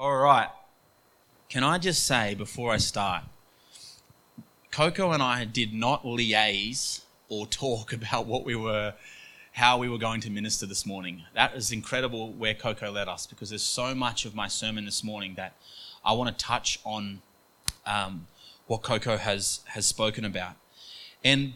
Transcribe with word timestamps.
All 0.00 0.16
right. 0.16 0.48
Can 1.50 1.62
I 1.62 1.76
just 1.76 2.06
say 2.06 2.34
before 2.34 2.72
I 2.72 2.78
start, 2.78 3.24
Coco 4.70 5.12
and 5.12 5.22
I 5.22 5.44
did 5.44 5.74
not 5.74 6.04
liaise 6.04 7.02
or 7.28 7.46
talk 7.46 7.92
about 8.02 8.24
what 8.24 8.42
we 8.42 8.56
were, 8.56 8.94
how 9.52 9.76
we 9.76 9.90
were 9.90 9.98
going 9.98 10.22
to 10.22 10.30
minister 10.30 10.64
this 10.64 10.86
morning. 10.86 11.24
That 11.34 11.54
is 11.54 11.70
incredible 11.70 12.32
where 12.32 12.54
Coco 12.54 12.90
led 12.90 13.08
us 13.08 13.26
because 13.26 13.50
there's 13.50 13.62
so 13.62 13.94
much 13.94 14.24
of 14.24 14.34
my 14.34 14.48
sermon 14.48 14.86
this 14.86 15.04
morning 15.04 15.34
that 15.34 15.52
I 16.02 16.14
want 16.14 16.30
to 16.30 16.42
touch 16.42 16.80
on 16.82 17.20
um, 17.84 18.26
what 18.68 18.80
Coco 18.80 19.18
has 19.18 19.60
has 19.66 19.84
spoken 19.84 20.24
about. 20.24 20.54
And 21.22 21.52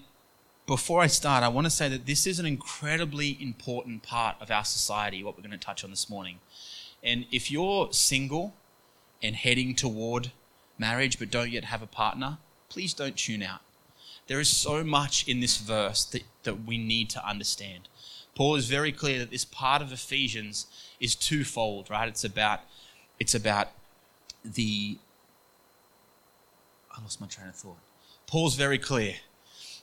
before 0.66 1.00
I 1.00 1.06
start, 1.06 1.42
I 1.45 1.48
want 1.48 1.64
to 1.64 1.70
say 1.70 1.88
that 1.88 2.04
this 2.04 2.26
is 2.26 2.38
an 2.38 2.45
incredibly 2.45 3.38
important 3.40 4.02
part 4.02 4.36
of 4.38 4.50
our 4.50 4.66
society, 4.66 5.24
what 5.24 5.34
we're 5.34 5.42
going 5.48 5.58
to 5.58 5.66
touch 5.66 5.82
on 5.82 5.88
this 5.88 6.11
morning. 6.11 6.40
And 7.05 7.27
if 7.30 7.50
you're 7.50 7.93
single 7.93 8.55
and 9.23 9.36
heading 9.36 9.75
toward 9.75 10.32
marriage 10.79 11.18
but 11.18 11.30
don't 11.30 11.50
yet 11.50 11.64
have 11.64 11.82
a 11.82 11.86
partner, 11.86 12.39
please 12.68 12.94
don't 12.94 13.17
tune 13.17 13.43
out. 13.43 13.61
There 14.27 14.40
is 14.40 14.49
so 14.49 14.82
much 14.82 15.29
in 15.29 15.40
this 15.40 15.58
verse 15.58 16.04
that, 16.07 16.22
that 16.44 16.64
we 16.64 16.79
need 16.79 17.11
to 17.11 17.29
understand. 17.29 17.89
Paul 18.35 18.57
is 18.57 18.67
very 18.67 18.90
clear 18.90 19.18
that 19.18 19.30
this 19.30 19.44
part 19.44 19.82
of 19.82 19.93
Ephesians 19.93 20.67
is 20.99 21.14
twofold, 21.14 21.90
right? 21.90 22.08
It's 22.08 22.25
about 22.25 22.61
it's 23.21 23.35
about 23.35 23.68
the 24.44 24.99
I 26.91 27.00
lost 27.02 27.21
my 27.21 27.27
train 27.27 27.49
of 27.49 27.55
thought. 27.55 27.79
Paul's 28.27 28.57
very 28.57 28.79
clear. 28.79 29.14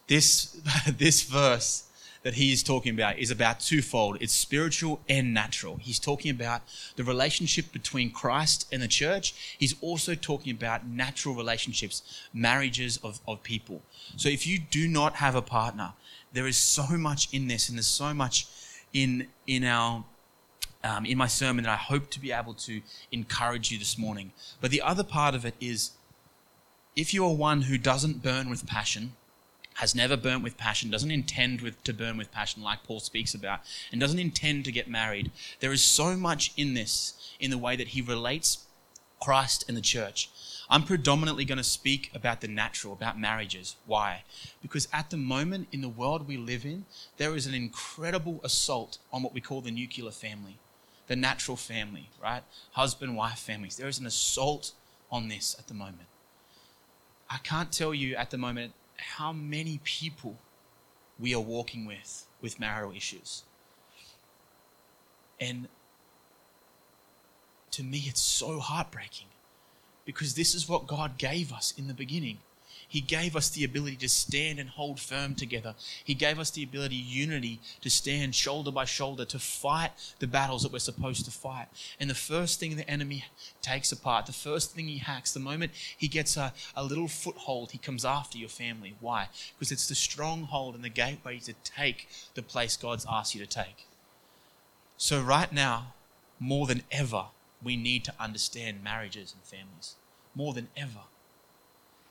This 0.07 0.59
this 0.97 1.21
verse 1.23 1.83
that 2.23 2.35
he 2.35 2.53
is 2.53 2.61
talking 2.61 2.93
about 2.93 3.17
is 3.17 3.31
about 3.31 3.59
twofold 3.59 4.17
it's 4.21 4.33
spiritual 4.33 5.01
and 5.09 5.33
natural. 5.33 5.77
He's 5.77 5.99
talking 5.99 6.31
about 6.31 6.61
the 6.95 7.03
relationship 7.03 7.71
between 7.71 8.11
Christ 8.11 8.67
and 8.71 8.81
the 8.81 8.87
church. 8.87 9.55
He's 9.57 9.75
also 9.81 10.15
talking 10.15 10.51
about 10.53 10.85
natural 10.85 11.35
relationships, 11.35 12.03
marriages 12.33 12.97
of, 12.97 13.19
of 13.27 13.41
people. 13.43 13.81
So 14.17 14.29
if 14.29 14.45
you 14.45 14.59
do 14.59 14.87
not 14.87 15.15
have 15.15 15.35
a 15.35 15.41
partner, 15.41 15.93
there 16.33 16.47
is 16.47 16.57
so 16.57 16.85
much 16.97 17.33
in 17.33 17.47
this, 17.47 17.69
and 17.69 17.77
there's 17.77 17.87
so 17.87 18.13
much 18.13 18.47
in 18.93 19.27
in 19.47 19.63
our 19.63 20.03
um, 20.83 21.05
in 21.05 21.17
my 21.17 21.27
sermon 21.27 21.63
that 21.63 21.71
I 21.71 21.77
hope 21.77 22.09
to 22.11 22.19
be 22.19 22.31
able 22.31 22.53
to 22.55 22.81
encourage 23.11 23.71
you 23.71 23.77
this 23.77 23.97
morning. 23.97 24.31
But 24.59 24.71
the 24.71 24.81
other 24.81 25.03
part 25.03 25.35
of 25.35 25.45
it 25.45 25.55
is 25.59 25.91
if 26.95 27.13
you 27.13 27.25
are 27.25 27.33
one 27.33 27.63
who 27.63 27.77
doesn't 27.77 28.21
burn 28.21 28.49
with 28.49 28.65
passion, 28.65 29.13
has 29.75 29.95
never 29.95 30.17
burnt 30.17 30.43
with 30.43 30.57
passion, 30.57 30.89
doesn't 30.89 31.11
intend 31.11 31.61
with, 31.61 31.81
to 31.83 31.93
burn 31.93 32.17
with 32.17 32.31
passion, 32.31 32.61
like 32.61 32.83
Paul 32.83 32.99
speaks 32.99 33.33
about, 33.33 33.61
and 33.91 34.01
doesn't 34.01 34.19
intend 34.19 34.65
to 34.65 34.71
get 34.71 34.89
married, 34.89 35.31
there 35.59 35.71
is 35.71 35.83
so 35.83 36.15
much 36.15 36.51
in 36.57 36.73
this, 36.73 37.33
in 37.39 37.51
the 37.51 37.57
way 37.57 37.75
that 37.75 37.89
he 37.89 38.01
relates 38.01 38.65
Christ 39.19 39.65
and 39.67 39.77
the 39.77 39.81
church. 39.81 40.29
I'm 40.69 40.83
predominantly 40.83 41.45
going 41.45 41.57
to 41.57 41.63
speak 41.63 42.09
about 42.13 42.41
the 42.41 42.47
natural, 42.47 42.93
about 42.93 43.19
marriages. 43.19 43.75
Why? 43.85 44.23
Because 44.61 44.87
at 44.91 45.09
the 45.09 45.17
moment 45.17 45.67
in 45.71 45.81
the 45.81 45.89
world 45.89 46.27
we 46.27 46.37
live 46.37 46.65
in, 46.65 46.85
there 47.17 47.35
is 47.35 47.45
an 47.45 47.53
incredible 47.53 48.39
assault 48.43 48.97
on 49.11 49.21
what 49.21 49.33
we 49.33 49.41
call 49.41 49.61
the 49.61 49.71
nuclear 49.71 50.11
family, 50.11 50.57
the 51.07 51.15
natural 51.15 51.57
family, 51.57 52.09
right? 52.21 52.43
Husband, 52.71 53.15
wife 53.15 53.39
families. 53.39 53.77
There 53.77 53.87
is 53.87 53.99
an 53.99 54.05
assault 54.05 54.71
on 55.11 55.27
this 55.27 55.55
at 55.59 55.67
the 55.67 55.73
moment. 55.73 56.07
I 57.29 57.37
can't 57.37 57.71
tell 57.71 57.93
you 57.93 58.15
at 58.15 58.31
the 58.31 58.37
moment 58.37 58.73
how 59.01 59.33
many 59.33 59.79
people 59.83 60.37
we 61.19 61.35
are 61.35 61.41
walking 61.41 61.85
with 61.85 62.25
with 62.41 62.59
marital 62.59 62.91
issues. 62.95 63.43
And 65.39 65.67
to 67.71 67.83
me, 67.83 68.03
it's 68.07 68.21
so 68.21 68.59
heartbreaking 68.59 69.27
because 70.05 70.35
this 70.35 70.53
is 70.53 70.67
what 70.67 70.87
God 70.87 71.17
gave 71.17 71.53
us 71.53 71.73
in 71.77 71.87
the 71.87 71.93
beginning. 71.93 72.39
He 72.91 72.99
gave 72.99 73.37
us 73.37 73.47
the 73.47 73.63
ability 73.63 73.95
to 73.95 74.09
stand 74.09 74.59
and 74.59 74.67
hold 74.67 74.99
firm 74.99 75.33
together. 75.33 75.75
He 76.03 76.13
gave 76.13 76.37
us 76.39 76.51
the 76.51 76.61
ability, 76.61 76.97
unity, 76.97 77.61
to 77.79 77.89
stand 77.89 78.35
shoulder 78.35 78.69
by 78.69 78.83
shoulder, 78.83 79.23
to 79.23 79.39
fight 79.39 79.91
the 80.19 80.27
battles 80.27 80.63
that 80.63 80.73
we're 80.73 80.79
supposed 80.79 81.23
to 81.23 81.31
fight. 81.31 81.67
And 82.01 82.09
the 82.09 82.15
first 82.15 82.59
thing 82.59 82.75
the 82.75 82.89
enemy 82.91 83.23
takes 83.61 83.93
apart, 83.93 84.25
the 84.25 84.33
first 84.33 84.75
thing 84.75 84.89
he 84.89 84.97
hacks, 84.97 85.31
the 85.31 85.39
moment 85.39 85.71
he 85.97 86.09
gets 86.09 86.35
a, 86.35 86.51
a 86.75 86.83
little 86.83 87.07
foothold, 87.07 87.71
he 87.71 87.77
comes 87.77 88.03
after 88.03 88.37
your 88.37 88.49
family. 88.49 88.97
Why? 88.99 89.29
Because 89.57 89.71
it's 89.71 89.87
the 89.87 89.95
stronghold 89.95 90.75
and 90.75 90.83
the 90.83 90.89
gateway 90.89 91.39
to 91.39 91.53
take 91.63 92.09
the 92.35 92.43
place 92.43 92.75
God's 92.75 93.05
asked 93.09 93.33
you 93.33 93.39
to 93.39 93.47
take. 93.47 93.87
So, 94.97 95.21
right 95.21 95.53
now, 95.53 95.93
more 96.41 96.67
than 96.67 96.83
ever, 96.91 97.27
we 97.63 97.77
need 97.77 98.03
to 98.03 98.13
understand 98.19 98.83
marriages 98.83 99.33
and 99.33 99.43
families. 99.45 99.95
More 100.35 100.53
than 100.53 100.67
ever. 100.75 101.05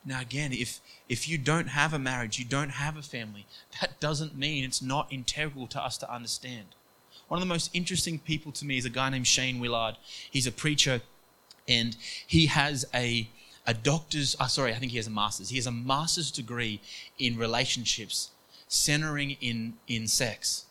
Now, 0.03 0.19
again, 0.19 0.51
if, 0.51 0.79
if 1.07 1.29
you 1.29 1.37
don't 1.37 1.67
have 1.67 1.93
a 1.93 1.99
marriage, 1.99 2.39
you 2.39 2.45
don't 2.45 2.69
have 2.69 2.97
a 2.97 3.01
family, 3.01 3.45
that 3.79 3.99
doesn't 3.99 4.37
mean 4.37 4.63
it's 4.63 4.81
not 4.81 5.11
integral 5.11 5.67
to 5.67 5.83
us 5.83 5.97
to 5.99 6.11
understand. 6.11 6.67
One 7.27 7.37
of 7.37 7.47
the 7.47 7.53
most 7.53 7.69
interesting 7.73 8.19
people 8.19 8.51
to 8.53 8.65
me 8.65 8.77
is 8.77 8.85
a 8.85 8.89
guy 8.89 9.09
named 9.09 9.27
Shane 9.27 9.59
Willard. 9.59 9.97
He's 10.29 10.47
a 10.47 10.51
preacher 10.51 11.01
and 11.67 11.95
he 12.25 12.47
has 12.47 12.85
a, 12.93 13.29
a 13.65 13.73
doctor's, 13.73 14.35
oh, 14.39 14.47
sorry, 14.47 14.73
I 14.73 14.77
think 14.77 14.91
he 14.91 14.97
has 14.97 15.07
a 15.07 15.11
master's. 15.11 15.49
He 15.49 15.57
has 15.57 15.67
a 15.67 15.71
master's 15.71 16.31
degree 16.31 16.81
in 17.19 17.37
relationships 17.37 18.31
centering 18.67 19.37
in, 19.39 19.75
in 19.87 20.07
sex. 20.07 20.65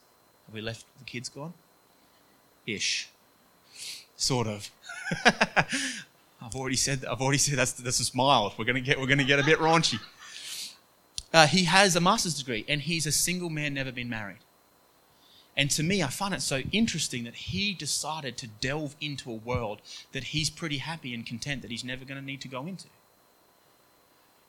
Have 0.47 0.55
we 0.55 0.61
left 0.61 0.85
the 0.99 1.05
kids 1.05 1.29
gone? 1.29 1.55
Ish. 2.67 3.09
Sort 4.17 4.47
of. 4.47 4.71
I've 6.43 6.55
already 6.55 6.77
said 6.77 7.05
I've 7.05 7.21
already 7.21 7.39
said 7.39 7.59
that's 7.59 7.73
that's 7.73 8.01
a 8.01 8.05
smile. 8.05 8.55
We're 8.59 8.65
gonna 8.65 8.81
get 8.81 8.99
we're 8.99 9.07
gonna 9.07 9.25
get 9.25 9.39
a 9.39 9.45
bit 9.45 9.59
raunchy. 9.59 10.01
Uh, 11.33 11.47
he 11.47 11.65
has 11.65 11.95
a 11.95 12.01
master's 12.01 12.35
degree 12.35 12.65
and 12.69 12.81
he's 12.81 13.07
a 13.07 13.13
single 13.13 13.51
man, 13.51 13.75
never 13.75 13.93
been 13.93 14.09
married. 14.09 14.39
And 15.57 15.71
to 15.73 15.83
me, 15.83 16.03
I 16.03 16.09
find 16.09 16.33
it 16.33 16.43
so 16.43 16.61
interesting 16.73 17.25
that 17.25 17.35
he 17.35 17.75
decided 17.75 18.37
to 18.39 18.47
delve 18.47 18.97
into 19.01 19.31
a 19.31 19.35
world 19.35 19.83
that 20.13 20.25
he's 20.25 20.49
pretty 20.49 20.79
happy 20.79 21.13
and 21.13 21.27
content 21.27 21.63
that 21.63 21.71
he's 21.71 21.85
never 21.85 22.05
going 22.05 22.19
to 22.19 22.25
need 22.25 22.41
to 22.43 22.49
go 22.49 22.67
into. 22.67 22.89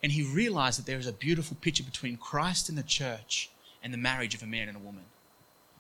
And 0.02 0.12
he 0.14 0.24
realized 0.24 0.80
that 0.80 0.86
there 0.86 0.98
is 0.98 1.08
a 1.08 1.14
beautiful 1.14 1.58
picture 1.60 1.84
between 1.84 2.18
Christ 2.18 2.70
and 2.70 2.78
the 2.78 2.84
church 2.84 3.50
and 3.84 3.94
the 3.94 3.98
marriage 3.98 4.34
of 4.34 4.42
a 4.42 4.48
man 4.48 4.68
and 4.68 4.78
a 4.78 4.80
woman. 4.80 5.06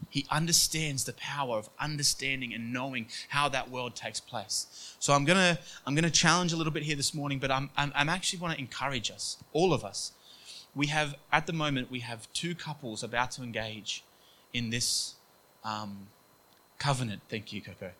He 0.09 0.25
understands 0.29 1.05
the 1.05 1.13
power 1.13 1.57
of 1.57 1.69
understanding 1.79 2.53
and 2.53 2.73
knowing 2.73 3.07
how 3.29 3.47
that 3.49 3.69
world 3.69 3.95
takes 3.95 4.19
place. 4.19 4.95
So 4.99 5.13
I'm 5.13 5.25
gonna 5.25 5.59
I'm 5.85 5.95
gonna 5.95 6.09
challenge 6.09 6.53
a 6.53 6.57
little 6.57 6.73
bit 6.73 6.83
here 6.83 6.95
this 6.95 7.13
morning, 7.13 7.39
but 7.39 7.51
I'm 7.51 7.69
I'm, 7.77 7.91
I'm 7.95 8.09
actually 8.09 8.39
want 8.39 8.55
to 8.55 8.59
encourage 8.59 9.09
us, 9.11 9.37
all 9.53 9.73
of 9.73 9.85
us. 9.85 10.11
We 10.75 10.87
have 10.87 11.15
at 11.31 11.47
the 11.47 11.53
moment 11.53 11.91
we 11.91 11.99
have 11.99 12.31
two 12.33 12.55
couples 12.55 13.03
about 13.03 13.31
to 13.31 13.43
engage 13.43 14.03
in 14.53 14.69
this 14.69 15.15
um, 15.63 16.07
covenant. 16.79 17.21
Thank 17.29 17.53
you, 17.53 17.61
Coco. 17.61 17.91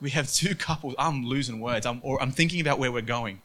We 0.00 0.10
have 0.10 0.30
two 0.30 0.54
couples. 0.54 0.94
I'm 0.98 1.24
losing 1.24 1.60
words. 1.60 1.86
I'm 1.86 2.00
or 2.02 2.20
I'm 2.22 2.32
thinking 2.32 2.60
about 2.60 2.78
where 2.78 2.92
we're 2.92 3.02
going. 3.02 3.40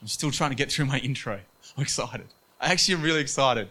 I'm 0.00 0.06
still 0.06 0.30
trying 0.30 0.50
to 0.50 0.56
get 0.56 0.70
through 0.70 0.86
my 0.86 0.98
intro. 0.98 1.40
I'm 1.76 1.82
excited. 1.82 2.26
I 2.60 2.68
actually 2.68 2.94
am 2.94 3.02
really 3.02 3.20
excited 3.20 3.70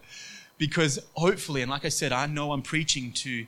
because 0.57 0.99
hopefully, 1.13 1.61
and 1.61 1.71
like 1.71 1.85
I 1.85 1.89
said, 1.89 2.11
I 2.11 2.25
know 2.25 2.51
I'm 2.51 2.61
preaching 2.61 3.11
to 3.13 3.45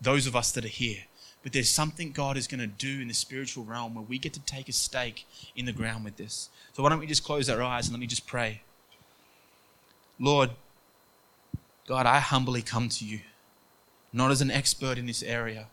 those 0.00 0.26
of 0.26 0.34
us 0.36 0.52
that 0.52 0.64
are 0.64 0.68
here. 0.68 1.04
But 1.42 1.52
there's 1.52 1.70
something 1.70 2.12
God 2.12 2.36
is 2.36 2.46
going 2.46 2.60
to 2.60 2.66
do 2.66 3.00
in 3.00 3.08
the 3.08 3.14
spiritual 3.14 3.64
realm 3.64 3.94
where 3.94 4.04
we 4.04 4.18
get 4.18 4.34
to 4.34 4.40
take 4.40 4.68
a 4.68 4.72
stake 4.72 5.26
in 5.56 5.64
the 5.64 5.72
ground 5.72 6.04
with 6.04 6.16
this. 6.16 6.50
So 6.72 6.82
why 6.82 6.90
don't 6.90 6.98
we 6.98 7.06
just 7.06 7.24
close 7.24 7.48
our 7.48 7.62
eyes 7.62 7.86
and 7.86 7.94
let 7.94 8.00
me 8.00 8.06
just 8.06 8.26
pray. 8.26 8.62
Lord, 10.18 10.50
God, 11.86 12.06
I 12.06 12.18
humbly 12.18 12.60
come 12.60 12.88
to 12.90 13.04
you, 13.04 13.20
not 14.12 14.30
as 14.30 14.42
an 14.42 14.50
expert 14.50 14.98
in 14.98 15.06
this 15.06 15.22
area, 15.22 15.68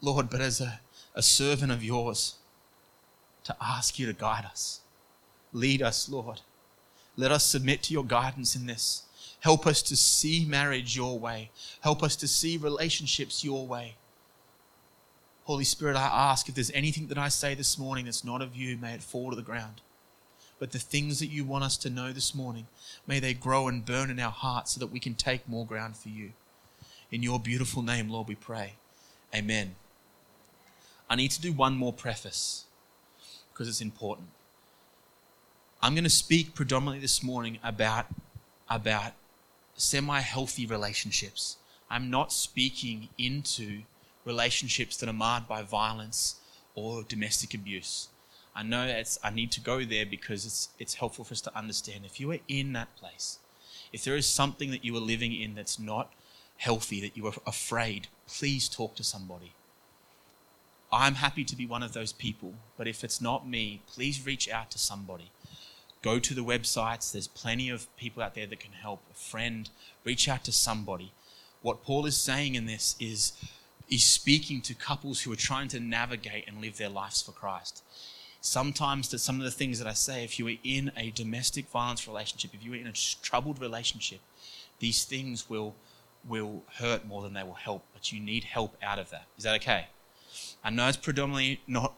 Lord, 0.00 0.30
but 0.30 0.40
as 0.40 0.60
a, 0.60 0.80
a 1.14 1.22
servant 1.22 1.72
of 1.72 1.82
yours 1.82 2.36
to 3.44 3.56
ask 3.60 3.98
you 3.98 4.06
to 4.06 4.12
guide 4.12 4.44
us. 4.44 4.80
Lead 5.52 5.82
us, 5.82 6.08
Lord. 6.08 6.40
Let 7.16 7.32
us 7.32 7.44
submit 7.44 7.82
to 7.84 7.92
your 7.92 8.04
guidance 8.04 8.54
in 8.54 8.66
this. 8.66 9.02
Help 9.40 9.66
us 9.66 9.82
to 9.82 9.96
see 9.96 10.44
marriage 10.44 10.96
your 10.96 11.18
way. 11.18 11.50
Help 11.80 12.02
us 12.02 12.14
to 12.16 12.28
see 12.28 12.56
relationships 12.56 13.42
your 13.42 13.66
way. 13.66 13.96
Holy 15.44 15.64
Spirit, 15.64 15.96
I 15.96 16.30
ask 16.30 16.48
if 16.48 16.54
there's 16.54 16.70
anything 16.72 17.08
that 17.08 17.18
I 17.18 17.28
say 17.28 17.54
this 17.54 17.78
morning 17.78 18.04
that's 18.04 18.24
not 18.24 18.42
of 18.42 18.54
you, 18.54 18.76
may 18.76 18.94
it 18.94 19.02
fall 19.02 19.30
to 19.30 19.36
the 19.36 19.42
ground. 19.42 19.80
But 20.58 20.72
the 20.72 20.78
things 20.78 21.18
that 21.20 21.26
you 21.26 21.44
want 21.44 21.64
us 21.64 21.78
to 21.78 21.90
know 21.90 22.12
this 22.12 22.34
morning, 22.34 22.66
may 23.06 23.18
they 23.18 23.32
grow 23.32 23.66
and 23.66 23.84
burn 23.84 24.10
in 24.10 24.20
our 24.20 24.30
hearts 24.30 24.72
so 24.72 24.80
that 24.80 24.92
we 24.92 25.00
can 25.00 25.14
take 25.14 25.48
more 25.48 25.66
ground 25.66 25.96
for 25.96 26.10
you. 26.10 26.32
In 27.10 27.22
your 27.22 27.40
beautiful 27.40 27.82
name, 27.82 28.10
Lord, 28.10 28.28
we 28.28 28.34
pray. 28.34 28.74
Amen. 29.34 29.74
I 31.08 31.16
need 31.16 31.30
to 31.32 31.40
do 31.40 31.52
one 31.52 31.76
more 31.76 31.92
preface 31.92 32.66
because 33.52 33.68
it's 33.68 33.80
important. 33.80 34.28
I'm 35.82 35.94
going 35.94 36.04
to 36.04 36.10
speak 36.10 36.54
predominantly 36.54 37.00
this 37.00 37.22
morning 37.22 37.58
about, 37.64 38.06
about 38.68 39.14
semi 39.80 40.20
healthy 40.20 40.66
relationships. 40.66 41.56
I'm 41.90 42.10
not 42.10 42.32
speaking 42.32 43.08
into 43.18 43.82
relationships 44.24 44.96
that 44.98 45.08
are 45.08 45.14
marred 45.14 45.48
by 45.48 45.62
violence 45.62 46.36
or 46.74 47.02
domestic 47.02 47.54
abuse. 47.54 48.08
I 48.54 48.62
know 48.62 48.84
it's, 48.86 49.18
I 49.24 49.30
need 49.30 49.50
to 49.52 49.60
go 49.60 49.84
there 49.84 50.06
because 50.06 50.44
it's, 50.44 50.68
it's 50.78 50.94
helpful 50.94 51.24
for 51.24 51.32
us 51.32 51.40
to 51.42 51.56
understand. 51.56 52.04
If 52.04 52.20
you 52.20 52.30
are 52.32 52.38
in 52.46 52.72
that 52.74 52.94
place, 52.96 53.38
if 53.92 54.04
there 54.04 54.16
is 54.16 54.26
something 54.26 54.70
that 54.70 54.84
you 54.84 54.96
are 54.96 55.00
living 55.00 55.34
in 55.34 55.54
that's 55.54 55.78
not 55.78 56.12
healthy, 56.58 57.00
that 57.00 57.16
you 57.16 57.26
are 57.26 57.34
afraid, 57.46 58.08
please 58.28 58.68
talk 58.68 58.94
to 58.96 59.04
somebody. 59.04 59.52
I'm 60.92 61.14
happy 61.14 61.44
to 61.44 61.56
be 61.56 61.66
one 61.66 61.82
of 61.82 61.92
those 61.92 62.12
people, 62.12 62.54
but 62.76 62.88
if 62.88 63.02
it's 63.04 63.20
not 63.20 63.48
me, 63.48 63.80
please 63.86 64.26
reach 64.26 64.48
out 64.50 64.70
to 64.72 64.78
somebody. 64.78 65.30
Go 66.02 66.18
to 66.18 66.34
the 66.34 66.44
websites, 66.44 67.12
there's 67.12 67.28
plenty 67.28 67.68
of 67.68 67.94
people 67.96 68.22
out 68.22 68.34
there 68.34 68.46
that 68.46 68.60
can 68.60 68.72
help. 68.72 69.02
A 69.10 69.14
friend, 69.14 69.68
reach 70.04 70.28
out 70.28 70.44
to 70.44 70.52
somebody. 70.52 71.12
What 71.60 71.82
Paul 71.82 72.06
is 72.06 72.16
saying 72.16 72.54
in 72.54 72.64
this 72.64 72.96
is 72.98 73.32
he's 73.86 74.04
speaking 74.04 74.62
to 74.62 74.74
couples 74.74 75.22
who 75.22 75.32
are 75.32 75.36
trying 75.36 75.68
to 75.68 75.80
navigate 75.80 76.48
and 76.48 76.62
live 76.62 76.78
their 76.78 76.88
lives 76.88 77.20
for 77.20 77.32
Christ. 77.32 77.82
Sometimes, 78.40 79.08
to 79.08 79.18
some 79.18 79.36
of 79.36 79.44
the 79.44 79.50
things 79.50 79.78
that 79.78 79.86
I 79.86 79.92
say, 79.92 80.24
if 80.24 80.38
you 80.38 80.48
are 80.48 80.56
in 80.64 80.90
a 80.96 81.10
domestic 81.10 81.68
violence 81.68 82.08
relationship, 82.08 82.54
if 82.54 82.64
you 82.64 82.72
are 82.72 82.76
in 82.76 82.86
a 82.86 82.92
troubled 83.22 83.60
relationship, 83.60 84.20
these 84.78 85.04
things 85.04 85.50
will 85.50 85.74
will 86.28 86.62
hurt 86.74 87.06
more 87.06 87.22
than 87.22 87.32
they 87.32 87.42
will 87.42 87.54
help, 87.54 87.82
but 87.92 88.12
you 88.12 88.20
need 88.20 88.44
help 88.44 88.76
out 88.82 88.98
of 88.98 89.10
that. 89.10 89.24
Is 89.38 89.44
that 89.44 89.56
okay? 89.56 89.86
I 90.62 90.70
know 90.70 90.88
it's 90.88 90.96
predominantly 90.96 91.60
not 91.66 91.94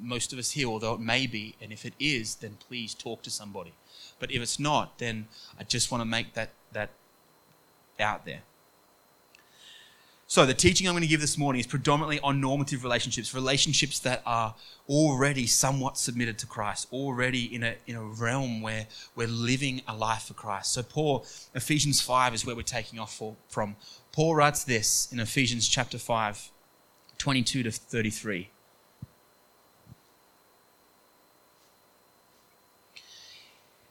most 0.00 0.32
of 0.32 0.38
us 0.38 0.52
here, 0.52 0.66
although 0.66 0.94
it 0.94 1.00
may 1.00 1.26
be, 1.26 1.54
and 1.60 1.72
if 1.72 1.84
it 1.84 1.94
is, 1.98 2.36
then 2.36 2.56
please 2.68 2.94
talk 2.94 3.22
to 3.22 3.30
somebody. 3.30 3.72
But 4.18 4.30
if 4.30 4.42
it's 4.42 4.58
not, 4.58 4.98
then 4.98 5.28
I 5.58 5.64
just 5.64 5.90
want 5.90 6.00
to 6.00 6.06
make 6.06 6.34
that 6.34 6.50
that 6.72 6.90
out 8.00 8.24
there. 8.24 8.42
So, 10.32 10.46
the 10.46 10.54
teaching 10.54 10.88
I'm 10.88 10.94
going 10.94 11.02
to 11.02 11.08
give 11.08 11.20
this 11.20 11.36
morning 11.36 11.60
is 11.60 11.66
predominantly 11.66 12.18
on 12.20 12.40
normative 12.40 12.84
relationships, 12.84 13.34
relationships 13.34 13.98
that 13.98 14.22
are 14.24 14.54
already 14.88 15.46
somewhat 15.46 15.98
submitted 15.98 16.38
to 16.38 16.46
Christ, 16.46 16.88
already 16.90 17.54
in 17.54 17.62
a, 17.62 17.74
in 17.86 17.96
a 17.96 18.02
realm 18.02 18.62
where 18.62 18.86
we're 19.14 19.28
living 19.28 19.82
a 19.86 19.94
life 19.94 20.22
for 20.22 20.32
Christ. 20.32 20.72
So, 20.72 20.82
Paul, 20.82 21.26
Ephesians 21.54 22.00
5 22.00 22.32
is 22.32 22.46
where 22.46 22.56
we're 22.56 22.62
taking 22.62 22.98
off 22.98 23.14
for, 23.14 23.36
from. 23.48 23.76
Paul 24.10 24.34
writes 24.34 24.64
this 24.64 25.12
in 25.12 25.20
Ephesians 25.20 25.68
chapter 25.68 25.98
5, 25.98 26.50
22 27.18 27.64
to 27.64 27.70
33. 27.70 28.51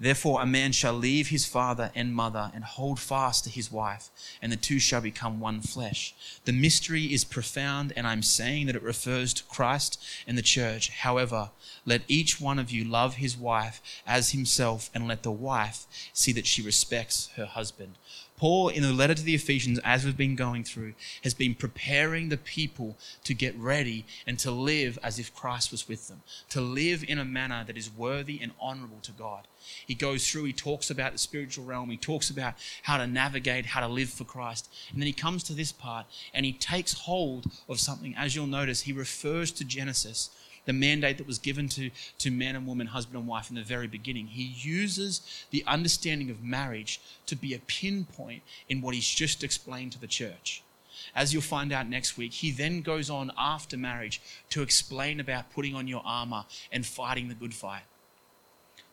Therefore, 0.00 0.40
a 0.40 0.46
man 0.46 0.72
shall 0.72 0.94
leave 0.94 1.28
his 1.28 1.44
father 1.44 1.92
and 1.94 2.14
mother 2.14 2.50
and 2.54 2.64
hold 2.64 2.98
fast 2.98 3.44
to 3.44 3.50
his 3.50 3.70
wife, 3.70 4.08
and 4.40 4.50
the 4.50 4.56
two 4.56 4.78
shall 4.78 5.02
become 5.02 5.40
one 5.40 5.60
flesh. 5.60 6.14
The 6.46 6.54
mystery 6.54 7.12
is 7.12 7.22
profound, 7.22 7.92
and 7.94 8.06
I'm 8.06 8.22
saying 8.22 8.66
that 8.66 8.76
it 8.76 8.82
refers 8.82 9.34
to 9.34 9.44
Christ 9.44 10.02
and 10.26 10.38
the 10.38 10.42
church. 10.42 10.88
However, 10.88 11.50
let 11.84 12.00
each 12.08 12.40
one 12.40 12.58
of 12.58 12.70
you 12.70 12.82
love 12.82 13.16
his 13.16 13.36
wife 13.36 13.82
as 14.06 14.30
himself, 14.30 14.88
and 14.94 15.06
let 15.06 15.22
the 15.22 15.30
wife 15.30 15.86
see 16.14 16.32
that 16.32 16.46
she 16.46 16.62
respects 16.62 17.28
her 17.36 17.44
husband. 17.44 17.96
Paul, 18.40 18.70
in 18.70 18.82
the 18.82 18.94
letter 18.94 19.14
to 19.14 19.22
the 19.22 19.34
Ephesians, 19.34 19.78
as 19.84 20.06
we've 20.06 20.16
been 20.16 20.34
going 20.34 20.64
through, 20.64 20.94
has 21.24 21.34
been 21.34 21.54
preparing 21.54 22.30
the 22.30 22.38
people 22.38 22.96
to 23.24 23.34
get 23.34 23.54
ready 23.54 24.06
and 24.26 24.38
to 24.38 24.50
live 24.50 24.98
as 25.02 25.18
if 25.18 25.34
Christ 25.34 25.70
was 25.70 25.86
with 25.86 26.08
them, 26.08 26.22
to 26.48 26.62
live 26.62 27.04
in 27.06 27.18
a 27.18 27.24
manner 27.26 27.64
that 27.66 27.76
is 27.76 27.94
worthy 27.94 28.40
and 28.40 28.52
honorable 28.58 29.00
to 29.02 29.12
God. 29.12 29.46
He 29.86 29.94
goes 29.94 30.26
through, 30.26 30.44
he 30.44 30.54
talks 30.54 30.88
about 30.88 31.12
the 31.12 31.18
spiritual 31.18 31.66
realm, 31.66 31.90
he 31.90 31.98
talks 31.98 32.30
about 32.30 32.54
how 32.84 32.96
to 32.96 33.06
navigate, 33.06 33.66
how 33.66 33.80
to 33.80 33.88
live 33.88 34.08
for 34.08 34.24
Christ. 34.24 34.70
And 34.90 35.02
then 35.02 35.06
he 35.06 35.12
comes 35.12 35.42
to 35.44 35.52
this 35.52 35.70
part 35.70 36.06
and 36.32 36.46
he 36.46 36.54
takes 36.54 36.94
hold 36.94 37.44
of 37.68 37.78
something. 37.78 38.14
As 38.16 38.34
you'll 38.34 38.46
notice, 38.46 38.80
he 38.80 38.94
refers 38.94 39.52
to 39.52 39.66
Genesis 39.66 40.30
the 40.66 40.72
mandate 40.72 41.18
that 41.18 41.26
was 41.26 41.38
given 41.38 41.68
to, 41.70 41.90
to 42.18 42.30
man 42.30 42.56
and 42.56 42.66
woman, 42.66 42.88
husband 42.88 43.16
and 43.16 43.26
wife 43.26 43.50
in 43.50 43.56
the 43.56 43.62
very 43.62 43.86
beginning. 43.86 44.28
He 44.28 44.44
uses 44.44 45.20
the 45.50 45.64
understanding 45.66 46.30
of 46.30 46.42
marriage 46.42 47.00
to 47.26 47.36
be 47.36 47.54
a 47.54 47.58
pinpoint 47.58 48.42
in 48.68 48.80
what 48.80 48.94
he's 48.94 49.08
just 49.08 49.42
explained 49.42 49.92
to 49.92 50.00
the 50.00 50.06
church. 50.06 50.62
As 51.14 51.32
you'll 51.32 51.42
find 51.42 51.72
out 51.72 51.88
next 51.88 52.16
week, 52.16 52.32
he 52.32 52.50
then 52.50 52.82
goes 52.82 53.10
on 53.10 53.32
after 53.36 53.76
marriage 53.76 54.20
to 54.50 54.62
explain 54.62 55.18
about 55.18 55.52
putting 55.52 55.74
on 55.74 55.88
your 55.88 56.02
armor 56.04 56.44
and 56.70 56.84
fighting 56.84 57.28
the 57.28 57.34
good 57.34 57.54
fight. 57.54 57.82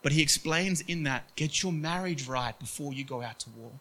But 0.02 0.12
he 0.12 0.22
explains 0.22 0.80
in 0.82 1.02
that 1.04 1.34
get 1.36 1.62
your 1.62 1.72
marriage 1.72 2.26
right 2.26 2.58
before 2.58 2.92
you 2.92 3.04
go 3.04 3.22
out 3.22 3.40
to 3.40 3.50
war. 3.50 3.72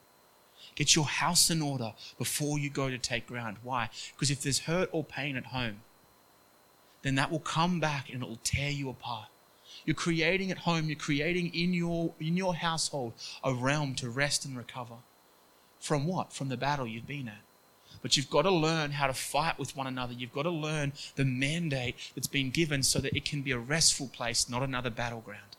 Get 0.75 0.95
your 0.95 1.05
house 1.05 1.49
in 1.49 1.61
order 1.61 1.93
before 2.17 2.59
you 2.59 2.69
go 2.69 2.89
to 2.89 2.97
take 2.97 3.27
ground. 3.27 3.57
Why? 3.63 3.89
Because 4.13 4.29
if 4.29 4.41
there's 4.41 4.59
hurt 4.59 4.89
or 4.91 5.03
pain 5.03 5.35
at 5.35 5.47
home, 5.47 5.81
then 7.07 7.15
that 7.15 7.31
will 7.31 7.39
come 7.39 7.79
back 7.79 8.09
and 8.11 8.21
it 8.21 8.27
will 8.27 8.39
tear 8.43 8.69
you 8.69 8.89
apart. 8.89 9.29
You're 9.85 9.95
creating 9.95 10.51
at 10.51 10.57
home, 10.59 10.87
you're 10.87 10.97
creating 10.97 11.53
in 11.53 11.73
your, 11.73 12.13
in 12.19 12.35
your 12.35 12.53
household 12.53 13.13
a 13.41 13.53
realm 13.53 13.95
to 13.95 14.09
rest 14.09 14.43
and 14.43 14.57
recover. 14.57 14.95
From 15.79 16.05
what? 16.05 16.33
From 16.33 16.49
the 16.49 16.57
battle 16.57 16.85
you've 16.85 17.07
been 17.07 17.29
at. 17.29 17.41
But 18.01 18.17
you've 18.17 18.29
got 18.29 18.41
to 18.41 18.51
learn 18.51 18.91
how 18.91 19.07
to 19.07 19.13
fight 19.13 19.57
with 19.57 19.75
one 19.75 19.87
another. 19.87 20.11
You've 20.11 20.33
got 20.33 20.43
to 20.43 20.49
learn 20.49 20.91
the 21.15 21.23
mandate 21.23 21.95
that's 22.13 22.27
been 22.27 22.49
given 22.49 22.83
so 22.83 22.99
that 22.99 23.15
it 23.15 23.23
can 23.23 23.41
be 23.41 23.51
a 23.51 23.57
restful 23.57 24.09
place, 24.09 24.49
not 24.49 24.61
another 24.61 24.89
battleground. 24.89 25.55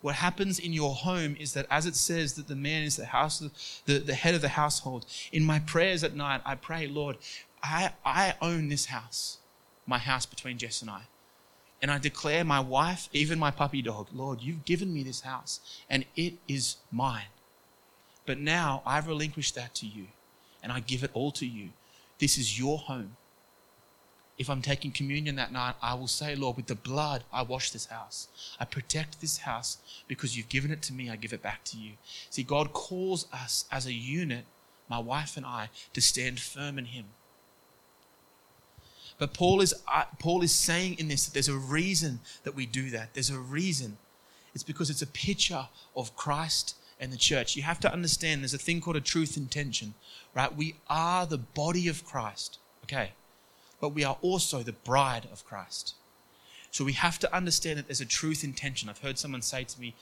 What 0.00 0.16
happens 0.16 0.58
in 0.58 0.72
your 0.72 0.94
home 0.94 1.36
is 1.38 1.54
that, 1.54 1.66
as 1.70 1.86
it 1.86 1.94
says, 1.94 2.34
that 2.34 2.48
the 2.48 2.56
man 2.56 2.82
is 2.82 2.96
the 2.96 3.06
house, 3.06 3.80
the, 3.86 3.98
the 3.98 4.14
head 4.14 4.34
of 4.34 4.42
the 4.42 4.48
household. 4.48 5.06
In 5.32 5.44
my 5.44 5.60
prayers 5.60 6.04
at 6.04 6.14
night, 6.14 6.42
I 6.44 6.56
pray, 6.56 6.88
Lord, 6.88 7.16
I, 7.62 7.92
I 8.04 8.34
own 8.42 8.68
this 8.68 8.86
house 8.86 9.38
my 9.86 9.98
house 9.98 10.26
between 10.26 10.58
Jess 10.58 10.80
and 10.80 10.90
I. 10.90 11.02
And 11.82 11.90
I 11.90 11.98
declare 11.98 12.44
my 12.44 12.60
wife, 12.60 13.08
even 13.12 13.38
my 13.38 13.50
puppy 13.50 13.82
dog, 13.82 14.08
Lord, 14.12 14.40
you've 14.40 14.64
given 14.64 14.92
me 14.92 15.02
this 15.02 15.20
house 15.20 15.60
and 15.90 16.04
it 16.16 16.34
is 16.48 16.76
mine. 16.90 17.26
But 18.26 18.38
now 18.38 18.82
I've 18.86 19.06
relinquished 19.06 19.54
that 19.54 19.74
to 19.76 19.86
you 19.86 20.06
and 20.62 20.72
I 20.72 20.80
give 20.80 21.04
it 21.04 21.10
all 21.12 21.30
to 21.32 21.46
you. 21.46 21.70
This 22.18 22.38
is 22.38 22.58
your 22.58 22.78
home. 22.78 23.16
If 24.36 24.50
I'm 24.50 24.62
taking 24.62 24.90
communion 24.90 25.36
that 25.36 25.52
night, 25.52 25.74
I 25.80 25.94
will 25.94 26.08
say, 26.08 26.34
Lord, 26.34 26.56
with 26.56 26.66
the 26.66 26.74
blood, 26.74 27.22
I 27.32 27.42
wash 27.42 27.70
this 27.70 27.86
house. 27.86 28.28
I 28.58 28.64
protect 28.64 29.20
this 29.20 29.38
house 29.38 29.78
because 30.08 30.36
you've 30.36 30.48
given 30.48 30.72
it 30.72 30.82
to 30.82 30.92
me, 30.92 31.08
I 31.08 31.16
give 31.16 31.32
it 31.32 31.42
back 31.42 31.62
to 31.64 31.76
you. 31.76 31.92
See, 32.30 32.42
God 32.42 32.72
calls 32.72 33.26
us 33.32 33.64
as 33.70 33.86
a 33.86 33.92
unit, 33.92 34.44
my 34.88 34.98
wife 34.98 35.36
and 35.36 35.46
I, 35.46 35.70
to 35.92 36.00
stand 36.00 36.40
firm 36.40 36.78
in 36.78 36.86
Him. 36.86 37.06
But 39.18 39.32
Paul 39.32 39.60
is, 39.60 39.74
uh, 39.92 40.04
Paul 40.18 40.42
is 40.42 40.52
saying 40.52 40.96
in 40.98 41.08
this 41.08 41.26
that 41.26 41.34
there's 41.34 41.48
a 41.48 41.56
reason 41.56 42.20
that 42.42 42.54
we 42.54 42.66
do 42.66 42.90
that. 42.90 43.14
There's 43.14 43.30
a 43.30 43.38
reason. 43.38 43.96
It's 44.54 44.64
because 44.64 44.90
it's 44.90 45.02
a 45.02 45.06
picture 45.06 45.68
of 45.96 46.16
Christ 46.16 46.76
and 47.00 47.12
the 47.12 47.16
church. 47.16 47.56
You 47.56 47.62
have 47.62 47.80
to 47.80 47.92
understand 47.92 48.42
there's 48.42 48.54
a 48.54 48.58
thing 48.58 48.80
called 48.80 48.96
a 48.96 49.00
truth 49.00 49.36
in 49.36 49.46
tension, 49.46 49.94
right? 50.34 50.54
We 50.54 50.76
are 50.88 51.26
the 51.26 51.38
body 51.38 51.88
of 51.88 52.04
Christ, 52.04 52.58
okay? 52.84 53.12
But 53.80 53.90
we 53.90 54.04
are 54.04 54.16
also 54.22 54.62
the 54.62 54.72
bride 54.72 55.28
of 55.32 55.44
Christ. 55.44 55.94
So 56.74 56.82
we 56.82 56.94
have 56.94 57.20
to 57.20 57.32
understand 57.32 57.78
that 57.78 57.86
there's 57.86 58.00
a 58.00 58.04
truth 58.04 58.42
in 58.42 58.52
tension. 58.52 58.88
I've 58.88 58.98
heard 58.98 59.16
someone 59.16 59.42
say 59.42 59.62
to 59.62 59.80
me, 59.80 59.94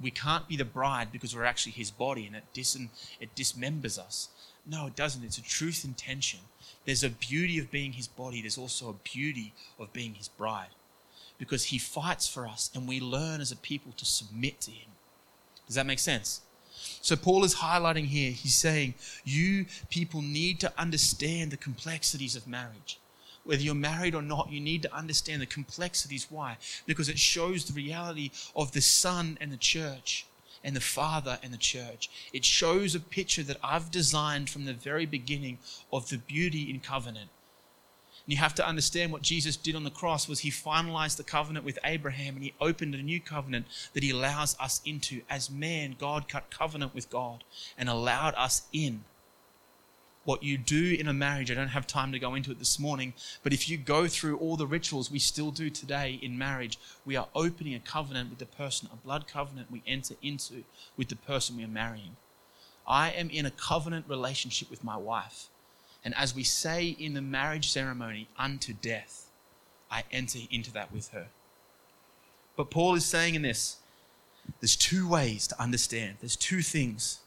we 0.00 0.10
can't 0.10 0.48
be 0.48 0.56
the 0.56 0.64
bride 0.64 1.12
because 1.12 1.32
we're 1.32 1.44
actually 1.44 1.70
his 1.70 1.92
body 1.92 2.26
and 2.26 2.34
it, 2.34 2.42
dis- 2.52 2.76
it 3.20 3.36
dismembers 3.36 4.00
us. 4.00 4.28
No, 4.66 4.88
it 4.88 4.96
doesn't. 4.96 5.22
It's 5.22 5.38
a 5.38 5.42
truth 5.42 5.84
in 5.84 5.94
tension. 5.94 6.40
There's 6.84 7.04
a 7.04 7.08
beauty 7.08 7.60
of 7.60 7.70
being 7.70 7.92
his 7.92 8.08
body, 8.08 8.40
there's 8.40 8.58
also 8.58 8.88
a 8.88 9.08
beauty 9.08 9.54
of 9.78 9.92
being 9.92 10.14
his 10.14 10.26
bride. 10.26 10.74
Because 11.38 11.66
he 11.66 11.78
fights 11.78 12.26
for 12.26 12.48
us 12.48 12.68
and 12.74 12.88
we 12.88 12.98
learn 12.98 13.40
as 13.40 13.52
a 13.52 13.56
people 13.56 13.92
to 13.96 14.04
submit 14.04 14.60
to 14.62 14.72
him. 14.72 14.90
Does 15.68 15.76
that 15.76 15.86
make 15.86 16.00
sense? 16.00 16.40
So, 17.00 17.14
Paul 17.14 17.44
is 17.44 17.54
highlighting 17.54 18.06
here, 18.06 18.32
he's 18.32 18.56
saying, 18.56 18.94
you 19.24 19.66
people 19.88 20.20
need 20.20 20.58
to 20.60 20.72
understand 20.76 21.52
the 21.52 21.56
complexities 21.56 22.34
of 22.34 22.48
marriage. 22.48 22.98
Whether 23.48 23.62
you're 23.62 23.74
married 23.74 24.14
or 24.14 24.20
not, 24.20 24.52
you 24.52 24.60
need 24.60 24.82
to 24.82 24.94
understand 24.94 25.40
the 25.40 25.46
complexities. 25.46 26.26
Why? 26.28 26.58
Because 26.84 27.08
it 27.08 27.18
shows 27.18 27.64
the 27.64 27.72
reality 27.72 28.30
of 28.54 28.72
the 28.72 28.82
Son 28.82 29.38
and 29.40 29.50
the 29.50 29.56
church 29.56 30.26
and 30.62 30.76
the 30.76 30.82
Father 30.82 31.38
and 31.42 31.50
the 31.50 31.56
church. 31.56 32.10
It 32.34 32.44
shows 32.44 32.94
a 32.94 33.00
picture 33.00 33.42
that 33.44 33.56
I've 33.64 33.90
designed 33.90 34.50
from 34.50 34.66
the 34.66 34.74
very 34.74 35.06
beginning 35.06 35.56
of 35.90 36.10
the 36.10 36.18
beauty 36.18 36.68
in 36.68 36.80
covenant. 36.80 37.30
And 38.26 38.34
you 38.34 38.36
have 38.36 38.54
to 38.56 38.68
understand 38.68 39.12
what 39.12 39.22
Jesus 39.22 39.56
did 39.56 39.74
on 39.74 39.84
the 39.84 39.90
cross 39.90 40.28
was 40.28 40.40
he 40.40 40.50
finalized 40.50 41.16
the 41.16 41.24
covenant 41.24 41.64
with 41.64 41.78
Abraham 41.84 42.34
and 42.34 42.44
he 42.44 42.52
opened 42.60 42.94
a 42.94 43.02
new 43.02 43.18
covenant 43.18 43.64
that 43.94 44.02
he 44.02 44.10
allows 44.10 44.58
us 44.60 44.82
into. 44.84 45.22
As 45.30 45.48
man, 45.48 45.96
God 45.98 46.28
cut 46.28 46.50
covenant 46.50 46.94
with 46.94 47.08
God 47.08 47.44
and 47.78 47.88
allowed 47.88 48.34
us 48.34 48.66
in 48.74 49.04
what 50.24 50.42
you 50.42 50.58
do 50.58 50.94
in 50.98 51.08
a 51.08 51.12
marriage. 51.12 51.50
I 51.50 51.54
don't 51.54 51.68
have 51.68 51.86
time 51.86 52.12
to 52.12 52.18
go 52.18 52.34
into 52.34 52.50
it 52.50 52.58
this 52.58 52.78
morning, 52.78 53.14
but 53.42 53.52
if 53.52 53.68
you 53.68 53.78
go 53.78 54.06
through 54.06 54.38
all 54.38 54.56
the 54.56 54.66
rituals 54.66 55.10
we 55.10 55.18
still 55.18 55.50
do 55.50 55.70
today 55.70 56.18
in 56.20 56.36
marriage, 56.36 56.78
we 57.06 57.16
are 57.16 57.28
opening 57.34 57.74
a 57.74 57.80
covenant 57.80 58.30
with 58.30 58.38
the 58.38 58.46
person, 58.46 58.88
a 58.92 58.96
blood 58.96 59.26
covenant 59.26 59.70
we 59.70 59.82
enter 59.86 60.14
into 60.22 60.64
with 60.96 61.08
the 61.08 61.16
person 61.16 61.56
we 61.56 61.64
are 61.64 61.68
marrying. 61.68 62.16
I 62.86 63.10
am 63.10 63.30
in 63.30 63.46
a 63.46 63.50
covenant 63.50 64.06
relationship 64.08 64.70
with 64.70 64.84
my 64.84 64.96
wife. 64.96 65.48
And 66.04 66.14
as 66.16 66.34
we 66.34 66.44
say 66.44 66.88
in 66.88 67.14
the 67.14 67.22
marriage 67.22 67.70
ceremony, 67.70 68.28
unto 68.38 68.72
death, 68.72 69.26
I 69.90 70.04
enter 70.12 70.38
into 70.50 70.72
that 70.72 70.92
with 70.92 71.08
her. 71.08 71.28
But 72.56 72.70
Paul 72.70 72.94
is 72.94 73.04
saying 73.04 73.34
in 73.34 73.42
this, 73.42 73.76
there's 74.60 74.76
two 74.76 75.08
ways 75.08 75.46
to 75.48 75.60
understand. 75.60 76.16
There's 76.20 76.36
two 76.36 76.62
things 76.62 77.20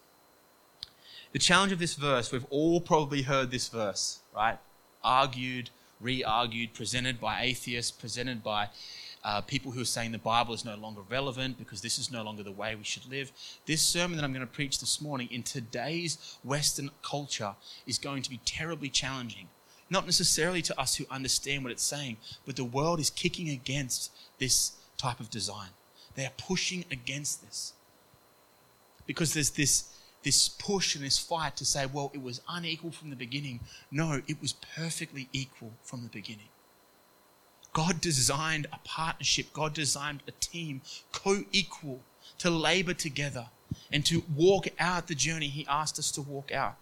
the 1.31 1.39
challenge 1.39 1.71
of 1.71 1.79
this 1.79 1.95
verse, 1.95 2.31
we've 2.31 2.45
all 2.49 2.81
probably 2.81 3.21
heard 3.21 3.51
this 3.51 3.69
verse, 3.69 4.19
right? 4.35 4.57
Argued, 5.03 5.69
re 5.99 6.23
argued, 6.23 6.73
presented 6.73 7.19
by 7.19 7.41
atheists, 7.43 7.91
presented 7.91 8.43
by 8.43 8.69
uh, 9.23 9.41
people 9.41 9.71
who 9.71 9.81
are 9.81 9.85
saying 9.85 10.11
the 10.11 10.17
Bible 10.17 10.53
is 10.53 10.65
no 10.65 10.75
longer 10.75 11.01
relevant 11.09 11.57
because 11.57 11.81
this 11.81 11.99
is 11.99 12.11
no 12.11 12.23
longer 12.23 12.43
the 12.43 12.51
way 12.51 12.75
we 12.75 12.83
should 12.83 13.07
live. 13.09 13.31
This 13.65 13.81
sermon 13.81 14.17
that 14.17 14.23
I'm 14.23 14.33
going 14.33 14.45
to 14.45 14.51
preach 14.51 14.79
this 14.79 14.99
morning 14.99 15.29
in 15.31 15.43
today's 15.43 16.37
Western 16.43 16.89
culture 17.03 17.55
is 17.85 17.97
going 17.97 18.23
to 18.23 18.29
be 18.29 18.39
terribly 18.45 18.89
challenging. 18.89 19.47
Not 19.89 20.05
necessarily 20.05 20.61
to 20.63 20.79
us 20.79 20.95
who 20.95 21.05
understand 21.11 21.63
what 21.63 21.71
it's 21.71 21.83
saying, 21.83 22.17
but 22.45 22.55
the 22.55 22.63
world 22.63 22.99
is 22.99 23.09
kicking 23.09 23.49
against 23.49 24.11
this 24.39 24.73
type 24.97 25.19
of 25.19 25.29
design. 25.29 25.69
They 26.15 26.25
are 26.25 26.33
pushing 26.37 26.85
against 26.91 27.43
this. 27.43 27.73
Because 29.05 29.33
there's 29.33 29.51
this 29.51 29.85
this 30.23 30.49
push 30.49 30.95
and 30.95 31.03
this 31.03 31.17
fight 31.17 31.55
to 31.57 31.65
say, 31.65 31.85
well, 31.85 32.11
it 32.13 32.21
was 32.21 32.41
unequal 32.47 32.91
from 32.91 33.09
the 33.09 33.15
beginning. 33.15 33.59
No, 33.89 34.21
it 34.27 34.41
was 34.41 34.53
perfectly 34.53 35.29
equal 35.33 35.73
from 35.83 36.03
the 36.03 36.09
beginning. 36.09 36.49
God 37.73 38.01
designed 38.01 38.67
a 38.73 38.79
partnership, 38.83 39.53
God 39.53 39.73
designed 39.73 40.23
a 40.27 40.31
team 40.31 40.81
co 41.11 41.43
equal 41.51 42.01
to 42.39 42.49
labor 42.49 42.93
together 42.93 43.47
and 43.91 44.05
to 44.05 44.23
walk 44.35 44.67
out 44.79 45.07
the 45.07 45.15
journey 45.15 45.47
He 45.47 45.65
asked 45.67 45.97
us 45.97 46.11
to 46.11 46.21
walk 46.21 46.51
out. 46.51 46.75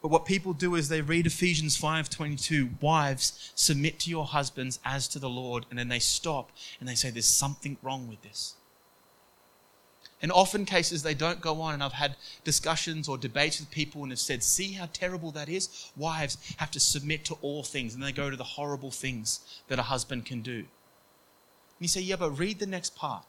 But 0.00 0.10
what 0.10 0.26
people 0.26 0.52
do 0.52 0.74
is 0.74 0.88
they 0.88 1.00
read 1.00 1.26
Ephesians 1.26 1.78
5:22, 1.78 2.80
wives, 2.80 3.52
submit 3.54 4.00
to 4.00 4.10
your 4.10 4.26
husbands 4.26 4.78
as 4.84 5.08
to 5.08 5.18
the 5.18 5.30
Lord, 5.30 5.66
and 5.70 5.78
then 5.78 5.88
they 5.88 5.98
stop 5.98 6.50
and 6.78 6.88
they 6.88 6.94
say 6.94 7.10
there's 7.10 7.26
something 7.26 7.78
wrong 7.82 8.08
with 8.08 8.22
this. 8.22 8.54
In 10.24 10.30
often 10.30 10.64
cases, 10.64 11.02
they 11.02 11.12
don't 11.12 11.42
go 11.42 11.60
on. 11.60 11.74
And 11.74 11.82
I've 11.82 11.92
had 11.92 12.16
discussions 12.44 13.10
or 13.10 13.18
debates 13.18 13.60
with 13.60 13.70
people 13.70 14.04
and 14.04 14.10
have 14.10 14.18
said, 14.18 14.42
see 14.42 14.72
how 14.72 14.88
terrible 14.90 15.30
that 15.32 15.50
is? 15.50 15.90
Wives 15.98 16.38
have 16.56 16.70
to 16.70 16.80
submit 16.80 17.26
to 17.26 17.34
all 17.42 17.62
things. 17.62 17.92
And 17.92 18.02
they 18.02 18.10
go 18.10 18.30
to 18.30 18.36
the 18.36 18.42
horrible 18.42 18.90
things 18.90 19.40
that 19.68 19.78
a 19.78 19.82
husband 19.82 20.24
can 20.24 20.40
do. 20.40 20.60
And 20.60 20.66
you 21.78 21.88
say, 21.88 22.00
yeah, 22.00 22.16
but 22.16 22.38
read 22.38 22.58
the 22.58 22.64
next 22.64 22.96
part. 22.96 23.26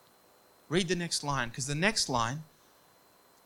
Read 0.70 0.88
the 0.88 0.96
next 0.96 1.22
line. 1.22 1.50
Because 1.50 1.68
the 1.68 1.76
next 1.76 2.08
line, 2.08 2.44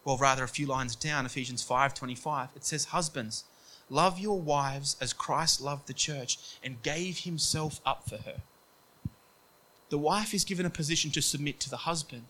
well, 0.06 0.20
rather 0.20 0.44
a 0.44 0.48
few 0.48 0.68
lines 0.68 0.96
down, 0.96 1.25
Ephesians 1.25 1.68
5.25, 1.68 2.50
it 2.56 2.63
says, 2.63 2.86
Husbands, 2.86 3.46
love 3.89 4.20
your 4.20 4.39
wives 4.39 4.96
as 5.01 5.12
Christ 5.12 5.60
loved 5.60 5.88
the 5.88 5.96
church 5.96 6.38
and 6.63 6.84
gave 6.84 7.22
himself 7.22 7.82
up 7.84 8.08
for 8.08 8.18
her. 8.18 8.44
The 9.89 9.98
wife 9.98 10.36
is 10.36 10.44
given 10.44 10.68
a 10.68 10.70
position 10.70 11.10
to 11.10 11.22
submit 11.24 11.60
to 11.62 11.70
the 11.72 11.77
husband 11.77 12.25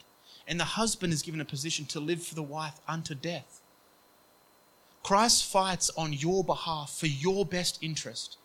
and 0.49 0.59
the 0.59 0.65
husband 0.65 1.13
is 1.13 1.21
given 1.21 1.39
a 1.39 1.45
position 1.45 1.85
to 1.85 1.99
live 1.99 2.23
for 2.23 2.33
the 2.33 2.43
wife 2.43 2.81
unto 2.87 3.13
death. 3.13 3.61
Christ 5.03 5.45
fights 5.45 5.91
on 5.95 6.11
your 6.11 6.43
behalf 6.43 6.97
for 6.99 7.05
your 7.05 7.45
best 7.45 7.77
interest. 7.81 8.37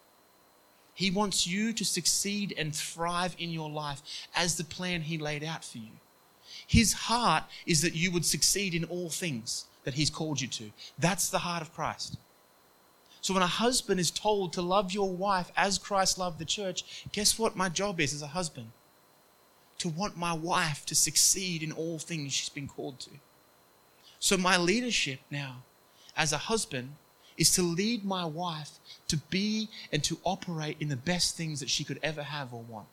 He 0.92 1.10
wants 1.10 1.46
you 1.46 1.72
to 1.72 1.84
succeed 1.84 2.54
and 2.56 2.76
thrive 2.76 3.34
in 3.38 3.50
your 3.50 3.70
life 3.70 4.02
as 4.36 4.56
the 4.56 4.64
plan 4.64 5.00
He 5.00 5.18
laid 5.18 5.42
out 5.42 5.64
for 5.64 5.78
you. 5.78 5.98
His 6.66 6.92
heart 6.92 7.44
is 7.66 7.80
that 7.82 7.96
you 7.96 8.12
would 8.12 8.24
succeed 8.24 8.74
in 8.74 8.84
all 8.84 9.08
things 9.08 9.64
that 9.84 9.94
He's 9.94 10.10
called 10.10 10.40
you 10.40 10.48
to. 10.48 10.70
That's 10.98 11.30
the 11.30 11.38
heart 11.38 11.62
of 11.62 11.74
Christ. 11.74 12.18
So 13.22 13.32
when 13.32 13.42
a 13.42 13.46
husband 13.46 13.98
is 13.98 14.10
told 14.10 14.52
to 14.52 14.62
love 14.62 14.92
your 14.92 15.10
wife 15.10 15.50
as 15.56 15.78
Christ 15.78 16.18
loved 16.18 16.38
the 16.38 16.44
church, 16.44 17.06
guess 17.12 17.38
what 17.38 17.56
my 17.56 17.70
job 17.70 17.98
is 17.98 18.12
as 18.12 18.20
a 18.20 18.28
husband? 18.28 18.70
To 19.84 19.90
want 19.90 20.16
my 20.16 20.32
wife 20.32 20.86
to 20.86 20.94
succeed 20.94 21.62
in 21.62 21.70
all 21.70 21.98
things 21.98 22.32
she's 22.32 22.48
been 22.48 22.66
called 22.66 22.98
to. 22.98 23.10
So, 24.18 24.38
my 24.38 24.56
leadership 24.56 25.20
now 25.30 25.56
as 26.16 26.32
a 26.32 26.38
husband 26.38 26.94
is 27.36 27.52
to 27.56 27.62
lead 27.62 28.02
my 28.02 28.24
wife 28.24 28.78
to 29.08 29.18
be 29.28 29.68
and 29.92 30.02
to 30.04 30.16
operate 30.24 30.78
in 30.80 30.88
the 30.88 30.96
best 30.96 31.36
things 31.36 31.60
that 31.60 31.68
she 31.68 31.84
could 31.84 32.00
ever 32.02 32.22
have 32.22 32.54
or 32.54 32.62
want. 32.62 32.86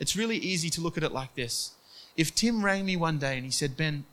It's 0.00 0.16
really 0.16 0.38
easy 0.38 0.70
to 0.70 0.80
look 0.80 0.96
at 0.96 1.02
it 1.02 1.12
like 1.12 1.34
this. 1.34 1.72
If 2.16 2.34
Tim 2.34 2.64
rang 2.64 2.86
me 2.86 2.96
one 2.96 3.18
day 3.18 3.36
and 3.36 3.44
he 3.44 3.50
said, 3.50 3.76
Ben, 3.76 4.06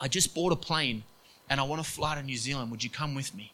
I 0.00 0.08
just 0.08 0.34
bought 0.34 0.52
a 0.52 0.56
plane 0.56 1.04
and 1.50 1.60
I 1.60 1.64
want 1.64 1.84
to 1.84 1.90
fly 1.90 2.14
to 2.14 2.22
New 2.22 2.38
Zealand, 2.38 2.70
would 2.70 2.82
you 2.82 2.88
come 2.88 3.14
with 3.14 3.34
me? 3.34 3.52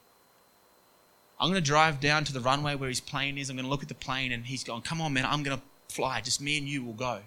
I'm 1.40 1.50
going 1.50 1.60
to 1.60 1.66
drive 1.66 1.98
down 1.98 2.22
to 2.24 2.32
the 2.32 2.40
runway 2.40 2.76
where 2.76 2.88
his 2.88 3.00
plane 3.00 3.36
is. 3.36 3.50
I'm 3.50 3.56
going 3.56 3.66
to 3.66 3.70
look 3.70 3.82
at 3.82 3.88
the 3.88 3.96
plane 3.96 4.30
and 4.30 4.46
he's 4.46 4.62
going, 4.62 4.82
Come 4.82 5.00
on, 5.00 5.12
man, 5.12 5.26
I'm 5.26 5.42
going 5.42 5.56
to 5.56 5.62
fly. 5.92 6.20
Just 6.20 6.40
me 6.40 6.56
and 6.58 6.68
you 6.68 6.84
will 6.84 6.92
go. 6.92 7.22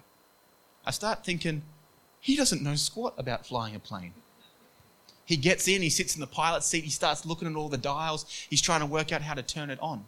I 0.84 0.90
start 0.90 1.24
thinking, 1.24 1.62
he 2.20 2.36
doesn't 2.36 2.62
know 2.62 2.74
squat 2.74 3.14
about 3.18 3.46
flying 3.46 3.74
a 3.74 3.78
plane. 3.78 4.14
He 5.24 5.36
gets 5.36 5.68
in, 5.68 5.82
he 5.82 5.90
sits 5.90 6.14
in 6.14 6.20
the 6.20 6.26
pilot 6.26 6.62
seat, 6.64 6.84
he 6.84 6.90
starts 6.90 7.24
looking 7.24 7.48
at 7.48 7.56
all 7.56 7.68
the 7.68 7.78
dials, 7.78 8.26
he's 8.50 8.60
trying 8.60 8.80
to 8.80 8.86
work 8.86 9.12
out 9.12 9.22
how 9.22 9.34
to 9.34 9.42
turn 9.42 9.70
it 9.70 9.78
on. 9.80 10.04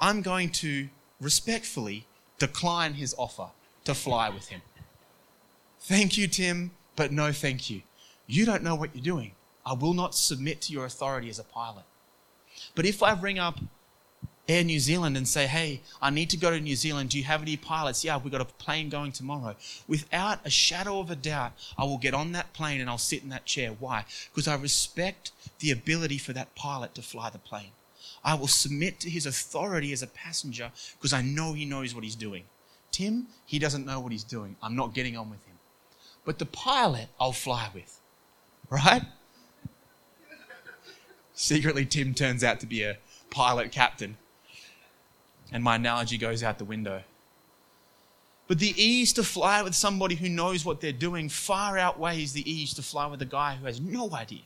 I'm 0.00 0.22
going 0.22 0.50
to 0.50 0.88
respectfully 1.20 2.06
decline 2.38 2.94
his 2.94 3.14
offer 3.16 3.48
to 3.84 3.94
fly 3.94 4.30
with 4.30 4.48
him. 4.48 4.62
Thank 5.80 6.16
you, 6.16 6.26
Tim, 6.28 6.72
but 6.96 7.12
no 7.12 7.32
thank 7.32 7.68
you. 7.70 7.82
You 8.26 8.46
don't 8.46 8.62
know 8.62 8.74
what 8.74 8.94
you're 8.94 9.04
doing. 9.04 9.32
I 9.66 9.74
will 9.74 9.94
not 9.94 10.14
submit 10.14 10.60
to 10.62 10.72
your 10.72 10.86
authority 10.86 11.28
as 11.28 11.38
a 11.38 11.44
pilot. 11.44 11.84
But 12.74 12.86
if 12.86 13.02
I 13.02 13.12
ring 13.12 13.38
up 13.38 13.60
Air 14.46 14.62
New 14.62 14.78
Zealand 14.78 15.16
and 15.16 15.26
say, 15.26 15.46
hey, 15.46 15.80
I 16.02 16.10
need 16.10 16.28
to 16.30 16.36
go 16.36 16.50
to 16.50 16.60
New 16.60 16.76
Zealand. 16.76 17.10
Do 17.10 17.18
you 17.18 17.24
have 17.24 17.40
any 17.40 17.56
pilots? 17.56 18.04
Yeah, 18.04 18.18
we've 18.18 18.32
got 18.32 18.42
a 18.42 18.44
plane 18.44 18.90
going 18.90 19.12
tomorrow. 19.12 19.56
Without 19.88 20.40
a 20.44 20.50
shadow 20.50 21.00
of 21.00 21.10
a 21.10 21.16
doubt, 21.16 21.52
I 21.78 21.84
will 21.84 21.96
get 21.96 22.12
on 22.12 22.32
that 22.32 22.52
plane 22.52 22.80
and 22.80 22.90
I'll 22.90 22.98
sit 22.98 23.22
in 23.22 23.30
that 23.30 23.46
chair. 23.46 23.70
Why? 23.70 24.04
Because 24.30 24.46
I 24.46 24.54
respect 24.56 25.32
the 25.60 25.70
ability 25.70 26.18
for 26.18 26.34
that 26.34 26.54
pilot 26.54 26.94
to 26.96 27.02
fly 27.02 27.30
the 27.30 27.38
plane. 27.38 27.70
I 28.22 28.34
will 28.34 28.48
submit 28.48 29.00
to 29.00 29.10
his 29.10 29.24
authority 29.24 29.92
as 29.92 30.02
a 30.02 30.06
passenger 30.06 30.72
because 30.98 31.14
I 31.14 31.22
know 31.22 31.54
he 31.54 31.64
knows 31.64 31.94
what 31.94 32.04
he's 32.04 32.16
doing. 32.16 32.44
Tim, 32.90 33.28
he 33.46 33.58
doesn't 33.58 33.86
know 33.86 33.98
what 33.98 34.12
he's 34.12 34.24
doing. 34.24 34.56
I'm 34.62 34.76
not 34.76 34.94
getting 34.94 35.16
on 35.16 35.30
with 35.30 35.42
him. 35.46 35.56
But 36.24 36.38
the 36.38 36.46
pilot, 36.46 37.08
I'll 37.18 37.32
fly 37.32 37.70
with. 37.74 38.00
Right? 38.68 39.02
Secretly, 41.34 41.86
Tim 41.86 42.12
turns 42.12 42.44
out 42.44 42.60
to 42.60 42.66
be 42.66 42.82
a 42.82 42.98
pilot 43.30 43.72
captain 43.72 44.18
and 45.54 45.62
my 45.62 45.76
analogy 45.76 46.18
goes 46.18 46.42
out 46.42 46.58
the 46.58 46.64
window. 46.64 47.00
But 48.48 48.58
the 48.58 48.74
ease 48.76 49.12
to 49.14 49.22
fly 49.22 49.62
with 49.62 49.74
somebody 49.74 50.16
who 50.16 50.28
knows 50.28 50.64
what 50.64 50.80
they're 50.80 50.92
doing 50.92 51.28
far 51.28 51.78
outweighs 51.78 52.32
the 52.32 52.50
ease 52.50 52.74
to 52.74 52.82
fly 52.82 53.06
with 53.06 53.22
a 53.22 53.24
guy 53.24 53.54
who 53.54 53.66
has 53.66 53.80
no 53.80 54.12
idea. 54.12 54.42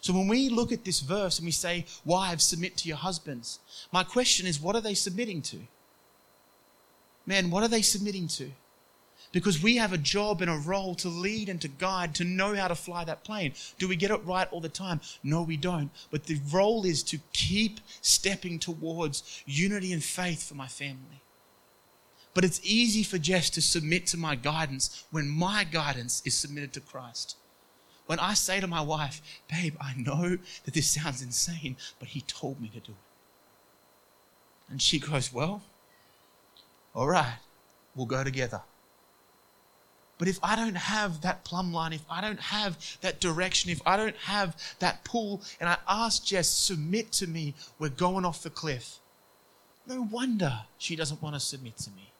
So 0.00 0.12
when 0.12 0.28
we 0.28 0.48
look 0.48 0.70
at 0.70 0.84
this 0.84 1.00
verse 1.00 1.38
and 1.38 1.44
we 1.44 1.50
say, 1.50 1.84
Wives, 2.04 2.44
submit 2.44 2.76
to 2.78 2.88
your 2.88 2.96
husbands, 2.96 3.58
my 3.92 4.04
question 4.04 4.46
is, 4.46 4.60
what 4.60 4.76
are 4.76 4.80
they 4.80 4.94
submitting 4.94 5.42
to? 5.42 5.58
Man, 7.26 7.50
what 7.50 7.64
are 7.64 7.68
they 7.68 7.82
submitting 7.82 8.28
to? 8.28 8.52
Because 9.32 9.62
we 9.62 9.76
have 9.76 9.92
a 9.92 9.98
job 9.98 10.40
and 10.40 10.50
a 10.50 10.56
role 10.56 10.94
to 10.96 11.08
lead 11.08 11.48
and 11.48 11.60
to 11.60 11.68
guide, 11.68 12.14
to 12.14 12.24
know 12.24 12.54
how 12.54 12.68
to 12.68 12.74
fly 12.74 13.04
that 13.04 13.24
plane. 13.24 13.52
Do 13.78 13.88
we 13.88 13.96
get 13.96 14.10
it 14.10 14.24
right 14.24 14.48
all 14.50 14.60
the 14.60 14.68
time? 14.68 15.00
No, 15.22 15.42
we 15.42 15.56
don't. 15.56 15.90
But 16.10 16.24
the 16.24 16.40
role 16.52 16.84
is 16.84 17.02
to 17.04 17.18
keep 17.32 17.80
stepping 18.00 18.58
towards 18.58 19.42
unity 19.46 19.92
and 19.92 20.02
faith 20.02 20.48
for 20.48 20.54
my 20.54 20.68
family. 20.68 21.22
But 22.34 22.44
it's 22.44 22.60
easy 22.62 23.02
for 23.02 23.18
Jess 23.18 23.48
to 23.50 23.62
submit 23.62 24.06
to 24.08 24.18
my 24.18 24.36
guidance 24.36 25.04
when 25.10 25.28
my 25.28 25.64
guidance 25.64 26.22
is 26.24 26.34
submitted 26.34 26.72
to 26.74 26.80
Christ. 26.80 27.36
When 28.06 28.20
I 28.20 28.34
say 28.34 28.60
to 28.60 28.66
my 28.66 28.82
wife, 28.82 29.20
babe, 29.50 29.74
I 29.80 29.94
know 29.96 30.38
that 30.64 30.74
this 30.74 30.88
sounds 30.88 31.22
insane, 31.22 31.76
but 31.98 32.08
he 32.08 32.20
told 32.20 32.60
me 32.60 32.68
to 32.68 32.80
do 32.80 32.92
it. 32.92 32.98
And 34.68 34.82
she 34.82 34.98
goes, 34.98 35.32
well, 35.32 35.62
all 36.94 37.08
right, 37.08 37.38
we'll 37.94 38.06
go 38.06 38.22
together. 38.22 38.62
But 40.18 40.28
if 40.28 40.38
I 40.42 40.56
don't 40.56 40.76
have 40.76 41.20
that 41.22 41.44
plumb 41.44 41.72
line, 41.72 41.92
if 41.92 42.04
I 42.08 42.20
don't 42.20 42.40
have 42.40 42.78
that 43.02 43.20
direction, 43.20 43.70
if 43.70 43.82
I 43.84 43.96
don't 43.96 44.16
have 44.16 44.56
that 44.78 45.04
pull, 45.04 45.42
and 45.60 45.68
I 45.68 45.76
ask 45.86 46.24
Jess, 46.24 46.48
submit 46.48 47.12
to 47.12 47.26
me, 47.26 47.54
we're 47.78 47.90
going 47.90 48.24
off 48.24 48.42
the 48.42 48.50
cliff. 48.50 48.98
No 49.86 50.02
wonder 50.02 50.62
she 50.78 50.96
doesn't 50.96 51.22
want 51.22 51.34
to 51.36 51.40
submit 51.40 51.76
to 51.78 51.90
me. 51.90 52.12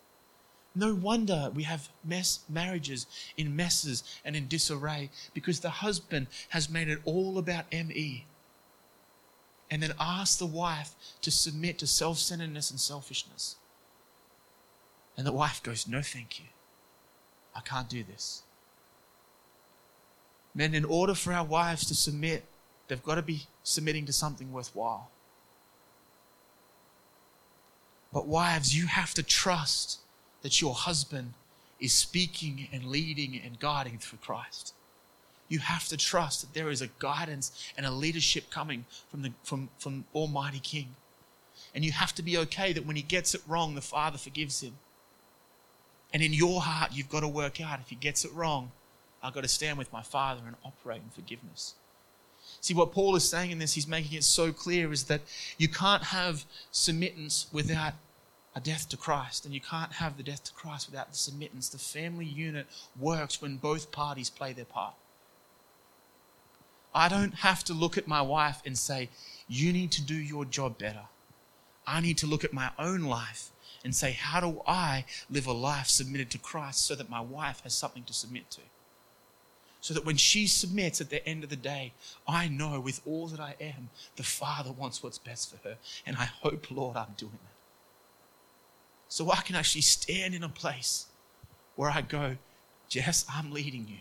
No 0.75 0.95
wonder 0.95 1.51
we 1.55 1.63
have 1.63 1.89
mess 2.05 2.41
marriages 2.51 3.07
in 3.39 3.57
messes 3.57 4.05
and 4.27 4.37
in 4.37 4.47
disarray 4.47 5.11
because 5.33 5.61
the 5.61 5.71
husband 5.71 6.27
has 6.51 6.69
made 6.69 6.89
it 6.89 7.01
all 7.07 7.39
about 7.39 7.73
ME. 7.73 8.27
And 9.71 9.83
then 9.83 9.95
asked 9.99 10.39
the 10.39 10.47
wife 10.47 10.95
to 11.23 11.31
submit 11.31 11.79
to 11.79 11.87
self 11.87 12.19
centeredness 12.19 12.71
and 12.71 12.79
selfishness. 12.79 13.57
And 15.17 15.27
the 15.27 15.33
wife 15.33 15.63
goes, 15.63 15.89
No, 15.89 16.03
thank 16.03 16.39
you. 16.39 16.47
I 17.57 17.61
can't 17.61 17.89
do 17.89 18.05
this. 18.05 18.43
Men, 20.55 20.75
in 20.75 20.85
order 20.85 21.15
for 21.15 21.33
our 21.33 21.45
wives 21.45 21.87
to 21.87 21.95
submit, 21.95 22.45
they've 22.89 23.03
got 23.03 23.17
to 23.17 23.23
be 23.23 23.47
submitting 23.63 24.07
to 24.07 24.13
something 24.13 24.53
worthwhile. 24.53 25.11
But, 28.13 28.27
wives, 28.27 28.77
you 28.77 28.87
have 28.87 29.13
to 29.15 29.23
trust 29.23 30.01
that 30.43 30.61
your 30.61 30.75
husband 30.75 31.35
is 31.81 31.93
speaking 31.93 32.69
and 32.73 32.85
leading 32.85 33.41
and 33.45 33.59
guiding 33.59 33.99
through 33.99 34.21
Christ. 34.23 34.73
You 35.49 35.59
have 35.61 35.87
to 35.89 35.97
trust 35.97 36.41
that 36.41 36.55
there 36.55 36.71
is 36.71 36.81
a 36.81 36.89
guidance 36.99 37.53
and 37.77 37.87
a 37.87 37.91
leadership 37.91 38.51
coming 38.51 38.85
from 39.11 39.23
the 39.23 39.33
from, 39.45 39.69
from 39.79 40.05
Almighty 40.15 40.59
King. 40.59 40.97
And 41.75 41.85
you 41.85 41.93
have 41.93 42.15
to 42.15 42.23
be 42.23 42.39
okay 42.39 42.73
that 42.73 42.87
when 42.87 42.97
he 42.97 43.03
gets 43.03 43.35
it 43.35 43.43
wrong, 43.47 43.75
the 43.75 43.81
Father 43.81 44.19
forgives 44.19 44.63
him. 44.63 44.79
And 46.13 46.23
in 46.23 46.33
your 46.33 46.61
heart, 46.61 46.93
you've 46.95 47.11
got 47.11 47.21
to 47.21 47.29
work 47.29 47.61
out 47.61 47.81
if 47.81 47.89
he 47.89 47.97
gets 47.97 48.25
it 48.25 48.33
wrong, 48.33 48.73
I've 49.23 49.35
got 49.35 49.43
to 49.43 49.49
stand 49.49 49.79
with 49.79 49.93
my 49.93 50.03
Father 50.03 50.43
and 50.47 50.57
operate 50.65 51.03
in 51.03 51.11
forgiveness. 51.11 51.75
See, 52.61 52.75
what 52.75 52.93
Paul 52.93 53.17
is 53.17 53.29
saying 53.29 53.51
in 53.51 53.59
this, 53.59 53.75
he's 53.75 53.89
making 53.89 54.17
it 54.17 54.25
so 54.25 54.53
clear, 54.53 54.93
is 54.93 55.05
that 55.05 55.23
you 55.59 55.69
can't 55.69 56.05
have 56.05 56.45
submittance 56.73 57.53
without 57.53 57.95
a 58.55 58.61
death 58.61 58.89
to 58.89 58.97
Christ, 58.97 59.45
and 59.45 59.53
you 59.53 59.61
can't 59.61 59.93
have 59.95 60.17
the 60.17 60.23
death 60.23 60.45
to 60.45 60.53
Christ 60.53 60.89
without 60.89 61.11
the 61.11 61.17
submittance. 61.17 61.71
The 61.71 61.79
family 61.79 62.25
unit 62.25 62.67
works 62.99 63.43
when 63.43 63.57
both 63.57 63.93
parties 63.93 64.31
play 64.31 64.53
their 64.53 64.65
part. 64.65 64.95
I 66.95 67.09
don't 67.09 67.35
have 67.35 67.63
to 67.65 67.75
look 67.75 67.99
at 67.99 68.09
my 68.09 68.23
wife 68.23 68.63
and 68.65 68.79
say, 68.79 69.11
You 69.49 69.73
need 69.73 69.93
to 69.93 70.03
do 70.03 70.15
your 70.15 70.47
job 70.47 70.79
better. 70.79 71.05
I 71.87 72.01
need 72.01 72.19
to 72.19 72.27
look 72.27 72.45
at 72.45 72.55
my 72.55 72.71
own 72.79 73.03
life 73.03 73.51
and 73.87 73.95
say, 73.95 74.11
How 74.11 74.41
do 74.41 74.63
I 74.67 75.05
live 75.31 75.47
a 75.47 75.53
life 75.53 75.87
submitted 75.87 76.29
to 76.33 76.39
Christ 76.39 76.85
so 76.85 76.97
that 76.97 77.09
my 77.09 77.21
wife 77.21 77.61
has 77.61 77.73
something 77.73 78.03
to 78.03 78.13
submit 78.13 78.51
to? 78.51 78.61
So 79.81 79.95
that 79.95 80.05
when 80.05 80.17
she 80.17 80.49
submits 80.49 81.01
at 81.01 81.09
the 81.09 81.27
end 81.27 81.45
of 81.45 81.51
the 81.51 81.57
day, 81.57 81.93
I 82.27 82.49
know 82.49 82.81
with 82.81 83.01
all 83.07 83.29
that 83.29 83.39
I 83.39 83.55
am, 83.61 83.91
the 84.17 84.25
Father 84.25 84.73
wants 84.73 85.05
what's 85.05 85.19
best 85.19 85.55
for 85.55 85.69
her. 85.69 85.77
And 86.05 86.17
I 86.17 86.25
hope, 86.25 86.69
Lord, 86.73 86.97
I'm 86.97 87.15
doing 87.17 87.39
that. 87.41 87.55
So 89.09 89.31
I 89.31 89.37
can 89.37 89.55
actually 89.55 89.83
stand 89.83 90.35
in 90.35 90.43
a 90.43 90.49
place 90.49 91.07
where 91.77 91.91
I 91.91 92.01
go, 92.01 92.39
Jess, 92.89 93.25
I'm 93.33 93.53
leading 93.53 93.87
you, 93.89 93.99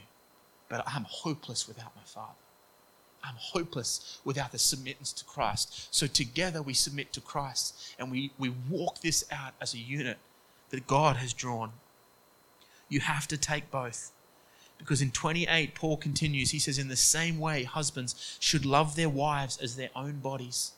but 0.68 0.84
I'm 0.88 1.06
hopeless 1.08 1.68
without 1.68 1.96
my 1.96 2.02
Father. 2.06 2.34
I'm 3.26 3.36
hopeless 3.38 4.20
without 4.24 4.52
the 4.52 4.58
submittance 4.58 5.14
to 5.16 5.26
Christ. 5.26 5.88
So 5.94 6.08
together 6.08 6.62
we 6.62 6.74
submit 6.74 7.14
to 7.14 7.22
Christ 7.22 7.96
and 7.98 8.12
we, 8.12 8.32
we 8.38 8.54
walk 8.70 9.02
this 9.02 9.26
out 9.32 9.54
as 9.60 9.74
a 9.74 9.80
unit 9.80 10.18
that 10.70 10.88
God 10.88 11.18
has 11.18 11.34
drawn. 11.34 11.72
You 12.90 13.00
have 13.02 13.28
to 13.30 13.38
take 13.38 13.72
both. 13.72 14.12
Because 14.78 15.02
in 15.02 15.12
28, 15.12 15.74
Paul 15.74 15.98
continues, 15.98 16.52
he 16.52 16.60
says, 16.60 16.78
In 16.78 16.90
the 16.90 16.96
same 16.96 17.40
way, 17.40 17.64
husbands 17.64 18.38
should 18.40 18.66
love 18.66 18.96
their 18.96 19.10
wives 19.10 19.58
as 19.58 19.76
their 19.76 19.90
own 19.96 20.20
bodies. 20.20 20.74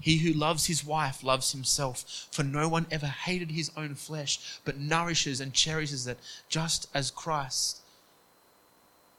He 0.00 0.18
who 0.18 0.32
loves 0.32 0.66
his 0.66 0.84
wife 0.84 1.24
loves 1.24 1.52
himself, 1.52 2.28
for 2.30 2.44
no 2.44 2.68
one 2.68 2.86
ever 2.90 3.06
hated 3.06 3.50
his 3.50 3.70
own 3.76 3.94
flesh, 3.94 4.60
but 4.64 4.78
nourishes 4.78 5.40
and 5.40 5.52
cherishes 5.52 6.06
it, 6.06 6.18
just 6.48 6.88
as 6.94 7.10
Christ 7.10 7.80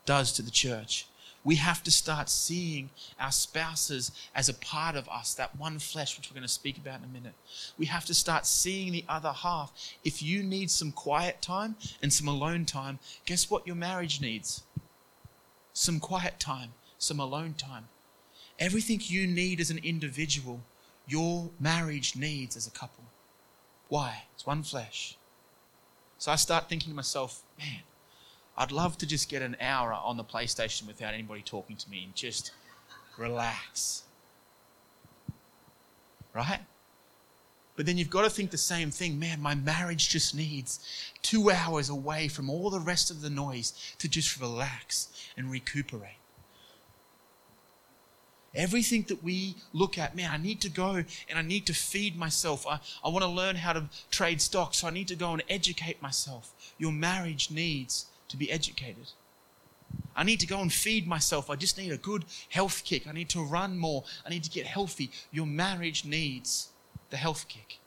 does 0.06 0.32
to 0.32 0.42
the 0.42 0.50
church. 0.50 1.06
We 1.42 1.56
have 1.56 1.82
to 1.84 1.90
start 1.90 2.28
seeing 2.28 2.90
our 3.18 3.32
spouses 3.32 4.12
as 4.34 4.48
a 4.48 4.54
part 4.54 4.94
of 4.94 5.08
us, 5.08 5.32
that 5.34 5.56
one 5.56 5.78
flesh, 5.78 6.16
which 6.16 6.30
we're 6.30 6.34
going 6.34 6.46
to 6.46 6.52
speak 6.52 6.76
about 6.76 6.98
in 6.98 7.04
a 7.04 7.12
minute. 7.12 7.32
We 7.78 7.86
have 7.86 8.04
to 8.06 8.14
start 8.14 8.44
seeing 8.44 8.92
the 8.92 9.04
other 9.08 9.32
half. 9.32 9.72
If 10.04 10.22
you 10.22 10.42
need 10.42 10.70
some 10.70 10.92
quiet 10.92 11.40
time 11.40 11.76
and 12.02 12.12
some 12.12 12.28
alone 12.28 12.66
time, 12.66 12.98
guess 13.24 13.50
what 13.50 13.66
your 13.66 13.76
marriage 13.76 14.20
needs? 14.20 14.62
Some 15.72 15.98
quiet 15.98 16.38
time, 16.38 16.72
some 16.98 17.20
alone 17.20 17.54
time. 17.54 17.88
Everything 18.58 19.00
you 19.02 19.26
need 19.26 19.60
as 19.60 19.70
an 19.70 19.78
individual, 19.82 20.60
your 21.08 21.48
marriage 21.58 22.16
needs 22.16 22.54
as 22.54 22.66
a 22.66 22.70
couple. 22.70 23.04
Why? 23.88 24.24
It's 24.34 24.46
one 24.46 24.62
flesh. 24.62 25.16
So 26.18 26.30
I 26.30 26.36
start 26.36 26.68
thinking 26.68 26.90
to 26.90 26.96
myself, 26.96 27.42
man, 27.58 27.80
I'd 28.60 28.72
love 28.72 28.98
to 28.98 29.06
just 29.06 29.30
get 29.30 29.40
an 29.40 29.56
hour 29.58 29.90
on 29.90 30.18
the 30.18 30.22
PlayStation 30.22 30.86
without 30.86 31.14
anybody 31.14 31.40
talking 31.40 31.76
to 31.76 31.88
me 31.88 32.04
and 32.04 32.14
just 32.14 32.50
relax. 33.16 34.02
Right? 36.34 36.60
But 37.74 37.86
then 37.86 37.96
you've 37.96 38.10
got 38.10 38.24
to 38.24 38.30
think 38.30 38.50
the 38.50 38.58
same 38.58 38.90
thing. 38.90 39.18
Man, 39.18 39.40
my 39.40 39.54
marriage 39.54 40.10
just 40.10 40.34
needs 40.34 40.78
two 41.22 41.50
hours 41.50 41.88
away 41.88 42.28
from 42.28 42.50
all 42.50 42.68
the 42.68 42.80
rest 42.80 43.10
of 43.10 43.22
the 43.22 43.30
noise 43.30 43.72
to 43.96 44.10
just 44.10 44.38
relax 44.38 45.08
and 45.38 45.50
recuperate. 45.50 46.18
Everything 48.54 49.06
that 49.08 49.24
we 49.24 49.56
look 49.72 49.96
at, 49.96 50.14
man, 50.14 50.30
I 50.30 50.36
need 50.36 50.60
to 50.60 50.68
go 50.68 50.96
and 50.96 51.06
I 51.34 51.40
need 51.40 51.64
to 51.68 51.72
feed 51.72 52.14
myself. 52.14 52.66
I, 52.66 52.80
I 53.02 53.08
want 53.08 53.22
to 53.22 53.30
learn 53.30 53.56
how 53.56 53.72
to 53.72 53.88
trade 54.10 54.42
stocks, 54.42 54.78
so 54.78 54.88
I 54.88 54.90
need 54.90 55.08
to 55.08 55.16
go 55.16 55.32
and 55.32 55.42
educate 55.48 56.02
myself. 56.02 56.74
Your 56.76 56.92
marriage 56.92 57.50
needs 57.50 58.04
to 58.30 58.36
be 58.36 58.50
educated. 58.50 59.12
I 60.16 60.24
need 60.24 60.40
to 60.40 60.46
go 60.46 60.60
and 60.60 60.72
feed 60.72 61.06
myself. 61.06 61.50
I 61.50 61.56
just 61.56 61.78
need 61.78 61.92
a 61.92 61.96
good 61.96 62.24
health 62.48 62.82
kick. 62.84 63.06
I 63.06 63.12
need 63.12 63.28
to 63.30 63.42
run 63.42 63.78
more. 63.78 64.04
I 64.26 64.30
need 64.30 64.44
to 64.44 64.50
get 64.50 64.66
healthy. 64.66 65.10
Your 65.30 65.46
marriage 65.46 66.04
needs 66.04 66.68
the 67.10 67.16
health 67.16 67.46
kick. 67.48 67.78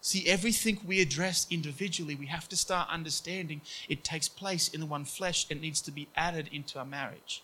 See, 0.00 0.26
everything 0.28 0.78
we 0.86 1.00
address 1.00 1.46
individually, 1.50 2.14
we 2.14 2.26
have 2.26 2.48
to 2.50 2.56
start 2.56 2.88
understanding 2.90 3.60
it 3.88 4.04
takes 4.04 4.28
place 4.28 4.68
in 4.68 4.80
the 4.80 4.86
one 4.86 5.04
flesh. 5.04 5.46
It 5.50 5.60
needs 5.60 5.80
to 5.82 5.90
be 5.90 6.08
added 6.16 6.48
into 6.52 6.78
our 6.78 6.84
marriage. 6.84 7.42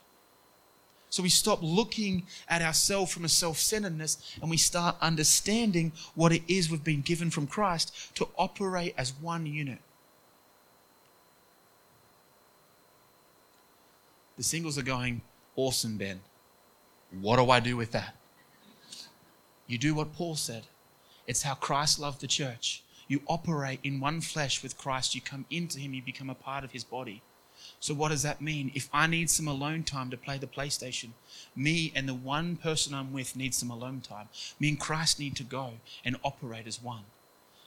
So 1.11 1.23
we 1.23 1.29
stop 1.29 1.61
looking 1.63 2.27
at 2.49 2.63
ourselves 2.63 3.13
from 3.13 3.25
a 3.25 3.29
self 3.29 3.59
centeredness 3.59 4.37
and 4.41 4.51
we 4.51 4.57
start 4.57 4.97
understanding 5.01 5.93
what 6.15 6.33
it 6.33 6.43
is 6.49 6.71
we've 6.71 6.83
been 6.83 7.03
given 7.03 7.31
from 7.31 7.47
Christ 7.47 8.15
to 8.17 8.29
operate 8.37 8.95
as 8.97 9.13
one 9.21 9.47
unit. 9.47 9.79
The 14.37 14.43
singles 14.43 14.79
are 14.79 14.83
going, 14.83 15.23
Awesome, 15.57 15.97
Ben. 15.97 16.21
What 17.21 17.37
do 17.37 17.51
I 17.51 17.61
do 17.61 17.77
with 17.77 17.93
that? 17.93 18.17
You 19.67 19.79
do 19.79 19.95
what 19.95 20.13
Paul 20.13 20.35
said. 20.35 20.65
It's 21.27 21.43
how 21.43 21.55
Christ 21.55 21.99
loved 21.99 22.21
the 22.21 22.27
church. 22.27 22.83
You 23.07 23.21
operate 23.29 23.81
in 23.83 24.01
one 24.01 24.21
flesh 24.21 24.63
with 24.63 24.79
Christ. 24.79 25.15
You 25.15 25.21
come 25.21 25.47
into 25.51 25.79
Him, 25.79 25.95
you 25.95 26.03
become 26.03 26.29
a 26.29 26.35
part 26.35 26.65
of 26.65 26.73
His 26.73 26.85
body. 26.85 27.23
So, 27.79 27.95
what 27.95 28.09
does 28.09 28.23
that 28.23 28.41
mean? 28.41 28.73
If 28.75 28.89
I 28.93 29.07
need 29.07 29.31
some 29.31 29.47
alone 29.47 29.85
time 29.85 30.11
to 30.11 30.17
play 30.17 30.39
the 30.39 30.47
PlayStation, 30.47 31.11
me 31.55 31.93
and 31.95 32.09
the 32.09 32.15
one 32.15 32.57
person 32.57 32.95
I'm 32.95 33.13
with 33.13 33.37
need 33.37 33.55
some 33.55 33.71
alone 33.71 34.01
time. 34.01 34.29
Me 34.59 34.69
and 34.69 34.81
Christ 34.81 35.21
need 35.21 35.37
to 35.37 35.45
go 35.45 35.75
and 36.05 36.17
operate 36.25 36.67
as 36.67 36.83
one. 36.83 37.05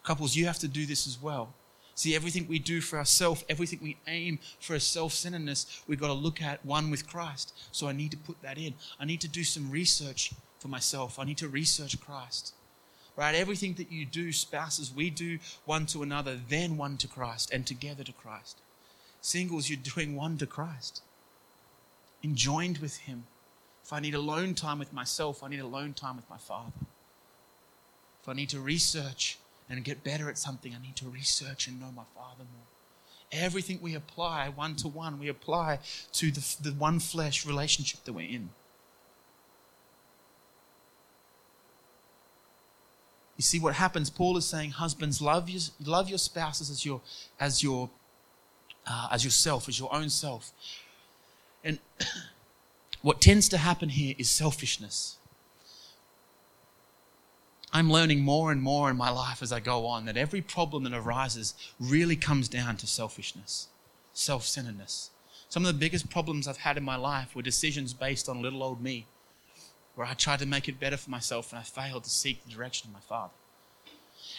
Couples, 0.03 0.36
you 0.36 0.45
have 0.45 0.60
to 0.60 0.67
do 0.67 0.86
this 0.86 1.08
as 1.08 1.21
well. 1.21 1.53
See, 1.97 2.15
everything 2.15 2.47
we 2.47 2.60
do 2.60 2.79
for 2.79 2.99
ourselves, 2.99 3.43
everything 3.49 3.79
we 3.81 3.97
aim 4.05 4.38
for 4.60 4.75
a 4.75 4.79
self 4.79 5.13
centeredness, 5.13 5.81
we've 5.88 5.99
got 5.99 6.07
to 6.07 6.13
look 6.13 6.43
at 6.43 6.63
one 6.63 6.91
with 6.91 7.07
Christ. 7.07 7.57
So 7.71 7.88
I 7.88 7.91
need 7.91 8.12
to 8.12 8.17
put 8.17 8.39
that 8.43 8.60
in. 8.60 8.75
I 8.99 9.05
need 9.05 9.19
to 9.21 9.27
do 9.27 9.43
some 9.43 9.71
research 9.71 10.31
for 10.60 10.67
myself. 10.67 11.17
I 11.17 11.23
need 11.23 11.39
to 11.39 11.47
research 11.47 11.99
Christ. 11.99 12.53
Right? 13.15 13.33
Everything 13.33 13.73
that 13.73 13.91
you 13.91 14.05
do, 14.05 14.31
spouses, 14.31 14.93
we 14.95 15.10
do 15.10 15.39
one 15.65 15.88
to 15.88 16.03
another, 16.03 16.39
then 16.47 16.77
one 16.77 16.97
to 16.97 17.07
Christ, 17.07 17.51
and 17.51 17.65
together 17.65 18.03
to 18.03 18.13
Christ. 18.13 18.60
Singles, 19.19 19.67
you're 19.67 19.79
doing 19.95 20.15
one 20.15 20.38
to 20.38 20.45
Christ. 20.45 21.01
Enjoined 22.23 22.77
with 22.77 22.97
Him. 22.97 23.23
If 23.83 23.91
I 23.91 24.01
need 24.01 24.13
alone 24.13 24.53
time 24.53 24.77
with 24.77 24.93
myself, 24.93 25.41
I 25.41 25.47
need 25.47 25.62
alone 25.62 25.95
time 25.95 26.17
with 26.17 26.29
my 26.29 26.38
Father. 26.38 26.73
If 28.21 28.29
I 28.29 28.33
need 28.33 28.49
to 28.49 28.60
research 28.60 29.39
and 29.69 29.84
get 29.84 30.03
better 30.03 30.30
at 30.30 30.38
something, 30.38 30.73
I 30.73 30.82
need 30.82 30.95
to 30.97 31.10
research 31.10 31.67
and 31.67 31.80
know 31.80 31.91
my 31.95 32.03
Father 32.15 32.45
more. 32.53 32.67
Everything 33.32 33.80
we 33.82 33.93
apply 33.93 34.49
one 34.49 34.75
to 34.77 34.88
one, 34.88 35.19
we 35.19 35.27
apply 35.27 35.80
to 36.13 36.32
the, 36.32 36.56
the 36.62 36.71
one 36.71 36.99
flesh 36.99 37.45
relationship 37.45 38.03
that 38.06 38.13
we're 38.13 38.30
in. 38.30 38.49
You 43.36 43.43
see 43.43 43.60
what 43.60 43.75
happens? 43.75 44.10
Paul 44.10 44.38
is 44.38 44.47
saying, 44.47 44.71
husbands, 44.71 45.21
love 45.21 45.49
your, 45.49 45.62
love 45.84 46.10
your 46.10 46.17
spouses 46.17 46.71
as 46.71 46.86
your, 46.86 47.01
as 47.39 47.62
your, 47.62 47.89
uh, 48.88 49.10
as 49.12 49.23
yourself, 49.23 49.69
as 49.69 49.80
your 49.80 49.93
own 49.93 50.10
self. 50.10 50.51
And 51.63 51.77
what 53.01 53.21
tends 53.21 53.47
to 53.49 53.58
happen 53.58 53.89
here 53.89 54.15
is 54.17 54.30
selfishness. 54.30 55.17
I'm 57.73 57.91
learning 57.91 58.21
more 58.21 58.51
and 58.51 58.62
more 58.62 58.89
in 58.89 58.97
my 58.97 59.10
life 59.10 59.41
as 59.41 59.51
I 59.51 59.60
go 59.60 59.86
on 59.86 60.06
that 60.06 60.17
every 60.17 60.41
problem 60.41 60.84
that 60.84 60.93
arises 60.93 61.53
really 61.80 62.15
comes 62.15 62.47
down 62.47 62.77
to 62.77 62.88
selfishness, 62.88 63.67
self 64.13 64.45
centeredness. 64.45 65.12
Some 65.49 65.65
of 65.65 65.67
the 65.67 65.80
biggest 65.80 66.10
problems 66.10 66.47
I've 66.47 66.58
had 66.58 66.77
in 66.77 66.84
my 66.84 66.95
life 66.95 67.36
were 67.36 67.41
decisions 67.41 67.93
based 67.93 68.27
on 68.27 68.41
little 68.41 68.63
old 68.63 68.82
me, 68.82 69.06
where 69.95 70.08
I 70.08 70.13
tried 70.13 70.39
to 70.39 70.45
make 70.45 70.67
it 70.67 70.80
better 70.80 70.97
for 70.97 71.10
myself 71.10 71.51
and 71.51 71.60
I 71.60 71.63
failed 71.63 72.03
to 72.06 72.10
seek 72.10 72.43
the 72.43 72.51
direction 72.51 72.89
of 72.89 72.93
my 72.93 72.99
Father. 72.99 73.34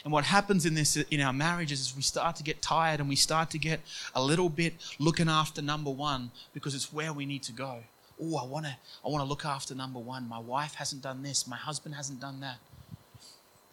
And 0.04 0.12
what 0.12 0.24
happens 0.24 0.66
in 0.66 0.74
this 0.74 0.96
in 0.96 1.20
our 1.20 1.32
marriages 1.32 1.80
is 1.80 1.96
we 1.96 2.02
start 2.02 2.36
to 2.36 2.42
get 2.42 2.62
tired 2.62 3.00
and 3.00 3.08
we 3.08 3.16
start 3.16 3.50
to 3.50 3.58
get 3.58 3.80
a 4.14 4.22
little 4.22 4.48
bit 4.48 4.74
looking 4.98 5.28
after 5.28 5.62
number 5.62 5.90
one 5.90 6.30
because 6.52 6.74
it's 6.74 6.92
where 6.92 7.12
we 7.12 7.26
need 7.26 7.42
to 7.44 7.52
go. 7.52 7.80
Oh, 8.20 8.36
I 8.36 8.44
want 8.44 8.66
to 8.66 8.76
I 9.04 9.08
want 9.08 9.22
to 9.22 9.28
look 9.28 9.44
after 9.44 9.74
number 9.74 9.98
one. 9.98 10.28
My 10.28 10.38
wife 10.38 10.74
hasn't 10.74 11.02
done 11.02 11.22
this. 11.22 11.46
My 11.46 11.56
husband 11.56 11.94
hasn't 11.94 12.20
done 12.20 12.40
that. 12.40 12.58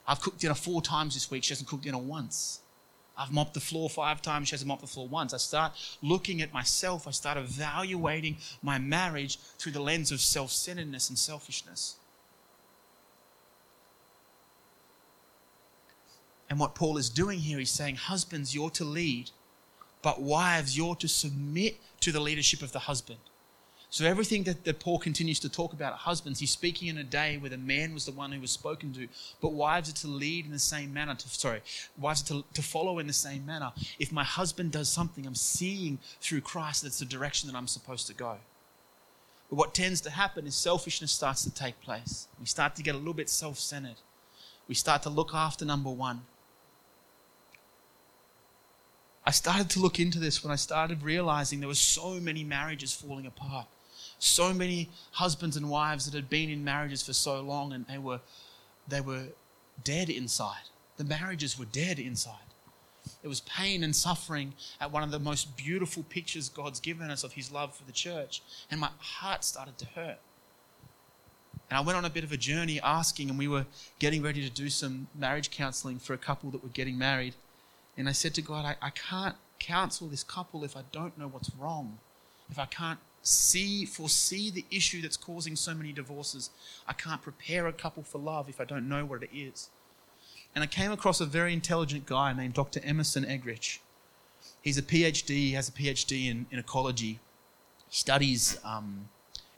I've 0.07 0.21
cooked 0.21 0.39
dinner 0.39 0.53
four 0.53 0.81
times 0.81 1.13
this 1.13 1.31
week. 1.31 1.43
She 1.43 1.51
hasn't 1.51 1.67
cooked 1.67 1.83
dinner 1.83 1.97
once. 1.97 2.59
I've 3.17 3.31
mopped 3.31 3.53
the 3.53 3.59
floor 3.59 3.89
five 3.89 4.21
times. 4.21 4.49
She 4.49 4.53
hasn't 4.53 4.67
mopped 4.67 4.81
the 4.81 4.87
floor 4.87 5.07
once. 5.07 5.33
I 5.33 5.37
start 5.37 5.73
looking 6.01 6.41
at 6.41 6.53
myself. 6.53 7.07
I 7.07 7.11
start 7.11 7.37
evaluating 7.37 8.37
my 8.61 8.77
marriage 8.77 9.37
through 9.57 9.71
the 9.71 9.79
lens 9.81 10.11
of 10.11 10.19
self 10.19 10.51
centeredness 10.51 11.09
and 11.09 11.17
selfishness. 11.17 11.95
And 16.49 16.59
what 16.59 16.75
Paul 16.75 16.97
is 16.97 17.09
doing 17.09 17.39
here, 17.39 17.57
he's 17.57 17.71
saying, 17.71 17.95
Husbands, 17.95 18.53
you're 18.53 18.69
to 18.71 18.83
lead, 18.83 19.31
but 20.01 20.21
wives, 20.21 20.77
you're 20.77 20.95
to 20.97 21.07
submit 21.07 21.77
to 22.01 22.11
the 22.11 22.19
leadership 22.19 22.61
of 22.61 22.71
the 22.71 22.79
husband. 22.79 23.19
So 23.89 24.05
everything 24.05 24.43
that, 24.43 24.65
that 24.65 24.79
Paul 24.79 24.99
continues 24.99 25.39
to 25.39 25.49
talk 25.49 25.71
about 25.73 25.93
husbands, 25.93 26.39
he's 26.39 26.51
speaking 26.51 26.87
in 26.87 26.97
a 26.97 27.03
day 27.03 27.37
where 27.37 27.49
the 27.49 27.57
man 27.57 27.93
was 27.93 28.05
the 28.05 28.11
one 28.11 28.31
who 28.31 28.41
was 28.41 28.51
spoken 28.51 28.93
to, 28.93 29.07
but 29.41 29.53
wives 29.53 29.89
are 29.89 29.93
to 29.93 30.07
lead 30.07 30.45
in 30.45 30.51
the 30.51 30.59
same 30.59 30.93
manner. 30.93 31.15
To, 31.15 31.29
sorry, 31.29 31.61
wives 31.97 32.23
are 32.23 32.41
to, 32.41 32.43
to 32.53 32.61
follow 32.61 32.99
in 32.99 33.07
the 33.07 33.13
same 33.13 33.45
manner. 33.45 33.71
If 33.99 34.11
my 34.11 34.23
husband 34.23 34.71
does 34.71 34.89
something, 34.89 35.25
I'm 35.25 35.35
seeing 35.35 35.99
through 36.19 36.41
Christ 36.41 36.83
that's 36.83 36.99
the 36.99 37.05
direction 37.05 37.49
that 37.49 37.57
I'm 37.57 37.67
supposed 37.67 38.07
to 38.07 38.13
go. 38.13 38.37
But 39.49 39.55
what 39.57 39.73
tends 39.73 40.01
to 40.01 40.09
happen 40.09 40.47
is 40.47 40.55
selfishness 40.55 41.11
starts 41.11 41.43
to 41.43 41.53
take 41.53 41.79
place. 41.81 42.27
We 42.39 42.47
start 42.47 42.75
to 42.75 42.83
get 42.83 42.95
a 42.95 42.97
little 42.97 43.13
bit 43.13 43.29
self 43.29 43.59
centered. 43.59 43.97
We 44.67 44.75
start 44.75 45.03
to 45.03 45.09
look 45.09 45.33
after 45.33 45.63
number 45.63 45.91
one. 45.91 46.21
I 49.27 49.31
started 49.31 49.69
to 49.71 49.79
look 49.79 49.99
into 49.99 50.19
this 50.19 50.43
when 50.43 50.51
I 50.51 50.55
started 50.55 51.01
realizing 51.01 51.59
there 51.59 51.69
were 51.69 51.75
so 51.75 52.19
many 52.19 52.43
marriages 52.43 52.93
falling 52.93 53.25
apart 53.25 53.67
so 54.19 54.53
many 54.53 54.89
husbands 55.11 55.57
and 55.57 55.69
wives 55.69 56.05
that 56.05 56.15
had 56.15 56.29
been 56.29 56.49
in 56.49 56.63
marriages 56.63 57.03
for 57.03 57.13
so 57.13 57.41
long 57.41 57.73
and 57.73 57.85
they 57.87 57.97
were, 57.97 58.21
they 58.87 59.01
were 59.01 59.27
dead 59.83 60.09
inside. 60.09 60.69
The 60.97 61.03
marriages 61.03 61.59
were 61.59 61.65
dead 61.65 61.99
inside. 61.99 62.39
It 63.23 63.27
was 63.27 63.41
pain 63.41 63.83
and 63.83 63.95
suffering 63.95 64.53
at 64.79 64.91
one 64.91 65.03
of 65.03 65.11
the 65.11 65.19
most 65.19 65.57
beautiful 65.57 66.03
pictures 66.03 66.49
God's 66.49 66.79
given 66.79 67.11
us 67.11 67.23
of 67.23 67.33
His 67.33 67.51
love 67.51 67.75
for 67.75 67.83
the 67.83 67.91
church. 67.91 68.41
And 68.71 68.79
my 68.79 68.89
heart 68.97 69.43
started 69.43 69.77
to 69.79 69.85
hurt. 69.85 70.19
And 71.69 71.77
I 71.77 71.81
went 71.81 71.97
on 71.97 72.05
a 72.05 72.09
bit 72.09 72.23
of 72.23 72.31
a 72.31 72.37
journey 72.37 72.79
asking, 72.81 73.29
and 73.29 73.39
we 73.39 73.47
were 73.47 73.65
getting 73.99 74.21
ready 74.21 74.41
to 74.47 74.49
do 74.49 74.69
some 74.69 75.07
marriage 75.15 75.49
counseling 75.49 75.99
for 75.99 76.13
a 76.13 76.17
couple 76.17 76.51
that 76.51 76.63
were 76.63 76.69
getting 76.69 76.97
married. 76.97 77.35
And 77.97 78.07
I 78.07 78.11
said 78.11 78.33
to 78.35 78.41
God, 78.41 78.65
I, 78.65 78.75
I 78.85 78.89
can't 78.91 79.35
counsel 79.59 80.07
this 80.07 80.23
couple 80.23 80.63
if 80.63 80.75
I 80.75 80.83
don't 80.91 81.17
know 81.17 81.27
what's 81.27 81.49
wrong, 81.57 81.99
if 82.49 82.59
I 82.59 82.65
can't 82.65 82.99
see 83.25 83.85
foresee 83.85 84.51
the 84.51 84.65
issue 84.69 85.01
that's 85.01 85.17
causing 85.17 85.55
so 85.55 85.73
many 85.73 85.91
divorces. 85.91 86.51
I 86.87 86.93
can't 86.93 87.21
prepare 87.21 87.67
a 87.67 87.73
couple 87.73 88.03
for 88.03 88.19
love 88.19 88.47
if 88.49 88.61
I 88.61 88.65
don't 88.65 88.87
know 88.87 89.05
what 89.05 89.23
it 89.23 89.29
is. 89.33 89.69
And 90.53 90.63
I 90.63 90.67
came 90.67 90.91
across 90.91 91.19
a 91.19 91.25
very 91.25 91.51
intelligent 91.51 92.05
guy 92.05 92.31
named 92.33 92.53
Dr. 92.53 92.79
Emerson 92.83 93.25
Eggerichs. 93.25 93.79
He's 94.61 94.77
a 94.77 94.83
PhD, 94.83 95.29
he 95.29 95.51
has 95.53 95.67
a 95.69 95.71
PhD 95.71 96.29
in, 96.29 96.45
in 96.51 96.59
ecology. 96.59 97.19
He 97.89 97.95
studies 97.95 98.57
um, 98.63 99.09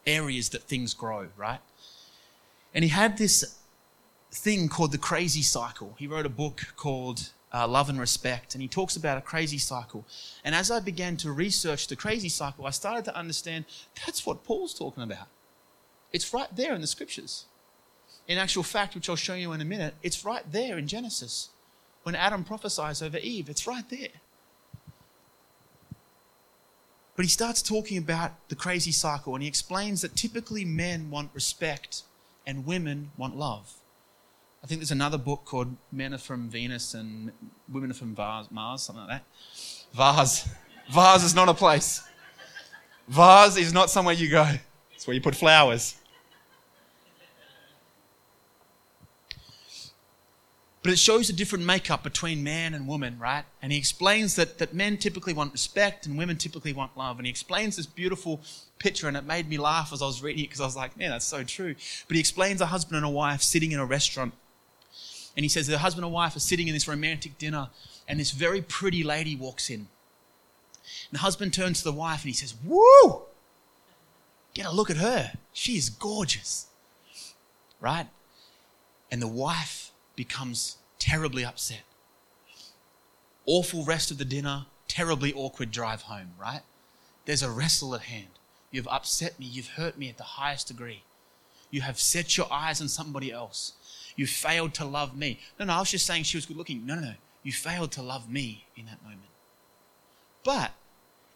areas 0.06 0.50
that 0.50 0.64
things 0.64 0.94
grow, 0.94 1.28
right? 1.38 1.60
And 2.74 2.84
he 2.84 2.90
had 2.90 3.18
this 3.18 3.60
thing 4.32 4.70
called 4.70 4.92
the 4.92 4.98
crazy 4.98 5.42
cycle. 5.42 5.94
He 6.00 6.08
wrote 6.08 6.26
a 6.26 6.30
book 6.30 6.74
called 6.76 7.30
uh, 7.54 7.68
love 7.68 7.90
and 7.90 8.00
respect. 8.00 8.56
And 8.56 8.62
he 8.62 8.68
talks 8.68 8.96
about 8.96 9.18
a 9.18 9.22
crazy 9.22 9.58
cycle. 9.58 10.06
And 10.44 10.54
as 10.54 10.70
I 10.72 10.80
began 10.80 11.18
to 11.18 11.32
research 11.32 11.88
the 11.88 11.96
crazy 11.96 12.30
cycle, 12.30 12.66
I 12.66 12.72
started 12.72 13.06
to 13.06 13.16
understand 13.16 13.66
that's 14.06 14.26
what 14.26 14.44
Paul's 14.44 14.74
talking 14.74 15.04
about. 15.04 15.28
It's 16.12 16.34
right 16.34 16.54
there 16.56 16.74
in 16.74 16.82
the 16.82 16.88
scriptures. 16.88 17.46
In 18.28 18.38
actual 18.38 18.64
fact, 18.64 18.96
which 18.96 19.10
I'll 19.10 19.16
show 19.16 19.36
you 19.36 19.54
in 19.54 19.62
a 19.62 19.66
minute, 19.66 19.96
it's 20.04 20.26
right 20.26 20.50
there 20.52 20.78
in 20.78 20.88
Genesis. 20.88 21.50
When 22.04 22.16
Adam 22.16 22.44
prophesies 22.44 23.02
over 23.02 23.18
Eve, 23.18 23.50
it's 23.50 23.68
right 23.68 23.90
there. 23.90 24.10
But 27.16 27.26
he 27.26 27.30
starts 27.30 27.62
talking 27.62 27.98
about 27.98 28.48
the 28.50 28.56
crazy 28.56 28.92
cycle 28.92 29.34
and 29.34 29.42
he 29.42 29.50
explains 29.50 30.02
that 30.02 30.16
typically 30.16 30.64
men 30.64 31.10
want 31.10 31.32
respect 31.34 32.04
and 32.46 32.66
women 32.66 33.12
want 33.18 33.36
love. 33.36 33.74
I 34.64 34.68
think 34.68 34.82
there's 34.82 34.92
another 34.92 35.18
book 35.18 35.46
called 35.46 35.76
Men 35.92 36.14
Are 36.14 36.18
From 36.18 36.50
Venus 36.50 36.94
and 36.94 37.32
Women 37.70 37.92
Are 37.92 37.94
From 37.94 38.16
Mars, 38.16 38.82
something 38.82 39.06
like 39.06 39.22
that. 39.22 39.24
Vase. 39.94 40.50
Vase 40.92 41.24
is 41.24 41.36
not 41.36 41.50
a 41.50 41.54
place. 41.54 42.04
Vase 43.08 43.58
is 43.58 43.74
not 43.74 43.90
somewhere 43.90 44.14
you 44.14 44.30
go. 44.30 44.50
It's 44.94 45.06
where 45.06 45.14
you 45.14 45.22
put 45.22 45.36
flowers. 45.36 45.96
But 50.88 50.94
it 50.94 51.00
shows 51.00 51.30
a 51.30 51.34
different 51.34 51.66
makeup 51.66 52.02
between 52.02 52.44
man 52.44 52.74
and 52.74 52.88
woman, 52.88 53.20
right? 53.20 53.44
And 53.62 53.74
he 53.74 53.78
explains 53.78 54.38
that, 54.38 54.58
that 54.60 54.74
men 54.74 54.96
typically 54.96 55.34
want 55.34 55.52
respect 55.52 56.06
and 56.06 56.18
women 56.18 56.38
typically 56.38 56.72
want 56.72 56.96
love. 56.96 57.18
And 57.18 57.26
he 57.26 57.30
explains 57.30 57.76
this 57.76 57.86
beautiful 57.86 58.42
picture, 58.80 59.10
and 59.10 59.18
it 59.18 59.26
made 59.26 59.50
me 59.50 59.58
laugh 59.58 59.92
as 59.92 60.02
I 60.02 60.06
was 60.06 60.24
reading 60.24 60.46
it 60.46 60.48
because 60.48 60.62
I 60.62 60.66
was 60.66 60.78
like, 60.78 60.96
man, 60.98 61.10
that's 61.10 61.26
so 61.26 61.44
true. 61.44 61.76
But 62.08 62.16
he 62.16 62.22
explains 62.22 62.62
a 62.62 62.68
husband 62.68 62.96
and 62.96 63.06
a 63.06 63.10
wife 63.10 63.42
sitting 63.42 63.74
in 63.74 63.80
a 63.80 63.86
restaurant 63.86 64.34
and 65.38 65.44
he 65.44 65.50
says 65.50 65.68
the 65.68 65.78
husband 65.78 66.04
and 66.04 66.14
wife 66.14 66.36
are 66.36 66.40
sitting 66.40 66.68
in 66.68 66.74
this 66.74 66.88
romantic 66.88 67.38
dinner, 67.38 67.70
and 68.08 68.20
this 68.20 68.32
very 68.32 68.60
pretty 68.60 69.04
lady 69.04 69.36
walks 69.36 69.70
in. 69.70 69.82
And 69.82 71.14
the 71.14 71.20
husband 71.20 71.54
turns 71.54 71.78
to 71.78 71.84
the 71.84 71.94
wife 71.94 72.24
and 72.24 72.30
he 72.30 72.34
says, 72.34 72.56
Woo! 72.66 73.22
Get 74.56 74.66
a 74.66 74.72
look 74.72 74.90
at 74.90 74.98
her. 74.98 75.34
She 75.54 75.78
is 75.78 75.92
gorgeous. 75.92 76.66
Right? 77.80 78.08
And 79.12 79.22
the 79.22 79.28
wife 79.28 79.92
becomes 80.16 80.78
terribly 80.98 81.46
upset. 81.46 81.84
Awful 83.46 83.86
rest 83.86 84.10
of 84.10 84.18
the 84.18 84.26
dinner, 84.26 84.66
terribly 84.88 85.34
awkward 85.34 85.70
drive 85.72 86.04
home, 86.04 86.32
right? 86.42 86.62
There's 87.26 87.44
a 87.44 87.52
wrestle 87.52 87.94
at 87.94 88.02
hand. 88.02 88.40
You've 88.72 88.88
upset 88.88 89.40
me. 89.40 89.46
You've 89.46 89.68
hurt 89.68 90.00
me 90.00 90.10
at 90.10 90.18
the 90.18 90.24
highest 90.24 90.70
degree. 90.70 91.04
You 91.70 91.82
have 91.82 92.00
set 92.00 92.38
your 92.38 92.52
eyes 92.52 92.82
on 92.82 92.88
somebody 92.88 93.32
else. 93.32 93.74
You 94.18 94.28
failed 94.28 94.74
to 94.74 94.86
love 94.86 95.16
me. 95.16 95.40
No, 95.58 95.66
no, 95.66 95.74
I 95.74 95.80
was 95.80 95.92
just 95.92 96.06
saying 96.06 96.24
she 96.24 96.36
was 96.36 96.46
good 96.46 96.58
looking. 96.58 96.86
No, 96.86 96.96
no, 96.96 97.02
no. 97.02 97.14
You 97.44 97.54
failed 97.54 97.92
to 97.94 98.02
love 98.02 98.30
me 98.30 98.66
in 98.76 98.86
that 98.88 99.02
moment. 99.04 99.22
But 100.44 100.72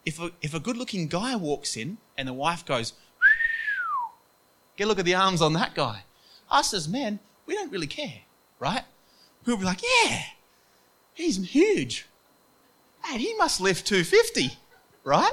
if 0.06 0.20
a, 0.20 0.32
if 0.42 0.54
a 0.54 0.60
good 0.60 0.76
looking 0.76 1.08
guy 1.08 1.36
walks 1.36 1.78
in 1.78 2.00
and 2.18 2.28
the 2.28 2.34
wife 2.34 2.66
goes, 2.66 2.94
get 4.76 4.86
a 4.86 4.88
look 4.88 5.00
at 5.00 5.06
the 5.06 5.16
arms 5.16 5.42
on 5.42 5.54
that 5.54 5.76
guy. 5.76 6.04
Us 6.50 6.74
as 6.74 6.90
men, 6.90 7.20
we 7.46 7.54
don't 7.54 7.72
really 7.72 7.88
care, 7.88 8.22
right? 8.60 8.84
We'll 9.46 9.58
be 9.58 9.64
like, 9.64 9.82
yeah, 10.04 10.22
he's 11.14 11.38
huge. 11.38 12.08
And 13.10 13.22
he 13.22 13.34
must 13.36 13.62
lift 13.62 13.86
250, 13.86 14.58
right? 15.04 15.32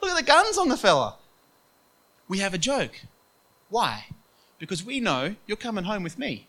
Look 0.00 0.10
at 0.12 0.16
the 0.16 0.22
guns 0.22 0.56
on 0.56 0.68
the 0.68 0.76
fella. 0.76 1.16
We 2.28 2.38
have 2.38 2.54
a 2.54 2.58
joke. 2.58 3.00
Why? 3.68 4.06
Because 4.58 4.84
we 4.84 5.00
know 5.00 5.34
you're 5.46 5.56
coming 5.56 5.84
home 5.84 6.02
with 6.02 6.18
me. 6.18 6.46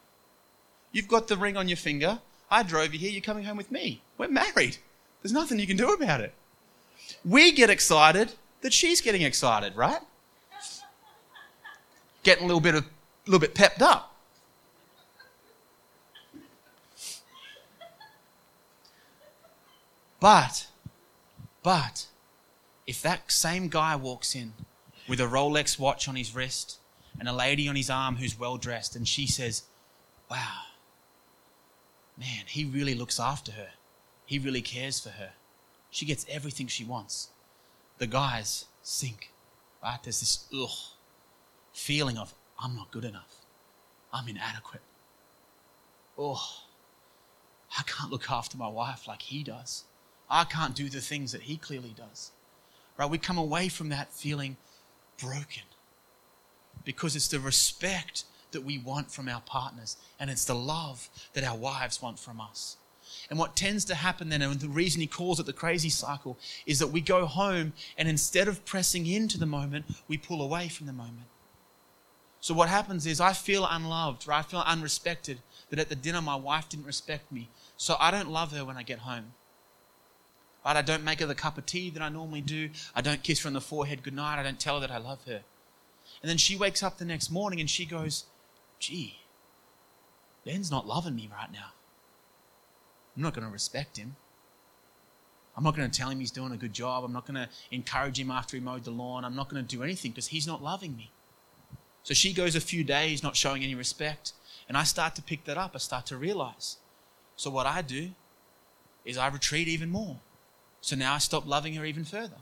You've 0.91 1.07
got 1.07 1.27
the 1.27 1.37
ring 1.37 1.57
on 1.57 1.67
your 1.67 1.77
finger. 1.77 2.19
I 2.49 2.63
drove 2.63 2.93
you 2.93 2.99
here. 2.99 3.11
You're 3.11 3.21
coming 3.21 3.45
home 3.45 3.57
with 3.57 3.71
me. 3.71 4.01
We're 4.17 4.27
married. 4.27 4.77
There's 5.21 5.31
nothing 5.31 5.59
you 5.59 5.67
can 5.67 5.77
do 5.77 5.93
about 5.93 6.21
it. 6.21 6.33
We 7.23 7.51
get 7.51 7.69
excited 7.69 8.33
that 8.61 8.73
she's 8.73 9.01
getting 9.01 9.21
excited, 9.21 9.75
right? 9.75 10.01
Getting 12.23 12.43
a 12.43 12.47
little 12.47 12.61
bit 12.61 12.75
of, 12.75 12.83
a 12.83 12.87
little 13.25 13.39
bit 13.39 13.55
pepped 13.55 13.81
up. 13.81 14.15
But 20.19 20.67
But 21.63 22.07
if 22.85 23.01
that 23.01 23.31
same 23.31 23.69
guy 23.69 23.95
walks 23.95 24.35
in 24.35 24.53
with 25.07 25.19
a 25.19 25.25
Rolex 25.25 25.79
watch 25.79 26.07
on 26.07 26.15
his 26.15 26.33
wrist 26.33 26.77
and 27.19 27.27
a 27.27 27.33
lady 27.33 27.67
on 27.67 27.75
his 27.75 27.89
arm 27.89 28.17
who's 28.17 28.37
well 28.39 28.57
dressed, 28.57 28.95
and 28.95 29.07
she 29.07 29.27
says, 29.27 29.63
Wow, 30.29 30.61
man, 32.21 32.45
he 32.47 32.63
really 32.63 32.93
looks 32.93 33.19
after 33.19 33.51
her. 33.53 33.69
He 34.25 34.37
really 34.39 34.61
cares 34.61 34.99
for 34.99 35.09
her. 35.09 35.31
She 35.89 36.05
gets 36.05 36.25
everything 36.29 36.67
she 36.67 36.85
wants. 36.85 37.29
The 37.97 38.07
guys 38.07 38.65
sink, 38.83 39.31
right? 39.83 39.99
There's 40.01 40.19
this 40.19 40.45
ugh 40.55 40.69
feeling 41.73 42.17
of, 42.17 42.33
I'm 42.63 42.75
not 42.75 42.91
good 42.91 43.03
enough. 43.05 43.37
I'm 44.13 44.27
inadequate. 44.27 44.83
Oh, 46.17 46.41
I 47.77 47.81
can't 47.83 48.11
look 48.11 48.29
after 48.29 48.55
my 48.55 48.67
wife 48.67 49.07
like 49.07 49.23
he 49.23 49.43
does. 49.43 49.85
I 50.29 50.43
can't 50.43 50.75
do 50.75 50.89
the 50.89 51.01
things 51.01 51.31
that 51.31 51.41
he 51.41 51.57
clearly 51.57 51.95
does. 51.97 52.31
Right? 52.97 53.09
We 53.09 53.17
come 53.17 53.37
away 53.37 53.67
from 53.67 53.89
that 53.89 54.13
feeling 54.13 54.57
broken 55.19 55.63
because 56.85 57.15
it's 57.15 57.29
the 57.29 57.39
respect 57.39 58.25
that 58.51 58.63
we 58.63 58.77
want 58.77 59.11
from 59.11 59.27
our 59.27 59.41
partners 59.41 59.97
and 60.19 60.29
it's 60.29 60.45
the 60.45 60.55
love 60.55 61.09
that 61.33 61.43
our 61.43 61.57
wives 61.57 62.01
want 62.01 62.19
from 62.19 62.41
us. 62.41 62.77
And 63.29 63.37
what 63.37 63.55
tends 63.55 63.85
to 63.85 63.95
happen 63.95 64.29
then, 64.29 64.41
and 64.41 64.59
the 64.59 64.67
reason 64.67 65.01
he 65.01 65.07
calls 65.07 65.39
it 65.39 65.45
the 65.45 65.53
crazy 65.53 65.89
cycle, 65.89 66.37
is 66.65 66.79
that 66.79 66.87
we 66.87 67.01
go 67.01 67.25
home 67.25 67.73
and 67.97 68.07
instead 68.07 68.47
of 68.47 68.65
pressing 68.65 69.05
into 69.07 69.37
the 69.37 69.45
moment, 69.45 69.85
we 70.07 70.17
pull 70.17 70.41
away 70.41 70.67
from 70.67 70.87
the 70.87 70.93
moment. 70.93 71.27
So 72.39 72.53
what 72.53 72.69
happens 72.69 73.05
is 73.05 73.21
I 73.21 73.33
feel 73.33 73.67
unloved, 73.69 74.27
or 74.27 74.33
I 74.33 74.41
feel 74.41 74.63
unrespected, 74.63 75.37
that 75.69 75.79
at 75.79 75.89
the 75.89 75.95
dinner 75.95 76.21
my 76.21 76.35
wife 76.35 76.69
didn't 76.69 76.87
respect 76.87 77.31
me. 77.31 77.49
So 77.77 77.95
I 77.99 78.11
don't 78.11 78.31
love 78.31 78.51
her 78.51 78.65
when 78.65 78.77
I 78.77 78.83
get 78.83 78.99
home. 78.99 79.33
Right? 80.65 80.75
I 80.75 80.81
don't 80.81 81.03
make 81.03 81.19
her 81.19 81.27
the 81.27 81.35
cup 81.35 81.57
of 81.57 81.65
tea 81.65 81.91
that 81.91 82.01
I 82.01 82.09
normally 82.09 82.41
do. 82.41 82.69
I 82.95 83.01
don't 83.01 83.23
kiss 83.23 83.43
her 83.43 83.47
on 83.47 83.53
the 83.53 83.61
forehead 83.61 84.03
goodnight. 84.03 84.39
I 84.39 84.43
don't 84.43 84.59
tell 84.59 84.75
her 84.75 84.87
that 84.87 84.91
I 84.93 84.97
love 84.97 85.23
her. 85.25 85.41
And 86.21 86.29
then 86.29 86.37
she 86.37 86.55
wakes 86.55 86.83
up 86.83 86.97
the 86.97 87.05
next 87.05 87.29
morning 87.29 87.59
and 87.59 87.69
she 87.69 87.85
goes, 87.85 88.25
gee, 88.81 89.19
Ben's 90.43 90.71
not 90.71 90.87
loving 90.87 91.15
me 91.15 91.29
right 91.31 91.51
now. 91.51 91.71
I'm 93.15 93.23
not 93.23 93.33
going 93.33 93.45
to 93.45 93.51
respect 93.51 93.97
him. 93.97 94.15
I'm 95.55 95.63
not 95.63 95.75
going 95.75 95.89
to 95.89 95.97
tell 95.97 96.09
him 96.09 96.19
he's 96.19 96.31
doing 96.31 96.51
a 96.51 96.57
good 96.57 96.73
job. 96.73 97.03
I'm 97.03 97.13
not 97.13 97.27
going 97.27 97.35
to 97.35 97.49
encourage 97.71 98.19
him 98.19 98.31
after 98.31 98.57
he 98.57 98.61
mowed 98.61 98.83
the 98.83 98.91
lawn. 98.91 99.23
I'm 99.23 99.35
not 99.35 99.49
going 99.49 99.63
to 99.63 99.75
do 99.75 99.83
anything 99.83 100.11
because 100.11 100.27
he's 100.27 100.47
not 100.47 100.63
loving 100.63 100.95
me. 100.95 101.11
So 102.03 102.13
she 102.13 102.33
goes 102.33 102.55
a 102.55 102.61
few 102.61 102.83
days 102.83 103.21
not 103.21 103.35
showing 103.35 103.63
any 103.63 103.75
respect. 103.75 104.33
And 104.67 104.77
I 104.77 104.83
start 104.83 105.15
to 105.15 105.21
pick 105.21 105.43
that 105.45 105.57
up. 105.57 105.71
I 105.75 105.77
start 105.77 106.05
to 106.07 106.17
realize. 106.17 106.77
So 107.35 107.51
what 107.51 107.67
I 107.67 107.81
do 107.81 108.11
is 109.05 109.17
I 109.17 109.27
retreat 109.27 109.67
even 109.67 109.89
more. 109.89 110.17
So 110.79 110.95
now 110.95 111.13
I 111.13 111.17
stop 111.19 111.45
loving 111.45 111.75
her 111.75 111.85
even 111.85 112.05
further. 112.05 112.37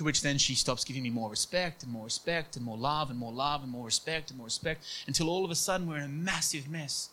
To 0.00 0.04
which 0.04 0.22
then 0.22 0.38
she 0.38 0.54
stops 0.54 0.82
giving 0.82 1.02
me 1.02 1.10
more 1.10 1.28
respect 1.28 1.82
and 1.82 1.92
more 1.92 2.04
respect 2.04 2.56
and 2.56 2.64
more 2.64 2.78
love 2.78 3.10
and 3.10 3.18
more 3.18 3.34
love 3.34 3.62
and 3.62 3.70
more 3.70 3.84
respect 3.84 4.30
and 4.30 4.38
more 4.38 4.46
respect 4.46 4.82
until 5.06 5.28
all 5.28 5.44
of 5.44 5.50
a 5.50 5.54
sudden 5.54 5.86
we're 5.86 5.98
in 5.98 6.04
a 6.04 6.08
massive 6.08 6.70
mess. 6.70 7.10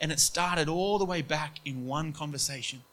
And 0.00 0.10
it 0.10 0.18
started 0.18 0.66
all 0.66 0.96
the 0.96 1.04
way 1.04 1.20
back 1.20 1.56
in 1.66 1.84
one 1.84 2.14
conversation. 2.14 2.84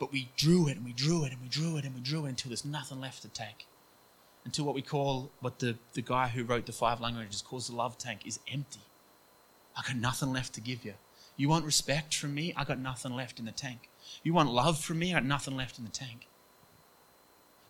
But 0.00 0.10
we 0.10 0.30
drew 0.36 0.66
it 0.66 0.76
and 0.76 0.84
we 0.84 0.92
drew 0.92 1.24
it 1.24 1.30
and 1.30 1.40
we 1.40 1.46
drew 1.46 1.76
it 1.76 1.84
and 1.84 1.94
we 1.94 2.00
drew 2.00 2.26
it 2.26 2.30
until 2.30 2.48
there's 2.48 2.64
nothing 2.64 3.00
left 3.00 3.22
to 3.22 3.28
take. 3.28 3.68
Until 4.44 4.64
what 4.64 4.74
we 4.74 4.82
call, 4.82 5.30
what 5.38 5.60
the, 5.60 5.76
the 5.92 6.02
guy 6.02 6.26
who 6.26 6.42
wrote 6.42 6.66
the 6.66 6.72
five 6.72 7.00
languages 7.00 7.42
calls 7.42 7.68
the 7.68 7.76
love 7.76 7.96
tank 7.96 8.26
is 8.26 8.40
empty. 8.52 8.80
I 9.76 9.82
got 9.86 9.94
nothing 9.94 10.32
left 10.32 10.52
to 10.54 10.60
give 10.60 10.84
you. 10.84 10.94
You 11.36 11.48
want 11.48 11.64
respect 11.64 12.16
from 12.16 12.34
me? 12.34 12.52
I 12.56 12.64
got 12.64 12.80
nothing 12.80 13.14
left 13.14 13.38
in 13.38 13.44
the 13.44 13.52
tank. 13.52 13.88
You 14.24 14.34
want 14.34 14.50
love 14.50 14.80
from 14.80 14.98
me? 14.98 15.12
I 15.12 15.20
got 15.20 15.26
nothing 15.26 15.56
left 15.56 15.78
in 15.78 15.84
the 15.84 15.92
tank. 15.92 16.26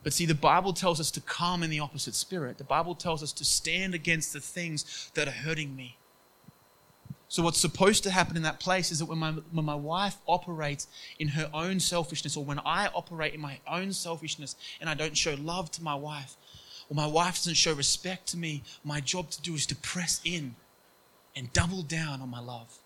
But 0.03 0.13
see, 0.13 0.27
the 0.27 0.35
Bible 0.35 0.73
tells 0.73 0.99
us 1.01 1.11
to 1.13 1.21
come 1.21 1.63
in 1.63 1.71
the 1.71 1.81
opposite 1.81 2.15
spirit. 2.15 2.59
The 2.59 2.65
Bible 2.65 2.95
tells 2.95 3.23
us 3.23 3.33
to 3.35 3.45
stand 3.45 3.95
against 3.95 4.33
the 4.33 4.41
things 4.41 5.11
that 5.15 5.29
are 5.29 5.33
hurting 5.33 5.77
me. 5.77 5.97
So, 7.29 7.43
what's 7.43 7.59
supposed 7.59 8.03
to 8.03 8.11
happen 8.11 8.37
in 8.37 8.43
that 8.43 8.61
place 8.61 8.91
is 8.91 8.99
that 8.99 9.07
when 9.07 9.17
my, 9.17 9.33
when 9.53 9.65
my 9.65 9.75
wife 9.75 10.19
operates 10.29 10.87
in 11.19 11.29
her 11.29 11.49
own 11.55 11.81
selfishness, 11.81 12.37
or 12.37 12.45
when 12.45 12.59
I 12.59 12.89
operate 12.89 13.33
in 13.33 13.41
my 13.41 13.61
own 13.67 13.95
selfishness 13.95 14.55
and 14.81 14.91
I 14.91 14.95
don't 14.95 15.17
show 15.17 15.35
love 15.41 15.71
to 15.73 15.83
my 15.83 15.95
wife, 15.95 16.37
or 16.91 16.95
my 16.95 17.07
wife 17.07 17.37
doesn't 17.37 17.55
show 17.55 17.73
respect 17.73 18.27
to 18.29 18.37
me, 18.37 18.65
my 18.85 19.01
job 19.01 19.31
to 19.31 19.41
do 19.41 19.55
is 19.55 19.65
to 19.67 19.77
press 19.77 20.21
in 20.25 20.57
and 21.35 21.51
double 21.55 21.83
down 21.83 22.21
on 22.21 22.29
my 22.29 22.41
love. 22.41 22.79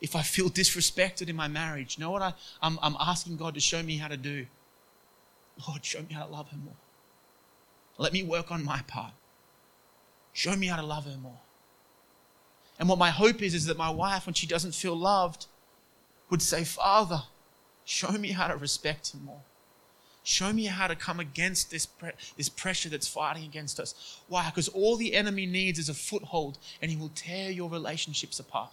If 0.00 0.14
I 0.14 0.20
feel 0.20 0.50
disrespected 0.50 1.28
in 1.28 1.36
my 1.36 1.48
marriage, 1.48 1.96
you 1.96 2.04
know 2.04 2.10
what 2.10 2.20
I, 2.20 2.34
I'm, 2.60 2.78
I'm 2.82 2.96
asking 3.00 3.38
God 3.38 3.54
to 3.54 3.60
show 3.60 3.82
me 3.82 3.96
how 3.96 4.08
to 4.08 4.18
do? 4.18 4.46
Lord, 5.66 5.84
show 5.84 6.00
me 6.00 6.14
how 6.14 6.26
to 6.26 6.32
love 6.32 6.50
her 6.50 6.56
more. 6.56 6.76
Let 7.96 8.12
me 8.12 8.22
work 8.22 8.52
on 8.52 8.64
my 8.64 8.82
part. 8.86 9.12
Show 10.32 10.54
me 10.54 10.68
how 10.68 10.76
to 10.76 10.86
love 10.86 11.06
her 11.06 11.18
more. 11.20 11.40
And 12.78 12.88
what 12.88 12.98
my 12.98 13.10
hope 13.10 13.42
is, 13.42 13.54
is 13.54 13.66
that 13.66 13.76
my 13.76 13.90
wife, 13.90 14.26
when 14.26 14.34
she 14.34 14.46
doesn't 14.46 14.74
feel 14.74 14.94
loved, 14.94 15.46
would 16.30 16.42
say, 16.42 16.62
Father, 16.62 17.22
show 17.84 18.12
me 18.12 18.28
how 18.28 18.46
to 18.46 18.56
respect 18.56 19.12
him 19.12 19.24
more. 19.24 19.40
Show 20.22 20.52
me 20.52 20.66
how 20.66 20.86
to 20.86 20.94
come 20.94 21.18
against 21.20 21.70
this, 21.70 21.86
pre- 21.86 22.12
this 22.36 22.48
pressure 22.48 22.88
that's 22.88 23.08
fighting 23.08 23.44
against 23.44 23.80
us. 23.80 24.20
Why? 24.28 24.48
Because 24.50 24.68
all 24.68 24.96
the 24.96 25.14
enemy 25.14 25.46
needs 25.46 25.78
is 25.78 25.88
a 25.88 25.94
foothold, 25.94 26.58
and 26.80 26.90
he 26.90 26.96
will 26.96 27.10
tear 27.14 27.50
your 27.50 27.70
relationships 27.70 28.38
apart. 28.38 28.72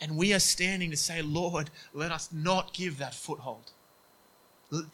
And 0.00 0.18
we 0.18 0.34
are 0.34 0.40
standing 0.40 0.90
to 0.90 0.96
say, 0.96 1.22
Lord, 1.22 1.70
let 1.94 2.12
us 2.12 2.28
not 2.32 2.74
give 2.74 2.98
that 2.98 3.14
foothold. 3.14 3.70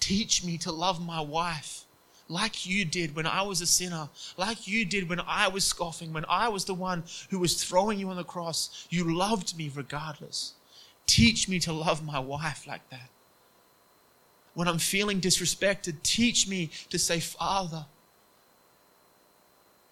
Teach 0.01 0.45
me 0.45 0.59
to 0.59 0.73
love 0.73 1.05
my 1.05 1.21
wife 1.21 1.85
like 2.29 2.67
you 2.67 2.85
did 2.85 3.15
when 3.15 3.27
I 3.27 3.43
was 3.43 3.61
a 3.61 3.67
sinner, 3.67 4.09
like 4.37 4.67
you 4.67 4.85
did 4.85 5.09
when 5.09 5.21
I 5.21 5.49
was 5.49 5.65
scoffing, 5.65 6.13
when 6.13 6.25
I 6.29 6.49
was 6.49 6.65
the 6.65 6.75
one 6.75 7.05
who 7.31 7.39
was 7.39 7.63
throwing 7.63 7.99
you 7.99 8.09
on 8.09 8.17
the 8.17 8.25
cross. 8.25 8.87
You 8.91 9.15
loved 9.15 9.57
me 9.57 9.71
regardless. 9.75 10.55
Teach 11.07 11.49
me 11.49 11.59
to 11.61 11.73
love 11.73 12.05
my 12.05 12.19
wife 12.19 12.67
like 12.67 12.89
that. 12.91 13.11
When 14.55 14.69
I'm 14.69 14.79
feeling 14.79 15.21
disrespected, 15.21 16.03
teach 16.03 16.47
me 16.47 16.71
to 16.91 16.99
say, 16.99 17.21
Father, 17.21 17.87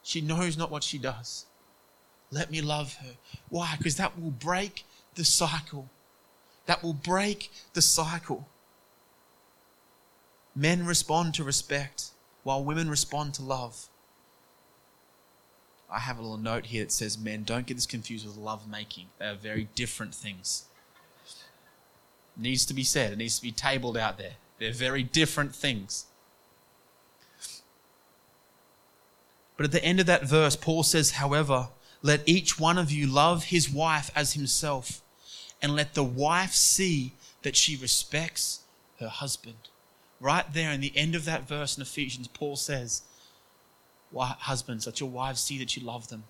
she 0.03 0.21
knows 0.21 0.57
not 0.57 0.71
what 0.71 0.85
she 0.85 0.99
does. 0.99 1.47
Let 2.31 2.51
me 2.51 2.61
love 2.61 2.95
her. 2.95 3.16
Why? 3.49 3.75
Because 3.77 3.97
that 3.97 4.19
will 4.19 4.31
break 4.31 4.85
the 5.14 5.25
cycle. 5.25 5.90
That 6.66 6.83
will 6.83 6.95
break 6.95 7.51
the 7.75 7.83
cycle. 7.83 8.49
Men 10.55 10.85
respond 10.85 11.35
to 11.35 11.45
respect 11.45 12.11
while 12.43 12.65
women 12.65 12.91
respond 12.91 13.35
to 13.35 13.43
love. 13.43 13.89
I 15.91 15.99
have 15.99 16.19
a 16.19 16.23
little 16.23 16.37
note 16.37 16.67
here 16.67 16.85
that 16.85 16.93
says, 16.93 17.19
Men, 17.19 17.43
don't 17.43 17.67
get 17.67 17.75
this 17.75 17.87
confused 17.87 18.27
with 18.27 18.37
love 18.37 18.69
making. 18.69 19.07
They 19.19 19.27
are 19.27 19.35
very 19.35 19.69
different 19.75 20.15
things. 20.15 20.65
It 22.37 22.43
needs 22.43 22.65
to 22.67 22.75
be 22.75 22.85
said, 22.85 23.13
it 23.13 23.19
needs 23.19 23.37
to 23.37 23.43
be 23.43 23.53
tabled 23.53 23.97
out 23.97 24.19
there. 24.19 24.35
They're 24.59 24.73
very 24.73 25.03
different 25.03 25.55
things. 25.55 26.07
But 29.57 29.67
at 29.67 29.73
the 29.73 29.85
end 29.85 30.01
of 30.01 30.07
that 30.07 30.25
verse, 30.25 30.57
Paul 30.57 30.83
says, 30.83 31.13
However, 31.13 31.69
let 32.03 32.27
each 32.27 32.59
one 32.59 32.79
of 32.79 32.91
you 32.91 33.07
love 33.07 33.45
his 33.45 33.69
wife 33.69 34.11
as 34.15 34.33
himself, 34.33 35.03
and 35.61 35.77
let 35.77 35.95
the 35.95 36.05
wife 36.05 36.53
see 36.53 37.15
that 37.43 37.57
she 37.57 37.77
respects 37.77 38.61
her 39.01 39.09
husband. 39.09 39.69
Right 40.21 40.45
there 40.53 40.71
in 40.71 40.83
the 40.83 40.93
end 40.95 41.15
of 41.15 41.25
that 41.25 41.49
verse 41.49 41.77
in 41.77 41.83
Ephesians, 41.83 42.29
Paul 42.29 42.57
says, 42.57 43.03
Husbands, 44.15 44.87
let 44.87 45.01
your 45.01 45.09
wives 45.09 45.41
see 45.41 45.59
that 45.59 45.77
you 45.77 45.83
love 45.85 46.09
them, 46.09 46.25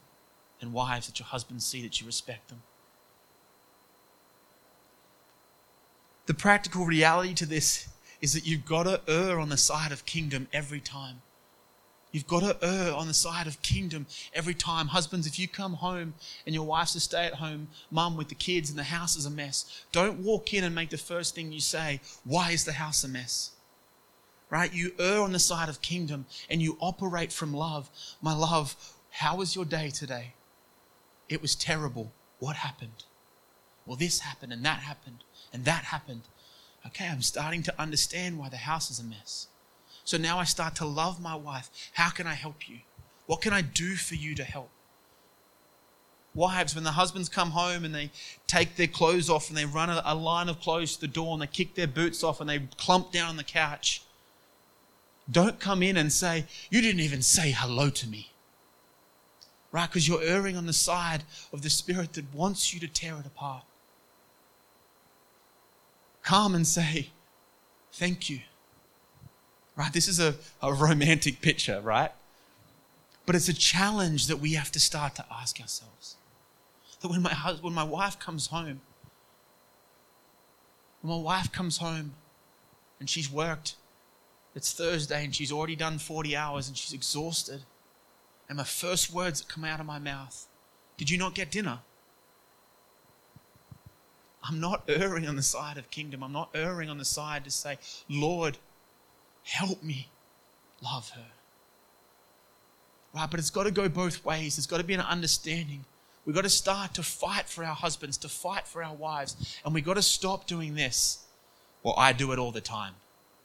and 0.60 0.72
wives, 0.72 1.08
let 1.08 1.18
your 1.18 1.26
husbands 1.26 1.66
see 1.66 1.82
that 1.82 2.00
you 2.00 2.06
respect 2.06 2.48
them. 2.48 2.62
The 6.26 6.34
practical 6.34 6.84
reality 6.84 7.34
to 7.34 7.46
this 7.46 7.88
is 8.20 8.34
that 8.34 8.46
you've 8.46 8.64
got 8.64 8.84
to 8.84 9.00
err 9.08 9.40
on 9.40 9.48
the 9.48 9.56
side 9.56 9.90
of 9.90 10.06
kingdom 10.06 10.46
every 10.52 10.78
time. 10.78 11.22
You've 12.12 12.26
got 12.26 12.40
to 12.40 12.56
err 12.62 12.94
on 12.94 13.08
the 13.08 13.14
side 13.14 13.46
of 13.46 13.62
kingdom 13.62 14.06
every 14.34 14.54
time. 14.54 14.88
Husbands, 14.88 15.26
if 15.26 15.38
you 15.38 15.48
come 15.48 15.74
home 15.74 16.14
and 16.44 16.54
your 16.54 16.64
wife's 16.64 16.94
a 16.94 17.00
stay 17.00 17.26
at 17.26 17.34
home 17.34 17.68
mum 17.90 18.16
with 18.16 18.28
the 18.28 18.34
kids 18.34 18.68
and 18.70 18.78
the 18.78 18.84
house 18.84 19.16
is 19.16 19.26
a 19.26 19.30
mess, 19.30 19.84
don't 19.90 20.22
walk 20.22 20.52
in 20.52 20.62
and 20.62 20.74
make 20.74 20.90
the 20.90 20.98
first 20.98 21.34
thing 21.34 21.50
you 21.50 21.60
say, 21.60 22.00
Why 22.24 22.50
is 22.50 22.64
the 22.64 22.72
house 22.72 23.02
a 23.02 23.08
mess? 23.08 23.52
Right? 24.50 24.72
You 24.72 24.92
err 24.98 25.20
on 25.20 25.32
the 25.32 25.38
side 25.38 25.68
of 25.68 25.80
kingdom 25.80 26.26
and 26.48 26.60
you 26.60 26.76
operate 26.80 27.32
from 27.32 27.54
love. 27.54 27.88
My 28.20 28.34
love, 28.34 28.74
how 29.10 29.36
was 29.36 29.54
your 29.54 29.64
day 29.64 29.90
today? 29.90 30.34
It 31.28 31.40
was 31.40 31.54
terrible. 31.54 32.12
What 32.40 32.56
happened? 32.56 33.04
Well, 33.86 33.96
this 33.96 34.20
happened 34.20 34.52
and 34.52 34.64
that 34.64 34.80
happened 34.80 35.24
and 35.52 35.64
that 35.64 35.84
happened. 35.84 36.22
Okay, 36.86 37.08
I'm 37.08 37.22
starting 37.22 37.62
to 37.64 37.80
understand 37.80 38.38
why 38.38 38.48
the 38.48 38.56
house 38.56 38.90
is 38.90 38.98
a 38.98 39.04
mess. 39.04 39.48
So 40.04 40.16
now 40.16 40.38
I 40.38 40.44
start 40.44 40.74
to 40.76 40.86
love 40.86 41.20
my 41.20 41.34
wife. 41.34 41.70
How 41.92 42.10
can 42.10 42.26
I 42.26 42.34
help 42.34 42.68
you? 42.68 42.78
What 43.26 43.40
can 43.40 43.52
I 43.52 43.62
do 43.62 43.94
for 43.94 44.16
you 44.16 44.34
to 44.34 44.44
help? 44.44 44.70
Wives, 46.34 46.74
when 46.74 46.84
the 46.84 46.92
husbands 46.92 47.28
come 47.28 47.50
home 47.50 47.84
and 47.84 47.94
they 47.94 48.10
take 48.46 48.76
their 48.76 48.86
clothes 48.86 49.28
off 49.28 49.48
and 49.48 49.58
they 49.58 49.64
run 49.64 49.90
a, 49.90 50.14
line 50.14 50.48
of 50.48 50.60
clothes 50.60 50.94
to 50.94 51.00
the 51.00 51.08
door 51.08 51.32
and 51.32 51.42
they 51.42 51.46
kick 51.46 51.74
their 51.74 51.88
boots 51.88 52.22
off 52.22 52.40
and 52.40 52.48
they 52.48 52.60
clump 52.76 53.12
down 53.12 53.28
on 53.28 53.36
the 53.36 53.44
couch, 53.44 54.02
don't 55.30 55.60
come 55.60 55.82
in 55.82 55.96
and 55.96 56.12
say, 56.12 56.46
You 56.70 56.80
didn't 56.80 57.00
even 57.00 57.22
say 57.22 57.50
hello 57.50 57.90
to 57.90 58.08
me. 58.08 58.32
Right? 59.72 59.88
Because 59.88 60.08
you're 60.08 60.22
erring 60.22 60.56
on 60.56 60.66
the 60.66 60.72
side 60.72 61.22
of 61.52 61.62
the 61.62 61.70
spirit 61.70 62.14
that 62.14 62.34
wants 62.34 62.74
you 62.74 62.80
to 62.80 62.88
tear 62.88 63.16
it 63.18 63.26
apart. 63.26 63.64
Come 66.22 66.54
and 66.54 66.66
say, 66.66 67.10
Thank 67.92 68.30
you. 68.30 68.40
Right? 69.76 69.92
This 69.92 70.08
is 70.08 70.20
a, 70.20 70.34
a 70.62 70.72
romantic 70.72 71.40
picture, 71.40 71.80
right? 71.80 72.12
But 73.26 73.36
it's 73.36 73.48
a 73.48 73.54
challenge 73.54 74.26
that 74.26 74.38
we 74.38 74.54
have 74.54 74.72
to 74.72 74.80
start 74.80 75.14
to 75.16 75.24
ask 75.32 75.60
ourselves. 75.60 76.16
That 77.00 77.08
when 77.08 77.22
my 77.22 77.32
husband, 77.32 77.64
when 77.64 77.74
my 77.74 77.84
wife 77.84 78.18
comes 78.18 78.48
home, 78.48 78.80
when 81.00 81.16
my 81.16 81.22
wife 81.22 81.50
comes 81.52 81.78
home 81.78 82.14
and 82.98 83.08
she's 83.08 83.30
worked, 83.30 83.76
it's 84.54 84.72
Thursday 84.72 85.24
and 85.24 85.34
she's 85.34 85.52
already 85.52 85.76
done 85.76 85.98
40 85.98 86.36
hours 86.36 86.68
and 86.68 86.76
she's 86.76 86.92
exhausted. 86.92 87.62
And 88.48 88.56
my 88.56 88.64
first 88.64 89.12
words 89.12 89.40
that 89.40 89.48
come 89.48 89.64
out 89.64 89.80
of 89.80 89.86
my 89.86 89.98
mouth, 89.98 90.46
did 90.96 91.08
you 91.08 91.18
not 91.18 91.34
get 91.34 91.50
dinner? 91.50 91.80
I'm 94.42 94.58
not 94.58 94.84
erring 94.88 95.26
on 95.28 95.36
the 95.36 95.42
side 95.42 95.76
of 95.76 95.90
kingdom. 95.90 96.24
I'm 96.24 96.32
not 96.32 96.50
erring 96.54 96.88
on 96.88 96.98
the 96.98 97.04
side 97.04 97.44
to 97.44 97.50
say, 97.50 97.78
Lord, 98.08 98.58
help 99.44 99.82
me 99.82 100.08
love 100.82 101.10
her. 101.10 101.26
Right? 103.14 103.30
But 103.30 103.38
it's 103.38 103.50
got 103.50 103.64
to 103.64 103.70
go 103.70 103.88
both 103.88 104.24
ways. 104.24 104.56
There's 104.56 104.66
got 104.66 104.78
to 104.78 104.84
be 104.84 104.94
an 104.94 105.00
understanding. 105.00 105.84
We've 106.24 106.34
got 106.34 106.44
to 106.44 106.50
start 106.50 106.94
to 106.94 107.02
fight 107.02 107.48
for 107.48 107.64
our 107.64 107.74
husbands, 107.74 108.16
to 108.18 108.28
fight 108.28 108.66
for 108.66 108.82
our 108.82 108.94
wives. 108.94 109.58
And 109.64 109.74
we've 109.74 109.84
got 109.84 109.94
to 109.94 110.02
stop 110.02 110.46
doing 110.46 110.74
this. 110.74 111.24
Well, 111.82 111.94
I 111.96 112.12
do 112.12 112.32
it 112.32 112.38
all 112.38 112.52
the 112.52 112.60
time. 112.60 112.94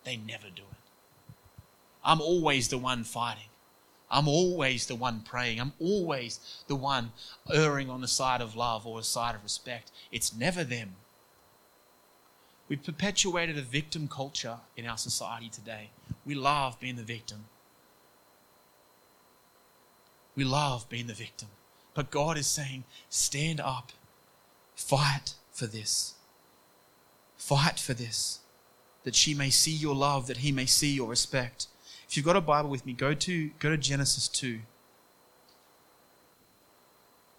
They 0.04 0.18
never 0.18 0.48
do 0.54 0.62
it. 0.62 0.75
I'm 2.06 2.22
always 2.22 2.70
the 2.70 2.78
one 2.78 3.04
fighting. 3.04 3.50
I'm 4.10 4.28
always 4.28 4.86
the 4.86 4.96
one 4.96 5.22
praying. 5.22 5.60
I'm 5.60 5.74
always 5.80 6.64
the 6.68 6.76
one 6.76 7.12
erring 7.52 7.90
on 7.90 8.02
the 8.02 8.08
side 8.08 8.40
of 8.40 8.56
love 8.56 8.86
or 8.86 9.00
a 9.00 9.04
side 9.04 9.36
of 9.36 9.44
respect. 9.44 9.92
It's 10.12 10.34
never 10.34 10.64
them. 10.64 10.96
We've 12.70 12.84
perpetuated 12.84 13.58
a 13.58 13.62
victim 13.62 14.08
culture 14.08 14.58
in 14.78 14.86
our 14.86 14.98
society 14.98 15.50
today. 15.50 15.90
We 16.26 16.36
love 16.36 16.80
being 16.80 16.96
the 16.96 17.04
victim. 17.04 17.46
We 20.36 20.44
love 20.44 20.88
being 20.90 21.08
the 21.08 21.14
victim. 21.14 21.50
But 21.94 22.12
God 22.12 22.38
is 22.38 22.48
saying, 22.48 22.84
stand 23.10 23.60
up, 23.60 23.92
fight 24.76 25.36
for 25.52 25.66
this. 25.66 26.16
Fight 27.38 27.80
for 27.80 27.94
this, 27.94 28.40
that 29.04 29.16
she 29.16 29.34
may 29.34 29.50
see 29.50 29.72
your 29.72 29.96
love, 29.96 30.28
that 30.28 30.38
he 30.38 30.52
may 30.52 30.66
see 30.66 30.92
your 30.92 31.10
respect. 31.10 31.68
If 32.08 32.16
you've 32.16 32.26
got 32.26 32.36
a 32.36 32.42
Bible 32.42 32.70
with 32.70 32.86
me, 32.86 32.94
go 32.94 33.14
to, 33.14 33.50
go 33.60 33.70
to 33.70 33.78
Genesis 33.78 34.28
2, 34.28 34.60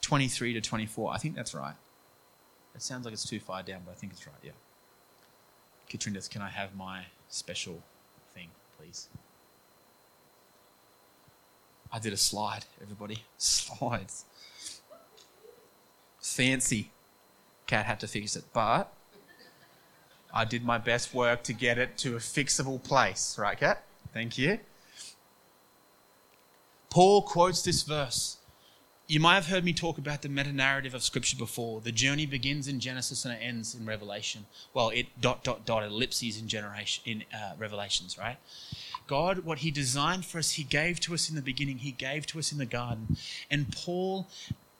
23 0.02 0.52
to 0.54 0.60
24. 0.60 1.12
I 1.12 1.18
think 1.18 1.34
that's 1.34 1.54
right. 1.54 1.74
It 2.74 2.82
sounds 2.82 3.04
like 3.04 3.14
it's 3.14 3.28
too 3.28 3.40
far 3.40 3.62
down, 3.62 3.82
but 3.84 3.92
I 3.92 3.94
think 3.94 4.12
it's 4.12 4.26
right, 4.26 4.36
yeah. 4.42 4.52
Katrina, 5.88 6.20
can 6.28 6.42
I 6.42 6.48
have 6.48 6.74
my 6.74 7.06
special 7.28 7.82
thing, 8.34 8.48
please? 8.78 9.08
I 11.92 11.98
did 11.98 12.12
a 12.12 12.16
slide, 12.16 12.66
everybody. 12.82 13.24
Slides. 13.38 14.26
Fancy. 16.20 16.90
Cat 17.66 17.86
had 17.86 18.00
to 18.00 18.06
fix 18.06 18.36
it, 18.36 18.44
but 18.52 18.92
I 20.32 20.44
did 20.44 20.64
my 20.64 20.78
best 20.78 21.14
work 21.14 21.42
to 21.44 21.52
get 21.52 21.78
it 21.78 21.96
to 21.98 22.16
a 22.16 22.18
fixable 22.18 22.82
place. 22.82 23.38
Right, 23.38 23.58
Cat? 23.58 23.85
Thank 24.16 24.38
you. 24.38 24.58
Paul 26.88 27.20
quotes 27.20 27.60
this 27.60 27.82
verse. 27.82 28.38
You 29.06 29.20
might 29.20 29.34
have 29.34 29.48
heard 29.48 29.62
me 29.62 29.74
talk 29.74 29.98
about 29.98 30.22
the 30.22 30.30
meta 30.30 30.54
narrative 30.54 30.94
of 30.94 31.02
Scripture 31.02 31.36
before. 31.36 31.82
The 31.82 31.92
journey 31.92 32.24
begins 32.24 32.66
in 32.66 32.80
Genesis 32.80 33.26
and 33.26 33.34
it 33.34 33.40
ends 33.42 33.74
in 33.74 33.84
Revelation. 33.84 34.46
Well, 34.72 34.88
it 34.88 35.08
dot 35.20 35.44
dot 35.44 35.66
dot 35.66 35.82
ellipses 35.82 36.40
in 36.40 36.48
generation 36.48 37.02
in 37.04 37.24
uh, 37.38 37.56
Revelations, 37.58 38.16
right? 38.16 38.38
God, 39.06 39.40
what 39.40 39.58
He 39.58 39.70
designed 39.70 40.24
for 40.24 40.38
us, 40.38 40.52
He 40.52 40.64
gave 40.64 40.98
to 41.00 41.12
us 41.12 41.28
in 41.28 41.36
the 41.36 41.42
beginning. 41.42 41.76
He 41.76 41.92
gave 41.92 42.24
to 42.28 42.38
us 42.38 42.52
in 42.52 42.56
the 42.56 42.64
garden, 42.64 43.18
and 43.50 43.70
Paul 43.70 44.28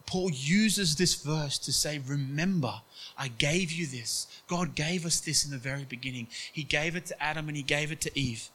Paul 0.06 0.30
uses 0.30 0.96
this 0.96 1.14
verse 1.14 1.58
to 1.58 1.74
say, 1.74 1.98
Remember, 1.98 2.80
I 3.18 3.28
gave 3.28 3.70
you 3.70 3.86
this. 3.86 4.28
God 4.48 4.74
gave 4.74 5.04
us 5.04 5.20
this 5.20 5.44
in 5.44 5.50
the 5.50 5.58
very 5.58 5.84
beginning. 5.84 6.28
He 6.50 6.62
gave 6.62 6.96
it 6.96 7.04
to 7.06 7.22
Adam 7.22 7.48
and 7.48 7.56
He 7.56 7.62
gave 7.62 7.92
it 7.92 8.00
to 8.02 8.18
Eve. 8.18 8.48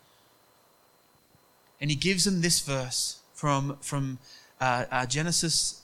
And 1.81 1.89
He 1.89 1.95
gives 1.95 2.23
them 2.23 2.41
this 2.41 2.61
verse 2.61 3.19
from, 3.33 3.77
from 3.81 4.19
uh, 4.59 4.85
uh, 4.91 5.05
Genesis 5.07 5.81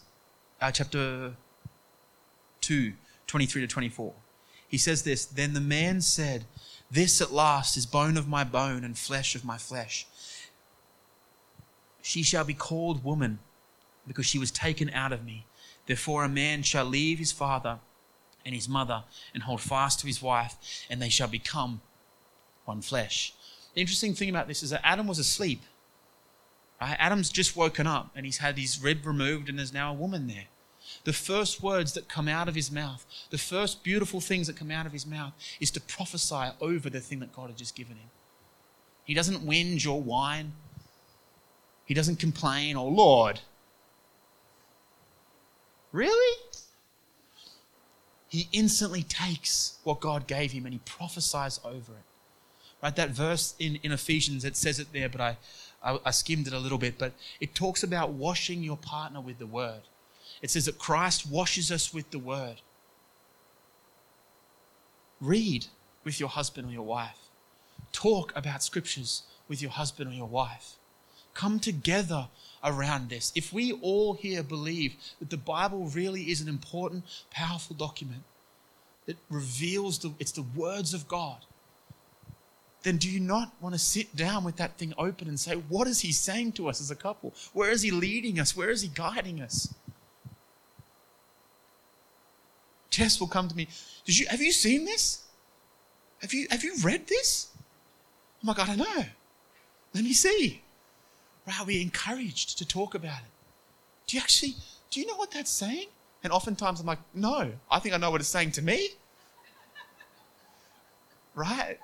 uh, 0.62 0.72
chapter 0.72 1.34
2, 2.62 2.94
23 3.26 3.62
to 3.64 3.68
24. 3.68 4.14
He 4.68 4.78
says 4.78 5.04
this 5.04 5.26
Then 5.26 5.54
the 5.54 5.62
man 5.62 6.02
said, 6.02 6.46
This 6.92 7.20
at 7.22 7.32
last 7.32 7.78
is 7.78 7.86
bone 7.86 8.18
of 8.18 8.28
my 8.28 8.44
bone 8.44 8.84
and 8.84 8.98
flesh 8.98 9.36
of 9.36 9.44
my 9.44 9.58
flesh. 9.58 10.06
She 12.02 12.24
shall 12.24 12.44
be 12.44 12.54
called 12.54 13.04
woman 13.04 13.40
because 14.08 14.26
she 14.26 14.40
was 14.40 14.52
taken 14.52 14.90
out 14.92 15.12
of 15.12 15.26
me. 15.26 15.46
Therefore, 15.88 16.24
a 16.24 16.30
man 16.30 16.64
shall 16.64 16.86
leave 16.86 17.20
his 17.20 17.32
father 17.32 17.80
and 18.46 18.54
his 18.56 18.70
mother 18.70 19.04
and 19.34 19.44
hold 19.44 19.62
fast 19.62 20.00
to 20.00 20.08
his 20.08 20.22
wife, 20.22 20.56
and 20.90 21.02
they 21.02 21.10
shall 21.10 21.28
become 21.28 21.82
one 22.66 22.82
flesh. 22.82 23.34
The 23.74 23.82
interesting 23.82 24.14
thing 24.14 24.30
about 24.30 24.48
this 24.48 24.64
is 24.64 24.70
that 24.70 24.82
Adam 24.84 25.08
was 25.08 25.20
asleep 25.20 25.62
Right? 26.80 26.96
Adam's 27.00 27.30
just 27.30 27.56
woken 27.56 27.88
up 27.88 28.12
and 28.16 28.26
he's 28.26 28.38
had 28.38 28.58
his 28.58 28.82
rib 28.82 29.06
removed 29.06 29.50
and 29.50 29.58
there's 29.58 29.74
now 29.74 29.92
a 29.92 29.96
woman 29.96 30.28
there. 30.28 30.46
The 31.04 31.14
first 31.14 31.62
words 31.62 31.94
that 31.94 32.08
come 32.08 32.28
out 32.28 32.48
of 32.48 32.56
his 32.56 32.72
mouth, 32.72 33.06
the 33.30 33.38
first 33.38 33.84
beautiful 33.84 34.22
things 34.22 34.48
that 34.48 34.56
come 34.56 34.72
out 34.72 34.86
of 34.86 34.94
his 34.94 35.06
mouth 35.06 35.34
is 35.60 35.72
to 35.72 35.82
prophesy 35.82 36.52
over 36.62 36.90
the 36.90 37.00
thing 37.00 37.20
that 37.20 37.34
God 37.34 37.48
had 37.48 37.58
just 37.58 37.76
given 37.76 37.98
him. 37.98 38.10
He 39.04 39.14
doesn't 39.14 39.46
whinge 39.46 39.88
or 39.88 40.02
whine. 40.02 40.54
He 41.86 41.94
doesn't 41.94 42.18
complain 42.20 42.76
or, 42.76 42.92
Lord, 42.92 43.40
really? 45.92 46.38
He 48.28 48.50
instantly 48.52 49.04
takes 49.04 49.78
what 49.84 50.02
God 50.02 50.28
gave 50.28 50.52
him 50.52 50.66
and 50.66 50.74
he 50.74 50.80
prophesies 50.80 51.60
over 51.64 51.94
it. 51.94 52.04
Right? 52.84 52.96
That 52.96 53.10
verse 53.12 53.56
in, 53.58 53.78
in 53.78 53.92
Ephesians, 53.92 54.46
it 54.46 54.56
says 54.56 54.80
it 54.80 54.92
there, 54.94 55.10
but 55.10 55.22
I, 55.22 55.38
I, 55.84 56.00
I 56.06 56.12
skimmed 56.12 56.48
it 56.48 56.54
a 56.54 56.60
little 56.60 56.78
bit, 56.78 56.98
but 56.98 57.14
it 57.40 57.56
talks 57.56 57.84
about 57.84 58.12
washing 58.12 58.64
your 58.64 58.78
partner 58.78 59.22
with 59.22 59.40
the 59.40 59.48
word. 59.48 59.82
It 60.42 60.52
says 60.52 60.66
that 60.66 60.78
Christ 60.78 61.30
washes 61.30 61.72
us 61.72 61.94
with 61.94 62.12
the 62.12 62.20
word. 62.20 62.62
Read 65.20 65.68
with 66.04 66.20
your 66.20 66.30
husband 66.30 66.70
or 66.70 66.72
your 66.72 66.84
wife. 66.84 67.18
Talk 67.92 68.32
about 68.36 68.64
scriptures 68.64 69.24
with 69.48 69.62
your 69.62 69.72
husband 69.72 70.12
or 70.12 70.14
your 70.14 70.28
wife. 70.28 70.76
Come 71.34 71.60
together 71.60 72.28
around 72.64 73.10
this. 73.10 73.32
If 73.36 73.54
we 73.54 73.72
all 73.72 74.16
here 74.16 74.44
believe 74.44 74.96
that 75.20 75.30
the 75.30 75.38
Bible 75.38 75.86
really 75.88 76.24
is 76.32 76.42
an 76.42 76.48
important, 76.48 77.04
powerful 77.32 77.76
document 77.76 78.24
that 79.06 79.18
reveals 79.30 80.00
the, 80.00 80.14
it's 80.20 80.32
the 80.32 80.46
words 80.56 80.94
of 80.94 81.08
God, 81.08 81.46
then 82.88 82.96
do 82.96 83.10
you 83.10 83.20
not 83.20 83.52
want 83.60 83.76
to 83.76 83.80
sit 83.80 84.16
down 84.16 84.46
with 84.46 84.56
that 84.56 84.78
thing 84.78 84.94
open 84.98 85.28
and 85.28 85.38
say, 85.38 85.56
what 85.56 85.88
is 85.88 86.00
he 86.00 86.14
saying 86.14 86.54
to 86.54 86.70
us 86.70 86.80
as 86.80 86.90
a 86.90 86.96
couple? 86.96 87.34
Where 87.52 87.70
is 87.70 87.82
he 87.82 87.92
leading 87.92 88.40
us? 88.40 88.56
Where 88.56 88.70
is 88.70 88.82
he 88.82 88.88
guiding 88.88 89.42
us? 89.42 89.74
Jess 92.90 93.20
will 93.20 93.28
come 93.28 93.50
to 93.50 93.56
me. 93.56 93.68
Did 94.06 94.18
you 94.18 94.26
have 94.30 94.42
you 94.42 94.54
seen 94.54 94.86
this? 94.86 95.26
Have 96.22 96.34
you 96.34 96.48
have 96.50 96.64
you 96.64 96.76
read 96.82 97.08
this? 97.08 97.50
Oh 98.42 98.48
my 98.48 98.54
God, 98.54 98.70
I 98.70 98.76
know. 98.76 99.06
Let 99.94 100.04
me 100.06 100.14
see. 100.14 100.64
Are 101.46 101.66
we're 101.66 101.82
encouraged 101.82 102.58
to 102.58 102.66
talk 102.66 102.96
about 102.96 103.20
it. 103.20 103.32
Do 104.08 104.16
you 104.16 104.22
actually 104.22 104.56
do 104.92 105.02
you 105.02 105.06
know 105.08 105.18
what 105.18 105.32
that's 105.32 105.52
saying? 105.52 105.88
And 106.24 106.32
oftentimes 106.32 106.80
I'm 106.80 106.86
like, 106.86 107.00
no, 107.14 107.52
I 107.70 107.80
think 107.80 107.94
I 107.94 107.98
know 107.98 108.12
what 108.12 108.22
it's 108.22 108.30
saying 108.30 108.52
to 108.52 108.62
me. 108.62 108.90
Right? 111.36 111.78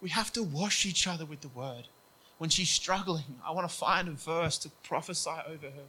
We 0.00 0.10
have 0.10 0.32
to 0.32 0.42
wash 0.42 0.86
each 0.86 1.06
other 1.06 1.24
with 1.24 1.40
the 1.40 1.48
word. 1.48 1.88
When 2.38 2.50
she's 2.50 2.70
struggling, 2.70 3.38
I 3.46 3.50
want 3.50 3.68
to 3.68 3.74
find 3.74 4.08
a 4.08 4.12
verse 4.12 4.56
to 4.58 4.70
prophesy 4.82 5.30
over 5.46 5.66
her, 5.66 5.88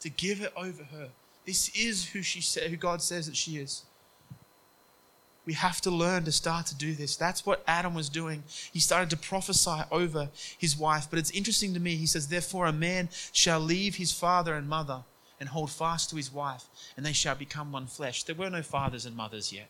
to 0.00 0.08
give 0.08 0.40
it 0.40 0.52
over 0.56 0.84
her. 0.84 1.10
This 1.44 1.68
is 1.76 2.06
who 2.06 2.22
she 2.22 2.40
said, 2.40 2.70
who 2.70 2.76
God 2.76 3.02
says 3.02 3.26
that 3.26 3.36
she 3.36 3.58
is. 3.58 3.84
We 5.44 5.52
have 5.52 5.82
to 5.82 5.90
learn 5.90 6.24
to 6.24 6.32
start 6.32 6.64
to 6.66 6.74
do 6.74 6.94
this. 6.94 7.16
That's 7.16 7.44
what 7.44 7.62
Adam 7.66 7.92
was 7.94 8.08
doing. 8.08 8.44
He 8.72 8.80
started 8.80 9.10
to 9.10 9.18
prophesy 9.18 9.82
over 9.90 10.30
his 10.56 10.74
wife. 10.74 11.08
But 11.10 11.18
it's 11.18 11.30
interesting 11.32 11.74
to 11.74 11.80
me. 11.80 11.96
He 11.96 12.06
says, 12.06 12.28
Therefore, 12.28 12.64
a 12.64 12.72
man 12.72 13.10
shall 13.32 13.60
leave 13.60 13.96
his 13.96 14.10
father 14.10 14.54
and 14.54 14.66
mother. 14.66 15.04
and 15.40 15.48
hold 15.48 15.70
fast 15.70 16.08
to 16.08 16.16
his 16.16 16.32
wife, 16.32 16.64
and 16.96 17.04
they 17.04 17.12
shall 17.12 17.34
become 17.34 17.72
one 17.72 17.86
flesh. 17.86 18.22
There 18.22 18.36
were 18.36 18.48
no 18.48 18.62
fathers 18.62 19.04
and 19.04 19.16
mothers 19.16 19.52
yet. 19.52 19.68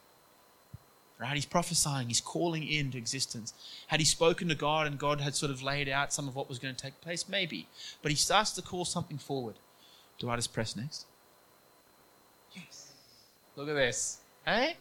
Right? 1.24 1.36
He's 1.36 1.46
prophesying, 1.46 2.08
he's 2.08 2.20
calling 2.20 2.68
into 2.68 2.98
existence. 2.98 3.54
Had 3.86 3.98
he 3.98 4.04
spoken 4.04 4.46
to 4.48 4.54
God 4.54 4.86
and 4.86 4.98
God 4.98 5.22
had 5.22 5.34
sort 5.34 5.50
of 5.50 5.62
laid 5.62 5.88
out 5.88 6.12
some 6.12 6.28
of 6.28 6.36
what 6.36 6.50
was 6.50 6.58
going 6.58 6.74
to 6.74 6.82
take 6.82 7.00
place? 7.00 7.30
Maybe. 7.30 7.66
But 8.02 8.12
he 8.12 8.16
starts 8.16 8.50
to 8.52 8.62
call 8.62 8.84
something 8.84 9.16
forward. 9.16 9.54
Do 10.18 10.28
I 10.28 10.36
just 10.36 10.52
press 10.52 10.76
next? 10.76 11.06
Yes. 12.52 12.92
Look 13.56 13.70
at 13.70 13.74
this. 13.74 14.18
Hey? 14.44 14.76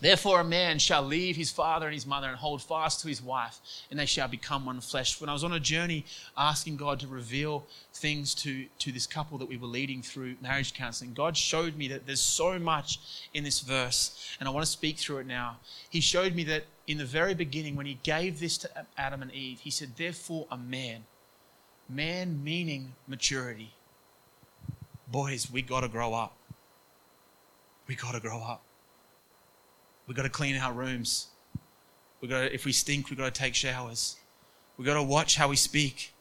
Therefore, 0.00 0.40
a 0.40 0.44
man 0.44 0.78
shall 0.78 1.02
leave 1.02 1.34
his 1.34 1.50
father 1.50 1.86
and 1.86 1.94
his 1.94 2.06
mother 2.06 2.28
and 2.28 2.36
hold 2.36 2.62
fast 2.62 3.00
to 3.00 3.08
his 3.08 3.20
wife, 3.20 3.58
and 3.90 3.98
they 3.98 4.06
shall 4.06 4.28
become 4.28 4.64
one 4.64 4.80
flesh. 4.80 5.20
When 5.20 5.28
I 5.28 5.32
was 5.32 5.42
on 5.42 5.52
a 5.52 5.60
journey 5.60 6.04
asking 6.36 6.76
God 6.76 7.00
to 7.00 7.08
reveal 7.08 7.66
things 7.92 8.32
to, 8.36 8.66
to 8.78 8.92
this 8.92 9.06
couple 9.06 9.38
that 9.38 9.48
we 9.48 9.56
were 9.56 9.66
leading 9.66 10.02
through 10.02 10.36
marriage 10.40 10.72
counseling, 10.72 11.14
God 11.14 11.36
showed 11.36 11.76
me 11.76 11.88
that 11.88 12.06
there's 12.06 12.20
so 12.20 12.58
much 12.60 13.00
in 13.34 13.42
this 13.42 13.60
verse, 13.60 14.36
and 14.38 14.48
I 14.48 14.52
want 14.52 14.64
to 14.64 14.70
speak 14.70 14.98
through 14.98 15.18
it 15.18 15.26
now. 15.26 15.58
He 15.90 16.00
showed 16.00 16.34
me 16.34 16.44
that 16.44 16.64
in 16.86 16.98
the 16.98 17.04
very 17.04 17.34
beginning, 17.34 17.74
when 17.74 17.86
He 17.86 17.98
gave 18.04 18.38
this 18.38 18.56
to 18.58 18.70
Adam 18.96 19.20
and 19.20 19.32
Eve, 19.32 19.60
He 19.60 19.70
said, 19.70 19.96
Therefore, 19.96 20.46
a 20.50 20.56
man. 20.56 21.04
Man 21.88 22.44
meaning 22.44 22.94
maturity. 23.08 23.72
Boys, 25.10 25.50
we 25.50 25.62
got 25.62 25.80
to 25.80 25.88
grow 25.88 26.14
up. 26.14 26.36
We 27.86 27.94
got 27.94 28.12
to 28.12 28.20
grow 28.20 28.40
up. 28.42 28.62
We've 30.08 30.16
got 30.16 30.22
to 30.22 30.30
clean 30.30 30.56
our 30.56 30.72
rooms. 30.72 31.26
We 32.20 32.28
got 32.28 32.40
to, 32.40 32.54
if 32.54 32.64
we 32.64 32.72
stink, 32.72 33.10
we've 33.10 33.18
got 33.18 33.32
to 33.32 33.40
take 33.40 33.54
showers. 33.54 34.16
We've 34.76 34.86
got 34.86 34.94
to 34.94 35.02
watch 35.02 35.36
how 35.36 35.48
we 35.48 35.56
speak. 35.56 36.14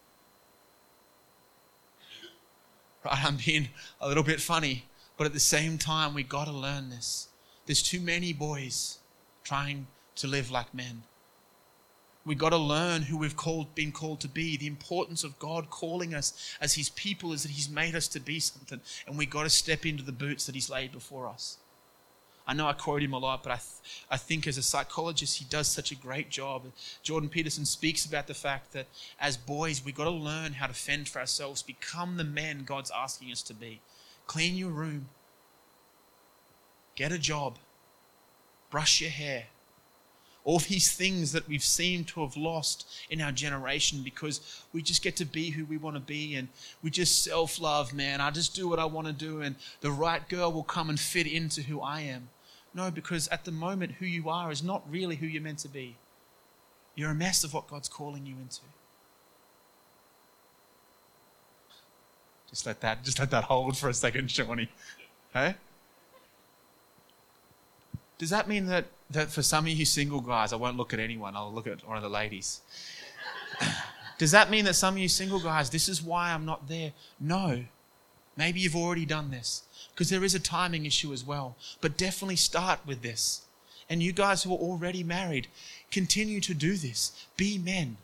Right, 3.05 3.25
I'm 3.25 3.37
being 3.43 3.69
a 4.01 4.07
little 4.07 4.23
bit 4.23 4.41
funny, 4.41 4.83
but 5.15 5.25
at 5.25 5.33
the 5.33 5.39
same 5.39 5.77
time, 5.77 6.13
we've 6.13 6.27
got 6.27 6.45
to 6.45 6.51
learn 6.51 6.89
this. 6.89 7.29
There's 7.65 7.81
too 7.81 8.01
many 8.01 8.33
boys 8.33 8.99
trying 9.45 9.87
to 10.17 10.27
live 10.27 10.51
like 10.51 10.73
men. 10.73 11.03
We've 12.25 12.37
got 12.37 12.49
to 12.49 12.57
learn 12.57 13.03
who 13.03 13.17
we've 13.17 13.37
called, 13.37 13.73
been 13.73 13.93
called 13.93 14.19
to 14.19 14.27
be. 14.27 14.57
The 14.57 14.67
importance 14.67 15.23
of 15.23 15.39
God 15.39 15.69
calling 15.69 16.13
us 16.13 16.57
as 16.59 16.73
His 16.73 16.89
people 16.89 17.31
is 17.31 17.43
that 17.43 17.51
He's 17.51 17.69
made 17.69 17.95
us 17.95 18.09
to 18.09 18.19
be 18.19 18.41
something, 18.41 18.81
and 19.07 19.17
we've 19.17 19.29
got 19.29 19.43
to 19.43 19.49
step 19.49 19.85
into 19.85 20.03
the 20.03 20.11
boots 20.11 20.45
that 20.45 20.55
He's 20.55 20.69
laid 20.69 20.91
before 20.91 21.29
us. 21.29 21.57
I 22.47 22.53
know 22.53 22.65
I 22.65 22.73
quote 22.73 23.03
him 23.03 23.11
a 23.11 23.17
lot, 23.17 23.43
but 23.43 23.51
I, 23.51 23.55
th- 23.55 24.05
I 24.09 24.15
think 24.15 24.47
as 24.47 24.57
a 24.57 24.63
psychologist, 24.63 25.37
he 25.37 25.45
does 25.49 25.67
such 25.67 25.91
a 25.91 25.95
great 25.95 26.29
job. 26.29 26.63
Jordan 27.03 27.27
Peterson 27.27 27.65
speaks 27.65 28.05
about 28.05 28.27
the 28.27 28.33
fact 28.33 28.71
that 28.71 28.87
as 29.19 29.35
boys, 29.35 29.83
we've 29.83 29.93
got 29.93 30.05
to 30.05 30.11
learn 30.11 30.53
how 30.53 30.67
to 30.67 30.73
fend 30.73 31.09
for 31.09 31.19
ourselves, 31.19 31.61
become 31.61 32.15
the 32.15 32.23
men 32.23 32.63
God's 32.63 32.91
asking 32.95 33.33
us 33.33 33.41
to 33.43 33.53
be. 33.53 33.81
Clean 34.27 34.55
your 34.55 34.69
room, 34.69 35.09
get 36.95 37.11
a 37.11 37.17
job, 37.17 37.57
brush 38.71 39.01
your 39.01 39.09
hair. 39.09 39.47
All 40.45 40.59
these 40.59 40.93
things 40.93 41.33
that 41.33 41.49
we've 41.49 41.63
seemed 41.63 42.07
to 42.09 42.21
have 42.21 42.37
lost 42.37 42.87
in 43.09 43.19
our 43.19 43.33
generation 43.33 44.01
because 44.01 44.63
we 44.71 44.81
just 44.81 45.03
get 45.03 45.17
to 45.17 45.25
be 45.25 45.49
who 45.49 45.65
we 45.65 45.75
want 45.75 45.97
to 45.97 45.99
be 45.99 46.35
and 46.35 46.47
we 46.81 46.89
just 46.89 47.25
self 47.25 47.59
love, 47.59 47.93
man. 47.93 48.21
I 48.21 48.31
just 48.31 48.55
do 48.55 48.69
what 48.69 48.79
I 48.79 48.85
want 48.85 49.07
to 49.07 49.13
do, 49.13 49.41
and 49.41 49.57
the 49.81 49.91
right 49.91 50.27
girl 50.29 50.53
will 50.53 50.63
come 50.63 50.89
and 50.89 50.97
fit 50.97 51.27
into 51.27 51.61
who 51.63 51.81
I 51.81 52.01
am. 52.01 52.29
No, 52.73 52.91
because 52.91 53.27
at 53.29 53.45
the 53.45 53.51
moment, 53.51 53.93
who 53.93 54.05
you 54.05 54.29
are 54.29 54.51
is 54.51 54.61
not 54.61 54.83
really 54.89 55.15
who 55.15 55.25
you're 55.25 55.41
meant 55.41 55.59
to 55.59 55.69
be. 55.69 55.95
You're 56.95 57.11
a 57.11 57.15
mess 57.15 57.43
of 57.43 57.53
what 57.53 57.67
God's 57.67 57.89
calling 57.89 58.25
you 58.25 58.35
into. 58.41 58.61
Just 62.49 62.65
let 62.65 62.81
that, 62.81 63.03
just 63.03 63.19
let 63.19 63.29
that 63.31 63.45
hold 63.45 63.77
for 63.77 63.89
a 63.89 63.93
second, 63.93 64.31
Shawnee. 64.31 64.69
Hey? 65.33 65.55
Does 68.17 68.29
that 68.31 68.47
mean 68.47 68.65
that, 68.67 68.85
that 69.11 69.29
for 69.29 69.43
some 69.43 69.65
of 69.65 69.71
you 69.71 69.85
single 69.85 70.21
guys, 70.21 70.53
I 70.53 70.55
won't 70.55 70.77
look 70.77 70.93
at 70.93 70.99
anyone, 70.99 71.35
I'll 71.35 71.53
look 71.53 71.67
at 71.67 71.87
one 71.87 71.97
of 71.97 72.03
the 72.03 72.09
ladies. 72.09 72.61
Does 74.17 74.31
that 74.31 74.49
mean 74.49 74.65
that 74.65 74.73
some 74.73 74.95
of 74.95 74.97
you 74.97 75.07
single 75.07 75.39
guys, 75.39 75.69
this 75.69 75.87
is 75.87 76.01
why 76.01 76.31
I'm 76.31 76.45
not 76.45 76.67
there? 76.67 76.93
No. 77.19 77.65
Maybe 78.35 78.59
you've 78.59 78.75
already 78.75 79.05
done 79.05 79.29
this 79.29 79.63
because 79.93 80.09
there 80.09 80.23
is 80.23 80.35
a 80.35 80.39
timing 80.39 80.85
issue 80.85 81.13
as 81.13 81.23
well. 81.23 81.55
But 81.81 81.97
definitely 81.97 82.35
start 82.35 82.79
with 82.85 83.01
this. 83.01 83.41
And 83.89 84.03
you 84.03 84.11
guys 84.11 84.43
who 84.43 84.51
are 84.51 84.57
already 84.57 85.03
married, 85.03 85.47
continue 85.91 86.41
to 86.41 86.53
do 86.53 86.75
this. 86.75 87.27
Be 87.37 87.57
men. 87.57 87.97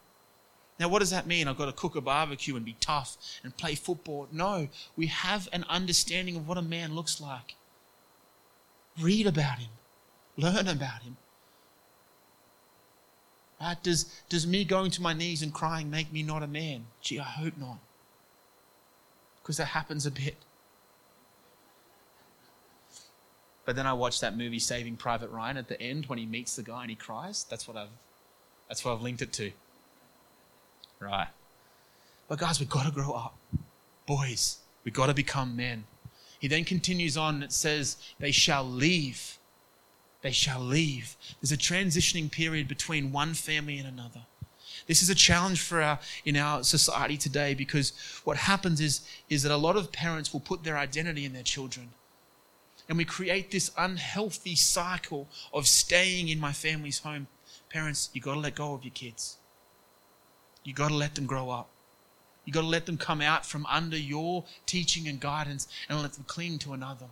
Now, 0.80 0.88
what 0.88 1.00
does 1.00 1.12
that 1.12 1.28
mean? 1.28 1.48
I've 1.48 1.58
got 1.58 1.66
to 1.66 1.72
cook 1.72 1.96
a 1.96 2.02
barbecue 2.02 2.56
and 2.56 2.66
be 2.66 2.76
tough 2.80 3.18
and 3.44 3.56
play 3.56 3.76
football. 3.76 4.28
No, 4.32 4.70
we 4.96 5.08
have 5.08 5.48
an 5.54 5.66
understanding 5.70 6.36
of 6.36 6.48
what 6.48 6.58
a 6.58 6.62
man 6.62 6.96
looks 6.96 7.22
like. 7.22 7.56
Read 9.00 9.28
about 9.28 9.60
him, 9.60 9.70
learn 10.38 10.68
about 10.68 11.04
him. 11.04 11.18
Right? 13.62 13.82
Does, 13.82 14.06
does 14.30 14.46
me 14.46 14.66
going 14.66 14.92
to 14.92 15.02
my 15.02 15.14
knees 15.14 15.42
and 15.42 15.54
crying 15.54 15.90
make 15.90 16.12
me 16.12 16.22
not 16.22 16.44
a 16.44 16.48
man? 16.48 16.88
Gee, 17.02 17.20
I 17.20 17.24
hope 17.24 17.58
not. 17.58 17.78
Because 19.42 19.58
that 19.58 19.68
happens 19.68 20.06
a 20.06 20.12
bit. 20.12 20.36
But 23.66 23.76
then 23.76 23.88
I 23.88 23.94
watched 23.94 24.22
that 24.22 24.38
movie 24.38 24.60
Saving 24.60 24.98
Private 24.98 25.30
Ryan 25.30 25.58
at 25.58 25.68
the 25.68 25.82
end 25.82 26.08
when 26.08 26.20
he 26.20 26.26
meets 26.26 26.56
the 26.56 26.64
guy 26.64 26.82
and 26.82 26.90
he 26.90 26.96
cries. 26.96 27.46
That's 27.50 27.68
what 27.68 27.78
I've 27.78 27.90
that's 28.68 28.84
what 28.84 28.94
I've 28.94 29.02
linked 29.02 29.22
it 29.22 29.34
to. 29.34 29.52
Right. 31.00 31.28
But 32.28 32.40
guys, 32.40 32.60
we've 32.60 32.70
got 32.70 32.86
to 32.86 32.92
grow 32.92 33.12
up. 33.12 33.38
Boys, 34.06 34.60
we've 34.84 34.94
got 34.94 35.08
to 35.08 35.14
become 35.14 35.56
men. 35.56 35.84
He 36.40 36.48
then 36.48 36.66
continues 36.66 37.16
on 37.16 37.36
and 37.36 37.44
it 37.44 37.54
says, 37.54 37.98
They 38.20 38.32
shall 38.32 38.64
leave. 38.64 39.38
They 40.22 40.32
shall 40.32 40.60
leave. 40.60 41.16
There's 41.42 41.52
a 41.52 41.58
transitioning 41.58 42.32
period 42.32 42.68
between 42.68 43.12
one 43.12 43.34
family 43.34 43.78
and 43.78 43.88
another. 43.88 44.22
This 44.88 45.02
is 45.02 45.10
a 45.10 45.16
challenge 45.16 45.62
for 45.62 45.82
our 45.82 46.00
in 46.26 46.36
our 46.36 46.64
society 46.64 47.18
today 47.18 47.54
because 47.54 47.94
what 48.24 48.38
happens 48.38 48.82
is, 48.82 49.08
is 49.30 49.44
that 49.44 49.52
a 49.52 49.58
lot 49.58 49.76
of 49.76 49.92
parents 49.92 50.34
will 50.34 50.40
put 50.40 50.64
their 50.64 50.78
identity 50.78 51.26
in 51.26 51.34
their 51.34 51.44
children. 51.44 51.92
And 52.90 52.98
we 52.98 53.06
create 53.06 53.52
this 53.52 53.72
unhealthy 53.78 54.56
cycle 54.56 55.30
of 55.54 55.68
staying 55.68 56.28
in 56.28 56.40
my 56.40 56.52
family's 56.52 57.00
home. 57.00 57.28
Parents, 57.70 58.10
you 58.14 58.22
got 58.22 58.34
to 58.34 58.40
let 58.40 58.56
go 58.56 58.74
of 58.74 58.84
your 58.84 58.94
kids. 58.94 59.38
You 60.64 60.74
got 60.74 60.90
to 60.90 60.96
let 60.96 61.16
them 61.16 61.26
grow 61.26 61.50
up. 61.50 61.70
You 62.46 62.52
got 62.52 62.62
to 62.62 62.68
let 62.68 62.86
them 62.86 62.98
come 62.98 63.22
out 63.22 63.46
from 63.46 63.66
under 63.68 63.98
your 63.98 64.44
teaching 64.66 65.08
and 65.08 65.20
guidance 65.20 65.68
and 65.88 66.02
let 66.02 66.14
them 66.14 66.26
cling 66.28 66.60
to 66.60 66.74
another. 66.74 67.08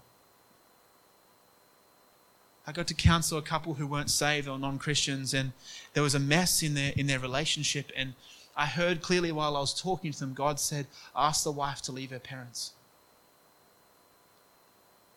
I 2.67 2.74
got 2.74 2.88
to 2.88 2.93
counsel 2.93 3.38
a 3.38 3.41
couple 3.41 3.74
who 3.76 3.88
weren't 3.88 4.11
saved 4.11 4.47
or 4.47 4.59
non-Christians, 4.59 5.34
and 5.34 5.53
there 5.93 6.03
was 6.03 6.13
a 6.13 6.19
mess 6.19 6.61
in 6.61 6.74
their 6.76 6.93
in 6.95 7.07
their 7.07 7.19
relationship. 7.19 7.91
And 7.95 8.13
I 8.55 8.67
heard 8.67 9.01
clearly 9.01 9.32
while 9.32 9.57
I 9.57 9.61
was 9.61 9.74
talking 9.74 10.11
to 10.11 10.19
them, 10.19 10.34
God 10.34 10.59
said, 10.59 10.88
"Ask 11.15 11.43
the 11.43 11.51
wife 11.51 11.82
to 11.84 11.91
leave 11.91 12.11
her 12.11 12.19
parents." 12.19 12.74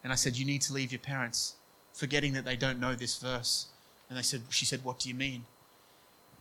And 0.05 0.13
I 0.13 0.17
said, 0.17 0.37
You 0.37 0.45
need 0.45 0.61
to 0.63 0.75
leave 0.75 0.93
your 0.93 1.01
parents, 1.01 1.55
forgetting 1.93 2.35
that 2.35 2.45
they 2.45 2.57
don't 2.57 2.79
know 2.79 2.95
this 2.95 3.17
verse. 3.17 3.67
And 4.09 4.19
they 4.19 4.23
said, 4.23 4.43
She 4.51 4.67
said, 4.67 4.85
What 4.85 5.01
do 5.01 5.09
you 5.09 5.15
mean? 5.15 5.47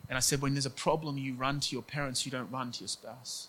And 0.10 0.18
I 0.18 0.20
said, 0.20 0.42
When 0.42 0.54
there's 0.54 0.66
a 0.66 0.70
problem, 0.70 1.18
you 1.18 1.34
run 1.34 1.62
to 1.62 1.74
your 1.74 1.82
parents, 1.82 2.26
you 2.26 2.32
don't 2.32 2.52
run 2.52 2.74
to 2.74 2.82
your 2.82 2.90
spouse. 2.90 3.48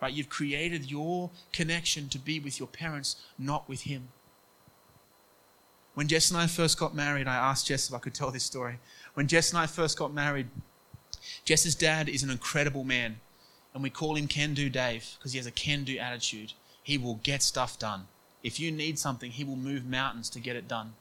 Right? 0.00 0.12
You've 0.12 0.28
created 0.28 0.90
your 0.90 1.30
connection 1.52 2.10
to 2.10 2.18
be 2.18 2.38
with 2.38 2.58
your 2.58 2.68
parents, 2.68 3.16
not 3.38 3.66
with 3.66 3.82
him. 3.82 4.08
When 5.94 6.08
Jess 6.08 6.30
and 6.30 6.38
I 6.38 6.46
first 6.46 6.78
got 6.78 6.94
married, 6.94 7.26
I 7.26 7.36
asked 7.36 7.68
Jess 7.68 7.88
if 7.88 7.94
I 7.94 7.98
could 7.98 8.12
tell 8.12 8.30
this 8.30 8.44
story. 8.44 8.78
When 9.14 9.26
Jess 9.26 9.48
and 9.48 9.58
I 9.58 9.66
first 9.66 9.98
got 9.98 10.12
married, 10.12 10.48
Jess's 11.46 11.74
dad 11.74 12.10
is 12.10 12.22
an 12.22 12.28
incredible 12.28 12.84
man, 12.84 13.20
and 13.72 13.82
we 13.82 13.88
call 13.88 14.16
him 14.16 14.28
Can 14.28 14.52
Do 14.52 14.68
Dave 14.68 15.16
because 15.18 15.32
he 15.32 15.38
has 15.38 15.46
a 15.46 15.50
can 15.50 15.84
do 15.84 15.96
attitude. 15.96 16.52
He 16.82 16.98
will 16.98 17.14
get 17.22 17.42
stuff 17.42 17.78
done. 17.78 18.08
If 18.46 18.60
you 18.60 18.70
need 18.70 18.96
something, 18.96 19.32
He 19.32 19.42
will 19.42 19.56
move 19.56 19.84
mountains 19.84 20.30
to 20.30 20.38
get 20.38 20.54
it 20.54 20.68
done. 20.68 20.94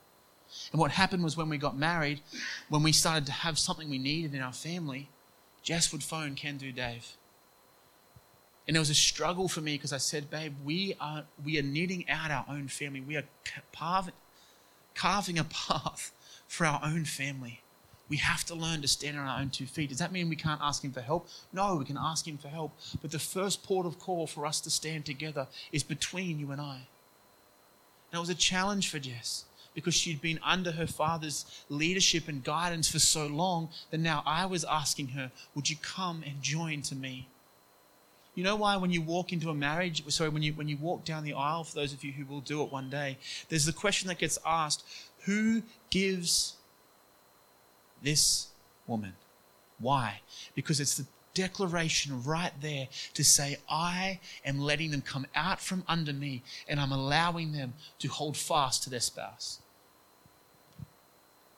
And 0.72 0.82
what 0.82 0.89
happened 0.89 1.24
was 1.24 1.38
when 1.38 1.48
we 1.48 1.60
got 1.60 1.78
married, 1.78 2.22
when 2.70 2.82
we 2.82 2.91
started 2.91 3.28
to 3.28 3.32
have 3.32 3.60
something 3.60 3.88
we 3.88 4.00
needed 4.00 4.34
in 4.34 4.41
our 4.41 4.52
family, 4.52 5.10
Jess 5.62 5.91
would 5.91 6.02
phone 6.02 6.34
Can 6.34 6.58
Do 6.58 6.72
Dave. 6.72 7.18
And 8.68 8.76
it 8.76 8.80
was 8.80 8.89
a 8.89 8.96
struggle 8.96 9.48
for 9.48 9.62
me 9.62 9.76
because 9.76 9.93
I 9.93 10.00
said, 10.00 10.32
babe, 10.32 10.56
we 10.66 10.96
are, 11.00 11.26
we 11.43 11.60
are 11.60 11.62
knitting 11.62 12.10
out 12.10 12.32
our 12.32 12.46
own 12.50 12.68
family. 12.68 13.00
We 13.00 13.16
are 13.16 13.26
carving, 13.72 14.16
carving 14.96 15.38
a 15.38 15.43
path 15.43 16.14
for 16.48 16.66
our 16.66 16.82
own 16.84 17.06
family. 17.06 17.62
We 18.10 18.18
have 18.18 18.43
to 18.46 18.56
learn 18.56 18.82
to 18.82 18.88
stand 18.88 19.20
on 19.20 19.28
our 19.28 19.39
own 19.39 19.52
two 19.52 19.68
feet. 19.68 19.89
Does 19.89 20.00
that 20.00 20.12
mean 20.12 20.30
we 20.30 20.36
can't 20.36 20.62
ask 20.64 20.84
Him 20.84 20.91
for 20.91 21.02
help? 21.02 21.28
No, 21.54 21.76
we 21.76 21.86
can 21.86 21.98
ask 22.00 22.28
Him 22.28 22.39
for 22.39 22.48
help. 22.48 22.72
But 23.04 23.12
the 23.12 23.20
first 23.20 23.62
port 23.62 23.86
of 23.86 24.00
call 24.00 24.26
for 24.26 24.48
us 24.48 24.60
to 24.62 24.72
stand 24.72 25.06
together 25.06 25.46
is 25.72 25.84
between 25.84 26.39
you 26.39 26.50
and 26.50 26.60
I. 26.60 26.88
And 28.12 28.18
it 28.18 28.20
was 28.20 28.30
a 28.30 28.36
challenge 28.36 28.89
for 28.89 28.99
Jess 28.99 29.45
because 29.74 29.93
she'd 29.93 30.22
been 30.22 30.39
under 30.43 30.72
her 30.72 30.88
father's 30.88 31.45
leadership 31.70 32.28
and 32.28 32.43
guidance 32.43 32.89
for 32.89 32.99
so 32.99 33.28
long 33.28 33.70
that 33.91 33.99
now 33.99 34.24
I 34.26 34.45
was 34.45 34.64
asking 34.64 35.10
her, 35.10 35.32
Would 35.53 35.70
you 35.70 35.76
come 35.82 36.24
and 36.26 36.41
join 36.41 36.82
to 36.84 36.95
me? 36.95 37.28
You 38.36 38.43
know 38.43 38.58
why 38.58 38.76
when 38.76 38.91
you 38.91 39.01
walk 39.01 39.32
into 39.32 39.49
a 39.49 39.53
marriage, 39.53 40.03
sorry, 40.12 40.30
when 40.30 40.43
you 40.43 40.53
when 40.53 40.68
you 40.68 40.78
walk 40.78 41.06
down 41.06 41.24
the 41.24 41.34
aisle, 41.34 41.64
for 41.64 41.76
those 41.76 41.93
of 41.93 42.03
you 42.03 42.12
who 42.12 42.26
will 42.26 42.41
do 42.41 42.62
it 42.64 42.72
one 42.72 42.89
day, 42.89 43.18
there's 43.49 43.66
the 43.66 43.74
question 43.74 44.08
that 44.10 44.18
gets 44.18 44.38
asked, 44.45 44.84
who 45.26 45.64
gives 45.89 46.56
this 48.01 48.47
woman? 48.88 49.14
Why? 49.80 50.22
Because 50.53 50.80
it's 50.80 50.97
the 50.97 51.06
declaration 51.36 52.24
right 52.24 52.54
there 52.62 52.88
to 53.14 53.24
say, 53.24 53.58
I 53.70 54.20
am 54.44 54.58
letting 54.60 54.90
them 54.90 55.02
come 55.02 55.28
out 55.36 55.62
from 55.62 55.84
under 55.88 56.14
me 56.14 56.42
and 56.68 56.80
I'm 56.80 56.92
allowing 56.92 57.52
them 57.52 57.76
to 58.00 58.08
hold 58.08 58.36
fast 58.36 58.82
to 58.84 58.90
their 58.90 59.00
spouse. 59.00 59.60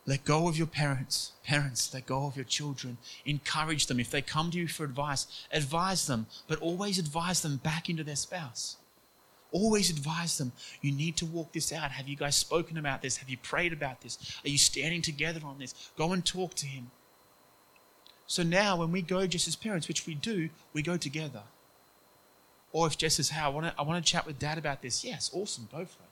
Let 0.06 0.24
go 0.24 0.48
of 0.48 0.58
your 0.58 0.68
parents. 0.68 1.34
Parents, 1.44 1.94
let 1.94 2.06
go 2.06 2.28
of 2.28 2.38
your 2.38 2.46
children. 2.46 2.98
Encourage 3.26 3.88
them. 3.88 4.00
If 4.00 4.10
they 4.10 4.22
come 4.22 4.52
to 4.52 4.58
you 4.58 4.68
for 4.68 4.86
advice, 4.86 5.28
advise 5.52 6.08
them, 6.08 6.28
but 6.48 6.60
always 6.60 6.98
advise 6.98 7.42
them 7.42 7.58
back 7.58 7.90
into 7.90 8.06
their 8.06 8.16
spouse. 8.16 8.78
Always 9.52 9.90
advise 9.90 10.38
them. 10.38 10.54
You 10.82 10.94
need 10.94 11.18
to 11.18 11.26
walk 11.26 11.52
this 11.52 11.74
out. 11.74 11.92
Have 11.92 12.08
you 12.08 12.16
guys 12.16 12.36
spoken 12.36 12.78
about 12.78 13.02
this? 13.02 13.18
Have 13.18 13.30
you 13.30 13.38
prayed 13.38 13.74
about 13.74 14.02
this? 14.02 14.18
Are 14.46 14.50
you 14.50 14.58
standing 14.58 15.02
together 15.02 15.42
on 15.44 15.60
this? 15.60 15.74
Go 15.98 16.14
and 16.14 16.26
talk 16.26 16.54
to 16.56 16.66
him. 16.66 16.92
So 18.28 18.44
now, 18.44 18.76
when 18.76 18.92
we 18.92 19.02
go 19.02 19.26
just 19.26 19.48
as 19.48 19.56
parents, 19.56 19.88
which 19.88 20.06
we 20.06 20.14
do, 20.14 20.50
we 20.74 20.82
go 20.82 20.98
together. 20.98 21.44
Or 22.74 22.86
if 22.86 22.98
Jess 22.98 23.16
says, 23.16 23.30
Hey, 23.30 23.42
I 23.42 23.48
want 23.48 23.68
to, 23.68 23.74
I 23.80 23.84
want 23.84 24.06
to 24.06 24.12
chat 24.12 24.28
with 24.28 24.38
dad 24.38 24.58
about 24.58 24.82
this. 24.82 25.04
Yes, 25.04 25.32
awesome, 25.34 25.70
go 25.72 25.80
for 25.80 26.04
it. 26.04 26.10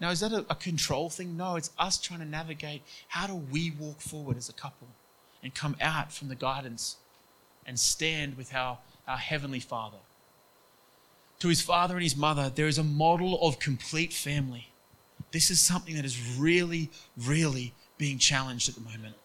Now, 0.00 0.10
is 0.10 0.20
that 0.20 0.32
a, 0.32 0.46
a 0.48 0.54
control 0.54 1.10
thing? 1.10 1.36
No, 1.36 1.56
it's 1.56 1.72
us 1.76 1.98
trying 1.98 2.20
to 2.20 2.24
navigate 2.24 2.82
how 3.08 3.26
do 3.26 3.34
we 3.34 3.72
walk 3.72 4.00
forward 4.00 4.36
as 4.36 4.48
a 4.48 4.52
couple 4.52 4.88
and 5.42 5.52
come 5.54 5.76
out 5.80 6.12
from 6.12 6.28
the 6.28 6.36
guidance 6.36 6.96
and 7.66 7.78
stand 7.78 8.36
with 8.36 8.54
our, 8.54 8.78
our 9.08 9.16
Heavenly 9.16 9.60
Father. 9.60 9.98
To 11.40 11.48
his 11.48 11.60
father 11.60 11.94
and 11.94 12.02
his 12.02 12.16
mother, 12.16 12.50
there 12.52 12.66
is 12.66 12.78
a 12.78 12.84
model 12.84 13.40
of 13.42 13.58
complete 13.58 14.12
family. 14.12 14.68
This 15.32 15.50
is 15.50 15.60
something 15.60 15.94
that 15.96 16.04
is 16.04 16.36
really, 16.36 16.90
really 17.16 17.74
being 17.96 18.18
challenged 18.18 18.68
at 18.68 18.74
the 18.76 18.80
moment. 18.80 19.16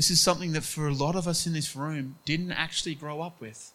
This 0.00 0.10
is 0.10 0.18
something 0.18 0.52
that 0.52 0.64
for 0.64 0.88
a 0.88 0.94
lot 0.94 1.14
of 1.14 1.28
us 1.28 1.46
in 1.46 1.52
this 1.52 1.76
room 1.76 2.16
didn't 2.24 2.52
actually 2.52 2.94
grow 2.94 3.20
up 3.20 3.38
with. 3.38 3.70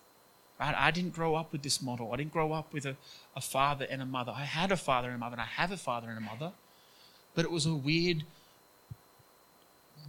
Right? 0.60 0.74
I 0.76 0.90
didn't 0.90 1.14
grow 1.14 1.36
up 1.36 1.52
with 1.52 1.62
this 1.62 1.84
model. 1.84 2.12
I 2.12 2.16
didn't 2.16 2.34
grow 2.34 2.52
up 2.52 2.74
with 2.74 2.84
a, 2.88 2.96
a 3.36 3.42
father 3.42 3.86
and 3.88 4.02
a 4.02 4.08
mother. 4.08 4.34
I 4.36 4.46
had 4.46 4.72
a 4.72 4.76
father 4.76 5.10
and 5.10 5.18
a 5.18 5.20
mother, 5.20 5.34
and 5.34 5.42
I 5.42 5.62
have 5.62 5.72
a 5.72 5.78
father 5.78 6.10
and 6.10 6.18
a 6.18 6.22
mother. 6.22 6.54
But 7.36 7.46
it 7.46 7.52
was 7.52 7.68
a 7.68 7.76
weird 7.76 8.24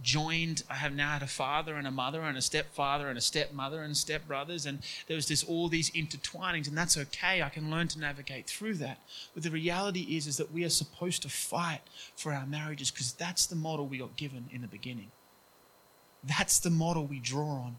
joined 0.01 0.61
i 0.69 0.75
have 0.75 0.93
now 0.93 1.13
had 1.13 1.23
a 1.23 1.27
father 1.27 1.75
and 1.75 1.87
a 1.87 1.91
mother 1.91 2.21
and 2.21 2.37
a 2.37 2.41
stepfather 2.41 3.09
and 3.09 3.17
a 3.17 3.21
stepmother 3.21 3.81
and 3.81 3.95
stepbrothers 3.95 4.67
and 4.67 4.79
there 5.07 5.15
was 5.15 5.27
this 5.27 5.43
all 5.43 5.67
these 5.69 5.89
intertwinings 5.91 6.67
and 6.67 6.77
that's 6.77 6.95
okay 6.95 7.41
i 7.41 7.49
can 7.49 7.71
learn 7.71 7.87
to 7.87 7.99
navigate 7.99 8.45
through 8.45 8.75
that 8.75 8.99
but 9.33 9.41
the 9.41 9.49
reality 9.49 10.15
is 10.15 10.27
is 10.27 10.37
that 10.37 10.51
we 10.51 10.63
are 10.63 10.69
supposed 10.69 11.23
to 11.23 11.29
fight 11.29 11.81
for 12.15 12.31
our 12.31 12.45
marriages 12.45 12.91
because 12.91 13.11
that's 13.13 13.47
the 13.47 13.55
model 13.55 13.87
we 13.87 13.97
got 13.97 14.15
given 14.15 14.47
in 14.51 14.61
the 14.61 14.67
beginning 14.67 15.09
that's 16.23 16.59
the 16.59 16.69
model 16.69 17.05
we 17.05 17.19
draw 17.19 17.49
on 17.49 17.77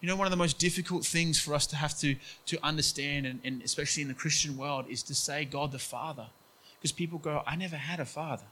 you 0.00 0.08
know, 0.08 0.16
one 0.16 0.26
of 0.26 0.30
the 0.30 0.36
most 0.36 0.58
difficult 0.58 1.04
things 1.04 1.38
for 1.38 1.54
us 1.54 1.66
to 1.68 1.76
have 1.76 1.96
to, 1.98 2.16
to 2.46 2.58
understand, 2.64 3.26
and, 3.26 3.40
and 3.44 3.62
especially 3.62 4.02
in 4.02 4.08
the 4.08 4.14
Christian 4.14 4.56
world, 4.56 4.86
is 4.88 5.02
to 5.04 5.14
say 5.14 5.44
God 5.44 5.72
the 5.72 5.78
Father. 5.78 6.28
Because 6.78 6.92
people 6.92 7.18
go, 7.18 7.42
I 7.46 7.56
never 7.56 7.76
had 7.76 8.00
a 8.00 8.06
father. 8.06 8.46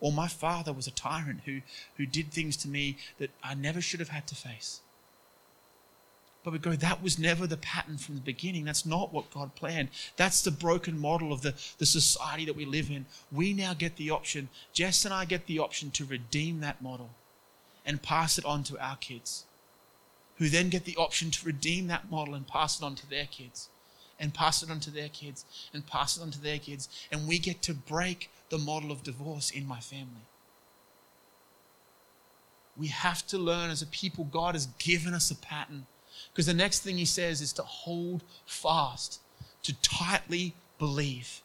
Or 0.00 0.10
my 0.12 0.28
father 0.28 0.72
was 0.72 0.86
a 0.86 0.92
tyrant 0.92 1.40
who, 1.44 1.60
who 1.98 2.06
did 2.06 2.32
things 2.32 2.56
to 2.58 2.68
me 2.68 2.96
that 3.18 3.30
I 3.44 3.54
never 3.54 3.82
should 3.82 4.00
have 4.00 4.08
had 4.08 4.26
to 4.28 4.34
face. 4.34 4.80
But 6.42 6.54
we 6.54 6.58
go, 6.58 6.72
that 6.72 7.02
was 7.02 7.18
never 7.18 7.46
the 7.46 7.58
pattern 7.58 7.98
from 7.98 8.14
the 8.14 8.22
beginning. 8.22 8.64
That's 8.64 8.86
not 8.86 9.12
what 9.12 9.30
God 9.30 9.54
planned. 9.54 9.90
That's 10.16 10.40
the 10.40 10.50
broken 10.50 10.98
model 10.98 11.34
of 11.34 11.42
the, 11.42 11.52
the 11.76 11.84
society 11.84 12.46
that 12.46 12.56
we 12.56 12.64
live 12.64 12.90
in. 12.90 13.04
We 13.30 13.52
now 13.52 13.74
get 13.74 13.96
the 13.96 14.08
option, 14.08 14.48
Jess 14.72 15.04
and 15.04 15.12
I 15.12 15.26
get 15.26 15.44
the 15.44 15.58
option 15.58 15.90
to 15.90 16.06
redeem 16.06 16.60
that 16.60 16.80
model 16.80 17.10
and 17.84 18.02
pass 18.02 18.38
it 18.38 18.44
on 18.44 18.62
to 18.64 18.78
our 18.78 18.96
kids 18.96 19.44
who 20.40 20.48
then 20.48 20.70
get 20.70 20.86
the 20.86 20.96
option 20.96 21.30
to 21.30 21.46
redeem 21.46 21.86
that 21.86 22.10
model 22.10 22.34
and 22.34 22.48
pass 22.48 22.80
it 22.80 22.84
on 22.84 22.94
to 22.94 23.08
their 23.10 23.26
kids, 23.26 23.68
and 24.18 24.32
pass 24.32 24.62
it 24.62 24.70
on 24.70 24.80
to 24.80 24.90
their 24.90 25.10
kids, 25.10 25.44
and 25.74 25.86
pass 25.86 26.16
it 26.16 26.22
on 26.22 26.30
to 26.30 26.40
their 26.40 26.58
kids. 26.58 26.88
And 27.12 27.28
we 27.28 27.38
get 27.38 27.60
to 27.62 27.74
break 27.74 28.30
the 28.48 28.56
model 28.56 28.90
of 28.90 29.02
divorce 29.02 29.50
in 29.50 29.66
my 29.66 29.80
family. 29.80 30.24
We 32.74 32.86
have 32.86 33.26
to 33.26 33.36
learn 33.36 33.68
as 33.68 33.82
a 33.82 33.86
people, 33.86 34.24
God 34.24 34.54
has 34.54 34.68
given 34.78 35.12
us 35.12 35.30
a 35.30 35.36
pattern. 35.36 35.84
Because 36.32 36.46
the 36.46 36.54
next 36.54 36.80
thing 36.80 36.96
he 36.96 37.04
says 37.04 37.42
is 37.42 37.52
to 37.52 37.62
hold 37.62 38.24
fast, 38.46 39.20
to 39.64 39.74
tightly 39.82 40.54
believe. 40.78 41.42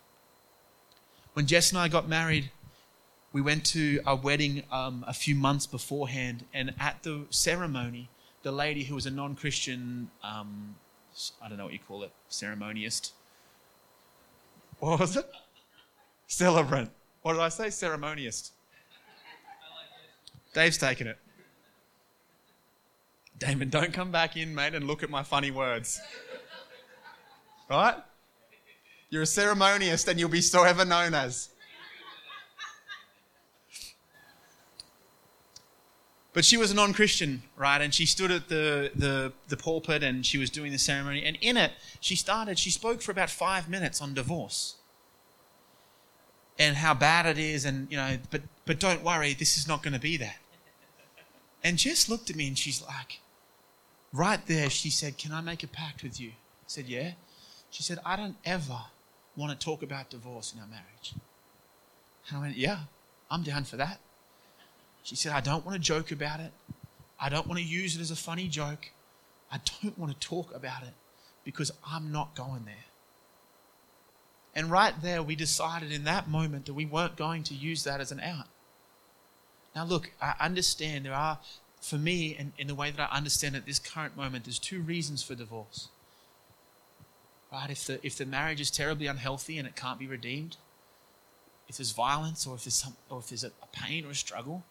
When 1.34 1.48
Jess 1.48 1.72
and 1.72 1.80
I 1.80 1.90
got 1.90 2.08
married, 2.08 2.50
we 3.36 3.42
went 3.42 3.66
to 3.66 4.00
a 4.08 4.16
wedding 4.16 4.64
um, 4.72 5.04
a 5.06 5.14
few 5.14 5.36
months 5.36 5.68
beforehand, 5.68 6.46
and 6.54 6.74
at 6.80 7.04
the 7.04 7.26
ceremony, 7.32 8.08
the 8.44 8.52
lady 8.54 8.86
who 8.86 8.96
was 8.96 9.06
a 9.06 9.12
non 9.12 9.36
Christian, 9.36 10.10
um, 10.24 10.78
I 11.42 11.50
don't 11.50 11.58
know 11.58 11.66
what 11.66 11.74
you 11.74 11.80
call 11.86 12.04
it, 12.04 12.14
ceremoniist. 12.30 13.12
What 14.80 15.02
was 15.02 15.18
it? 15.18 15.30
Celebrant. 16.28 16.92
What 17.24 17.34
did 17.34 17.42
I 17.42 17.50
say? 17.50 17.68
Ceremoniist. 17.68 18.52
Dave's 20.54 20.78
taken 20.78 21.08
it. 21.08 21.18
Damon, 23.38 23.70
don't 23.70 23.92
come 23.92 24.12
back 24.12 24.38
in, 24.38 24.56
mate, 24.56 24.76
and 24.76 24.88
look 24.88 25.04
at 25.04 25.10
my 25.10 25.24
funny 25.24 25.52
words. 25.52 26.00
Right? 27.70 27.96
You're 29.10 29.24
a 29.24 29.26
ceremoniist 29.26 30.08
and 30.08 30.18
you'll 30.18 30.30
be 30.30 30.40
so 30.40 30.64
ever 30.64 30.86
known 30.86 31.14
as. 31.14 31.50
But 36.36 36.44
she 36.44 36.58
was 36.58 36.70
a 36.70 36.76
non 36.76 36.92
Christian, 36.92 37.44
right? 37.56 37.82
And 37.82 37.94
she 37.94 38.06
stood 38.06 38.30
at 38.30 38.50
the, 38.50 38.92
the, 38.94 39.32
the 39.48 39.56
pulpit 39.56 40.04
and 40.04 40.26
she 40.26 40.38
was 40.38 40.50
doing 40.50 40.74
the 40.74 40.78
ceremony. 40.78 41.24
And 41.24 41.38
in 41.40 41.56
it, 41.56 41.72
she 42.02 42.18
started, 42.18 42.60
she 42.60 42.70
spoke 42.70 43.02
for 43.02 43.14
about 43.14 43.30
five 43.30 43.70
minutes 43.70 44.02
on 44.02 44.14
divorce 44.14 44.76
and 46.60 46.76
how 46.76 46.94
bad 46.94 47.26
it 47.26 47.38
is. 47.38 47.64
And, 47.64 47.90
you 47.90 47.96
know, 47.96 48.18
but, 48.32 48.42
but 48.66 48.82
don't 48.82 49.02
worry, 49.02 49.34
this 49.34 49.58
is 49.58 49.66
not 49.66 49.82
going 49.82 49.94
to 49.94 50.00
be 50.00 50.18
that. 50.18 50.36
And 51.64 51.78
Jess 51.78 52.10
looked 52.10 52.30
at 52.30 52.36
me 52.36 52.50
and 52.50 52.58
she's 52.58 52.82
like, 52.82 53.22
right 54.12 54.46
there, 54.46 54.70
she 54.70 54.90
said, 54.90 55.18
Can 55.18 55.32
I 55.32 55.40
make 55.40 55.64
a 55.64 55.68
pact 55.68 56.04
with 56.04 56.20
you? 56.20 56.32
I 56.32 56.68
said, 56.68 56.88
Yeah. 56.88 57.14
She 57.70 57.82
said, 57.82 57.98
I 58.06 58.18
don't 58.18 58.36
ever 58.44 58.82
want 59.38 59.58
to 59.58 59.66
talk 59.66 59.84
about 59.84 60.10
divorce 60.10 60.54
in 60.54 60.60
our 60.60 60.68
marriage. 60.68 61.14
And 62.28 62.38
I 62.38 62.42
went, 62.42 62.58
Yeah, 62.58 62.80
I'm 63.32 63.44
down 63.44 63.64
for 63.64 63.78
that. 63.78 64.02
She 65.06 65.16
said, 65.16 65.34
I 65.34 65.40
don't 65.40 65.64
want 65.64 65.76
to 65.76 65.82
joke 65.82 66.12
about 66.12 66.40
it. 66.40 66.52
I 67.20 67.30
don't 67.30 67.46
want 67.46 67.60
to 67.60 67.66
use 67.66 67.96
it 67.96 68.02
as 68.02 68.10
a 68.10 68.16
funny 68.16 68.48
joke. 68.48 68.90
I 69.52 69.60
don't 69.84 69.98
want 70.00 70.20
to 70.20 70.28
talk 70.28 70.54
about 70.54 70.82
it 70.82 70.96
because 71.44 71.72
I'm 71.88 72.12
not 72.12 72.36
going 72.36 72.66
there. 72.66 72.86
And 74.56 74.72
right 74.72 75.00
there, 75.04 75.22
we 75.22 75.36
decided 75.36 75.92
in 75.92 76.06
that 76.06 76.28
moment 76.28 76.66
that 76.66 76.74
we 76.74 76.86
weren't 76.86 77.18
going 77.18 77.44
to 77.44 77.54
use 77.54 77.84
that 77.84 78.02
as 78.02 78.12
an 78.12 78.20
out. 78.20 78.48
Now, 79.76 79.86
look, 79.86 80.10
I 80.20 80.34
understand 80.40 81.06
there 81.06 81.14
are, 81.14 81.38
for 81.82 81.98
me, 81.98 82.36
and 82.40 82.54
in 82.58 82.66
the 82.66 82.74
way 82.74 82.90
that 82.90 83.00
I 83.00 83.16
understand 83.16 83.56
at 83.56 83.68
this 83.68 83.78
current 83.78 84.18
moment, 84.18 84.46
there's 84.46 84.58
two 84.58 84.82
reasons 84.82 85.22
for 85.22 85.36
divorce. 85.36 85.90
Right? 87.52 87.70
If 87.70 87.86
the, 87.86 88.04
if 88.04 88.18
the 88.18 88.26
marriage 88.26 88.60
is 88.60 88.72
terribly 88.72 89.06
unhealthy 89.06 89.60
and 89.60 89.68
it 89.68 89.76
can't 89.76 90.00
be 90.00 90.08
redeemed, 90.08 90.58
if 91.68 91.78
there's 91.78 91.92
violence 91.92 92.48
or 92.48 92.56
if 92.56 92.64
there's, 92.64 92.74
some, 92.74 92.96
or 93.08 93.20
if 93.20 93.28
there's 93.30 93.44
a, 93.44 93.52
a 93.62 93.68
pain 93.72 94.04
or 94.04 94.10
a 94.10 94.16
struggle, 94.16 94.64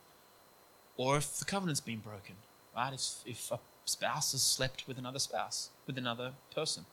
or 0.96 1.16
if 1.16 1.38
the 1.38 1.44
covenant's 1.44 1.80
been 1.80 1.98
broken, 1.98 2.36
right? 2.74 2.92
If, 2.92 3.22
if 3.26 3.50
a 3.50 3.58
spouse 3.84 4.32
has 4.32 4.42
slept 4.42 4.86
with 4.86 4.98
another 4.98 5.18
spouse, 5.18 5.70
with 5.86 5.98
another 5.98 6.32
person. 6.54 6.86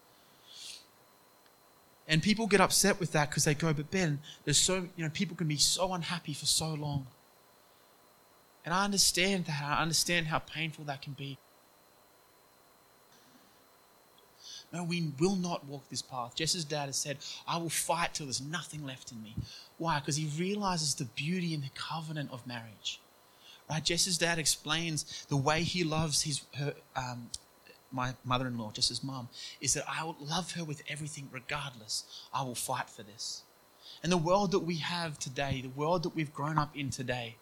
And 2.08 2.22
people 2.22 2.48
get 2.48 2.60
upset 2.60 3.00
with 3.00 3.12
that 3.14 3.30
because 3.30 3.46
they 3.46 3.54
go, 3.54 3.74
but 3.74 3.92
Ben, 3.92 4.20
there's 4.44 4.58
so, 4.58 4.88
you 4.96 5.04
know, 5.04 5.10
people 5.10 5.36
can 5.36 5.48
be 5.48 5.58
so 5.58 5.94
unhappy 5.94 6.34
for 6.34 6.46
so 6.46 6.74
long. 6.74 7.08
And 8.66 8.74
I 8.74 8.84
understand 8.84 9.46
that. 9.46 9.64
I 9.64 9.82
understand 9.82 10.28
how 10.28 10.40
painful 10.40 10.86
that 10.86 11.02
can 11.02 11.14
be. 11.14 11.38
No, 14.74 14.84
we 14.84 15.12
will 15.20 15.36
not 15.36 15.66
walk 15.66 15.90
this 15.90 16.02
path. 16.02 16.36
Jess's 16.36 16.64
dad 16.64 16.86
has 16.86 16.96
said, 16.96 17.18
I 17.48 17.58
will 17.58 17.70
fight 17.70 18.14
till 18.14 18.28
there's 18.28 18.42
nothing 18.42 18.86
left 18.86 19.12
in 19.12 19.22
me. 19.22 19.36
Why? 19.78 20.00
Because 20.00 20.16
he 20.16 20.30
realizes 20.38 20.96
the 20.96 21.06
beauty 21.06 21.54
in 21.54 21.62
the 21.62 21.70
covenant 21.76 22.30
of 22.32 22.48
marriage. 22.48 23.00
Right? 23.72 23.84
Jess's 23.84 24.18
dad 24.18 24.38
explains 24.38 25.26
the 25.30 25.38
way 25.38 25.64
he 25.64 25.86
loves 25.86 26.24
his 26.24 26.42
her, 26.58 26.74
um, 26.98 27.30
my 27.90 28.14
mother-in-law, 28.26 28.72
Jess's 28.72 29.02
mom, 29.02 29.30
is 29.62 29.74
that 29.76 29.86
I 29.88 30.04
will 30.04 30.18
love 30.20 30.52
her 30.54 30.66
with 30.66 30.84
everything, 30.90 31.30
regardless. 31.32 32.04
I 32.34 32.44
will 32.44 32.56
fight 32.56 32.90
for 32.90 33.04
this. 33.04 33.44
And 34.04 34.12
the 34.12 34.18
world 34.18 34.52
that 34.52 34.60
we 34.60 34.78
have 34.78 35.18
today, 35.18 35.62
the 35.62 35.70
world 35.70 36.04
that 36.04 36.16
we've 36.16 36.34
grown 36.34 36.58
up 36.58 36.76
in 36.76 36.90
today, 36.90 37.38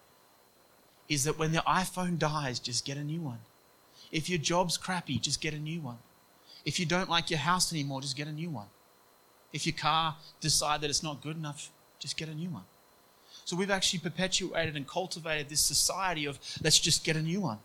is 1.08 1.24
that 1.24 1.40
when 1.40 1.52
the 1.52 1.64
iPhone 1.68 2.20
dies, 2.20 2.60
just 2.60 2.86
get 2.86 2.98
a 2.98 3.04
new 3.04 3.22
one. 3.22 3.40
If 4.12 4.30
your 4.30 4.40
job's 4.40 4.78
crappy, 4.78 5.18
just 5.18 5.42
get 5.42 5.56
a 5.56 5.60
new 5.60 5.82
one. 5.82 5.98
If 6.64 6.80
you 6.80 6.86
don't 6.86 7.10
like 7.10 7.32
your 7.32 7.40
house 7.40 7.74
anymore, 7.74 8.02
just 8.02 8.16
get 8.16 8.28
a 8.28 8.32
new 8.32 8.52
one. 8.52 8.68
If 9.52 9.66
your 9.66 9.76
car 9.76 10.18
decide 10.42 10.82
that 10.82 10.92
it's 10.92 11.02
not 11.02 11.24
good 11.24 11.38
enough, 11.38 11.72
just 11.98 12.18
get 12.18 12.30
a 12.30 12.36
new 12.36 12.50
one. 12.50 12.66
So 13.50 13.56
we've 13.56 13.72
actually 13.72 13.98
perpetuated 13.98 14.76
and 14.76 14.88
cultivated 14.88 15.50
this 15.50 15.60
society 15.60 16.26
of 16.26 16.38
let's 16.62 16.78
just 16.78 17.04
get 17.04 17.16
a 17.16 17.22
new 17.24 17.42
one. 17.42 17.58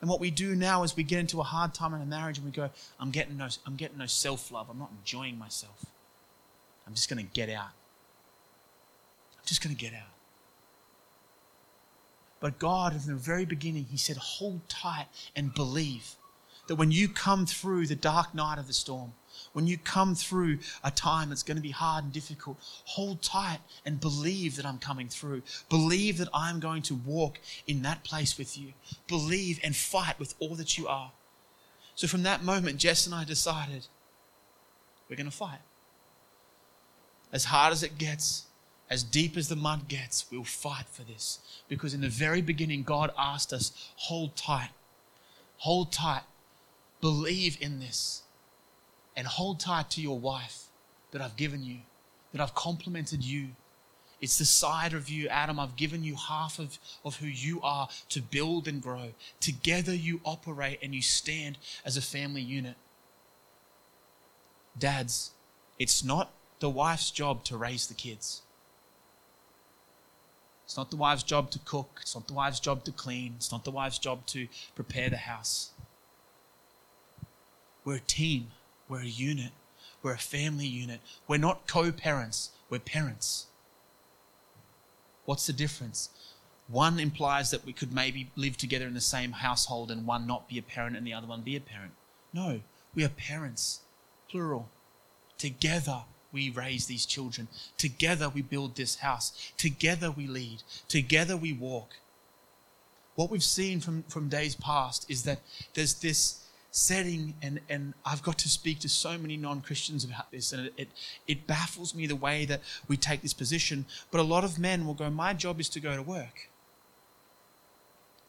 And 0.00 0.08
what 0.08 0.20
we 0.20 0.30
do 0.30 0.56
now 0.56 0.84
is 0.84 0.96
we 0.96 1.02
get 1.02 1.18
into 1.18 1.38
a 1.38 1.42
hard 1.42 1.74
time 1.74 1.92
in 1.92 2.00
a 2.00 2.06
marriage 2.06 2.38
and 2.38 2.46
we 2.46 2.50
go, 2.50 2.70
I'm 2.98 3.10
getting 3.10 3.36
no, 3.36 3.48
I'm 3.66 3.76
getting 3.76 3.98
no 3.98 4.06
self-love. 4.06 4.70
I'm 4.70 4.78
not 4.78 4.90
enjoying 4.98 5.38
myself. 5.38 5.84
I'm 6.86 6.94
just 6.94 7.10
going 7.10 7.22
to 7.22 7.30
get 7.30 7.50
out. 7.50 7.74
I'm 9.36 9.44
just 9.44 9.62
going 9.62 9.76
to 9.76 9.78
get 9.78 9.92
out. 9.92 10.14
But 12.40 12.58
God, 12.58 12.94
from 12.94 13.12
the 13.12 13.18
very 13.18 13.44
beginning, 13.44 13.84
He 13.90 13.98
said, 13.98 14.16
hold 14.16 14.66
tight 14.70 15.08
and 15.36 15.52
believe 15.52 16.16
that 16.66 16.76
when 16.76 16.90
you 16.90 17.08
come 17.08 17.46
through 17.46 17.86
the 17.86 17.96
dark 17.96 18.34
night 18.34 18.58
of 18.58 18.66
the 18.66 18.72
storm, 18.72 19.12
when 19.52 19.66
you 19.66 19.78
come 19.78 20.14
through 20.14 20.58
a 20.84 20.90
time 20.90 21.28
that's 21.28 21.42
going 21.42 21.56
to 21.56 21.62
be 21.62 21.70
hard 21.70 22.04
and 22.04 22.12
difficult, 22.12 22.58
hold 22.60 23.22
tight 23.22 23.58
and 23.84 24.00
believe 24.00 24.56
that 24.56 24.66
I'm 24.66 24.78
coming 24.78 25.08
through. 25.08 25.42
Believe 25.68 26.18
that 26.18 26.28
I'm 26.32 26.60
going 26.60 26.82
to 26.82 26.94
walk 26.94 27.38
in 27.66 27.82
that 27.82 28.04
place 28.04 28.38
with 28.38 28.56
you. 28.56 28.74
Believe 29.08 29.58
and 29.64 29.74
fight 29.74 30.18
with 30.18 30.34
all 30.38 30.54
that 30.56 30.78
you 30.78 30.86
are. 30.86 31.12
So 31.94 32.06
from 32.06 32.22
that 32.22 32.44
moment, 32.44 32.78
Jess 32.78 33.06
and 33.06 33.14
I 33.14 33.24
decided 33.24 33.86
we're 35.08 35.16
going 35.16 35.30
to 35.30 35.36
fight. 35.36 35.60
As 37.32 37.46
hard 37.46 37.72
as 37.72 37.82
it 37.82 37.98
gets, 37.98 38.46
as 38.88 39.02
deep 39.04 39.36
as 39.36 39.48
the 39.48 39.56
mud 39.56 39.88
gets, 39.88 40.26
we'll 40.30 40.44
fight 40.44 40.86
for 40.90 41.02
this. 41.02 41.38
Because 41.68 41.94
in 41.94 42.00
the 42.00 42.08
very 42.08 42.42
beginning, 42.42 42.82
God 42.82 43.12
asked 43.18 43.52
us, 43.52 43.72
hold 43.96 44.36
tight. 44.36 44.70
Hold 45.58 45.92
tight. 45.92 46.22
Believe 47.00 47.56
in 47.60 47.80
this. 47.80 48.22
And 49.16 49.26
hold 49.26 49.60
tight 49.60 49.90
to 49.90 50.00
your 50.00 50.18
wife 50.18 50.64
that 51.10 51.20
I've 51.20 51.36
given 51.36 51.62
you, 51.62 51.78
that 52.32 52.40
I've 52.40 52.54
complimented 52.54 53.24
you. 53.24 53.48
It's 54.20 54.38
the 54.38 54.44
side 54.44 54.92
of 54.92 55.08
you, 55.08 55.28
Adam. 55.28 55.58
I've 55.58 55.76
given 55.76 56.04
you 56.04 56.14
half 56.14 56.58
of, 56.58 56.78
of 57.04 57.16
who 57.16 57.26
you 57.26 57.60
are 57.62 57.88
to 58.10 58.20
build 58.20 58.68
and 58.68 58.82
grow. 58.82 59.12
Together 59.40 59.94
you 59.94 60.20
operate 60.24 60.78
and 60.82 60.94
you 60.94 61.02
stand 61.02 61.58
as 61.84 61.96
a 61.96 62.02
family 62.02 62.42
unit. 62.42 62.76
Dads, 64.78 65.32
it's 65.78 66.04
not 66.04 66.30
the 66.60 66.70
wife's 66.70 67.10
job 67.10 67.44
to 67.44 67.56
raise 67.56 67.86
the 67.86 67.94
kids. 67.94 68.42
It's 70.64 70.76
not 70.76 70.90
the 70.90 70.96
wife's 70.96 71.24
job 71.24 71.50
to 71.50 71.58
cook. 71.58 71.98
It's 72.02 72.14
not 72.14 72.28
the 72.28 72.34
wife's 72.34 72.60
job 72.60 72.84
to 72.84 72.92
clean. 72.92 73.34
It's 73.36 73.50
not 73.50 73.64
the 73.64 73.72
wife's 73.72 73.98
job 73.98 74.24
to 74.26 74.46
prepare 74.76 75.10
the 75.10 75.16
house. 75.16 75.70
We're 77.84 77.96
a 77.96 78.00
team. 78.00 78.48
We're 78.88 79.02
a 79.02 79.06
unit. 79.06 79.52
We're 80.02 80.14
a 80.14 80.18
family 80.18 80.66
unit. 80.66 81.00
We're 81.28 81.38
not 81.38 81.66
co 81.66 81.92
parents, 81.92 82.50
we're 82.68 82.78
parents. 82.78 83.46
What's 85.24 85.46
the 85.46 85.52
difference? 85.52 86.08
One 86.68 86.98
implies 86.98 87.50
that 87.50 87.66
we 87.66 87.72
could 87.72 87.92
maybe 87.92 88.30
live 88.36 88.56
together 88.56 88.86
in 88.86 88.94
the 88.94 89.00
same 89.00 89.32
household 89.32 89.90
and 89.90 90.06
one 90.06 90.26
not 90.26 90.48
be 90.48 90.58
a 90.58 90.62
parent 90.62 90.96
and 90.96 91.06
the 91.06 91.12
other 91.12 91.26
one 91.26 91.42
be 91.42 91.56
a 91.56 91.60
parent. 91.60 91.92
No, 92.32 92.60
we 92.94 93.04
are 93.04 93.08
parents, 93.08 93.80
plural. 94.28 94.68
Together, 95.36 96.04
we 96.32 96.48
raise 96.48 96.86
these 96.86 97.06
children. 97.06 97.48
Together 97.76 98.28
we 98.28 98.40
build 98.40 98.76
this 98.76 98.96
house. 98.96 99.52
Together 99.56 100.10
we 100.10 100.26
lead. 100.26 100.62
Together 100.88 101.36
we 101.36 101.52
walk. 101.52 101.96
What 103.16 103.30
we've 103.30 103.44
seen 103.44 103.80
from, 103.80 104.04
from 104.04 104.28
days 104.28 104.54
past 104.54 105.10
is 105.10 105.24
that 105.24 105.40
there's 105.74 105.94
this 105.94 106.39
setting, 106.70 107.34
and, 107.42 107.60
and 107.68 107.94
I've 108.04 108.22
got 108.22 108.38
to 108.38 108.48
speak 108.48 108.78
to 108.80 108.88
so 108.88 109.18
many 109.18 109.36
non 109.36 109.60
Christians 109.60 110.04
about 110.04 110.30
this, 110.30 110.52
and 110.52 110.66
it, 110.66 110.74
it, 110.76 110.88
it 111.26 111.46
baffles 111.46 111.94
me 111.94 112.06
the 112.06 112.16
way 112.16 112.44
that 112.46 112.60
we 112.88 112.96
take 112.96 113.22
this 113.22 113.34
position. 113.34 113.86
But 114.10 114.20
a 114.20 114.24
lot 114.24 114.44
of 114.44 114.58
men 114.58 114.86
will 114.86 114.94
go, 114.94 115.10
My 115.10 115.34
job 115.34 115.60
is 115.60 115.68
to 115.70 115.80
go 115.80 115.96
to 115.96 116.02
work, 116.02 116.48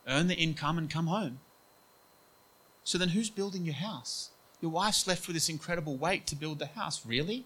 earn 0.07 0.27
the 0.27 0.35
income, 0.35 0.77
and 0.77 0.89
come 0.89 1.07
home. 1.07 1.39
So 2.83 2.97
then 2.97 3.09
who's 3.09 3.29
building 3.29 3.63
your 3.65 3.75
house? 3.75 4.29
Your 4.59 4.71
wife's 4.71 5.07
left 5.07 5.27
with 5.27 5.35
this 5.35 5.49
incredible 5.49 5.97
weight 5.97 6.27
to 6.27 6.35
build 6.35 6.59
the 6.59 6.67
house. 6.67 7.05
Really? 7.05 7.45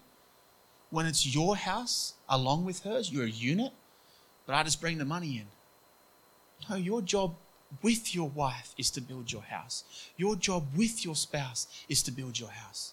when 0.90 1.06
it's 1.06 1.34
your 1.34 1.56
house 1.56 2.14
along 2.28 2.64
with 2.64 2.82
hers, 2.82 3.10
you're 3.12 3.24
a 3.24 3.30
unit, 3.30 3.72
but 4.46 4.54
I 4.54 4.62
just 4.62 4.80
bring 4.80 4.98
the 4.98 5.04
money 5.04 5.36
in. 5.38 5.46
No, 6.70 6.76
your 6.76 7.02
job 7.02 7.34
with 7.82 8.14
your 8.14 8.28
wife 8.28 8.74
is 8.78 8.90
to 8.90 9.00
build 9.00 9.32
your 9.32 9.42
house. 9.42 9.84
Your 10.16 10.36
job 10.36 10.66
with 10.76 11.04
your 11.04 11.16
spouse 11.16 11.66
is 11.88 12.02
to 12.04 12.12
build 12.12 12.38
your 12.38 12.50
house. 12.50 12.92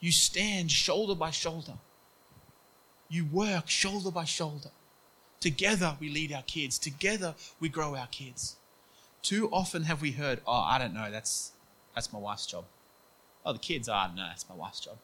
You 0.00 0.12
stand 0.12 0.70
shoulder 0.70 1.14
by 1.14 1.30
shoulder. 1.30 1.74
You 3.08 3.24
work 3.24 3.68
shoulder 3.68 4.10
by 4.10 4.24
shoulder. 4.24 4.70
Together 5.40 5.96
we 6.00 6.08
lead 6.08 6.32
our 6.32 6.42
kids. 6.42 6.78
Together 6.78 7.34
we 7.60 7.68
grow 7.68 7.94
our 7.96 8.06
kids. 8.08 8.56
Too 9.22 9.48
often 9.52 9.84
have 9.84 10.02
we 10.02 10.12
heard, 10.12 10.40
oh, 10.46 10.52
I 10.52 10.78
don't 10.78 10.94
know, 10.94 11.10
that's, 11.10 11.52
that's 11.94 12.12
my 12.12 12.18
wife's 12.18 12.46
job. 12.46 12.64
Oh, 13.44 13.52
the 13.52 13.58
kids, 13.58 13.88
are, 13.88 14.08
oh, 14.10 14.16
no, 14.16 14.24
that's 14.26 14.48
my 14.48 14.54
wife's 14.54 14.80
job. 14.80 14.96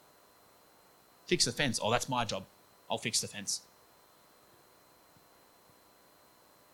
Fix 1.26 1.44
the 1.44 1.52
fence. 1.52 1.78
Oh, 1.82 1.90
that's 1.90 2.08
my 2.08 2.24
job. 2.24 2.44
I'll 2.90 2.98
fix 2.98 3.20
the 3.20 3.28
fence. 3.28 3.60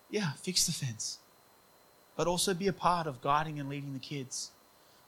Yeah, 0.09 0.31
fix 0.41 0.65
the 0.65 0.71
fence. 0.71 1.19
But 2.15 2.27
also 2.27 2.53
be 2.53 2.67
a 2.67 2.73
part 2.73 3.07
of 3.07 3.21
guiding 3.21 3.59
and 3.59 3.69
leading 3.69 3.93
the 3.93 3.99
kids. 3.99 4.51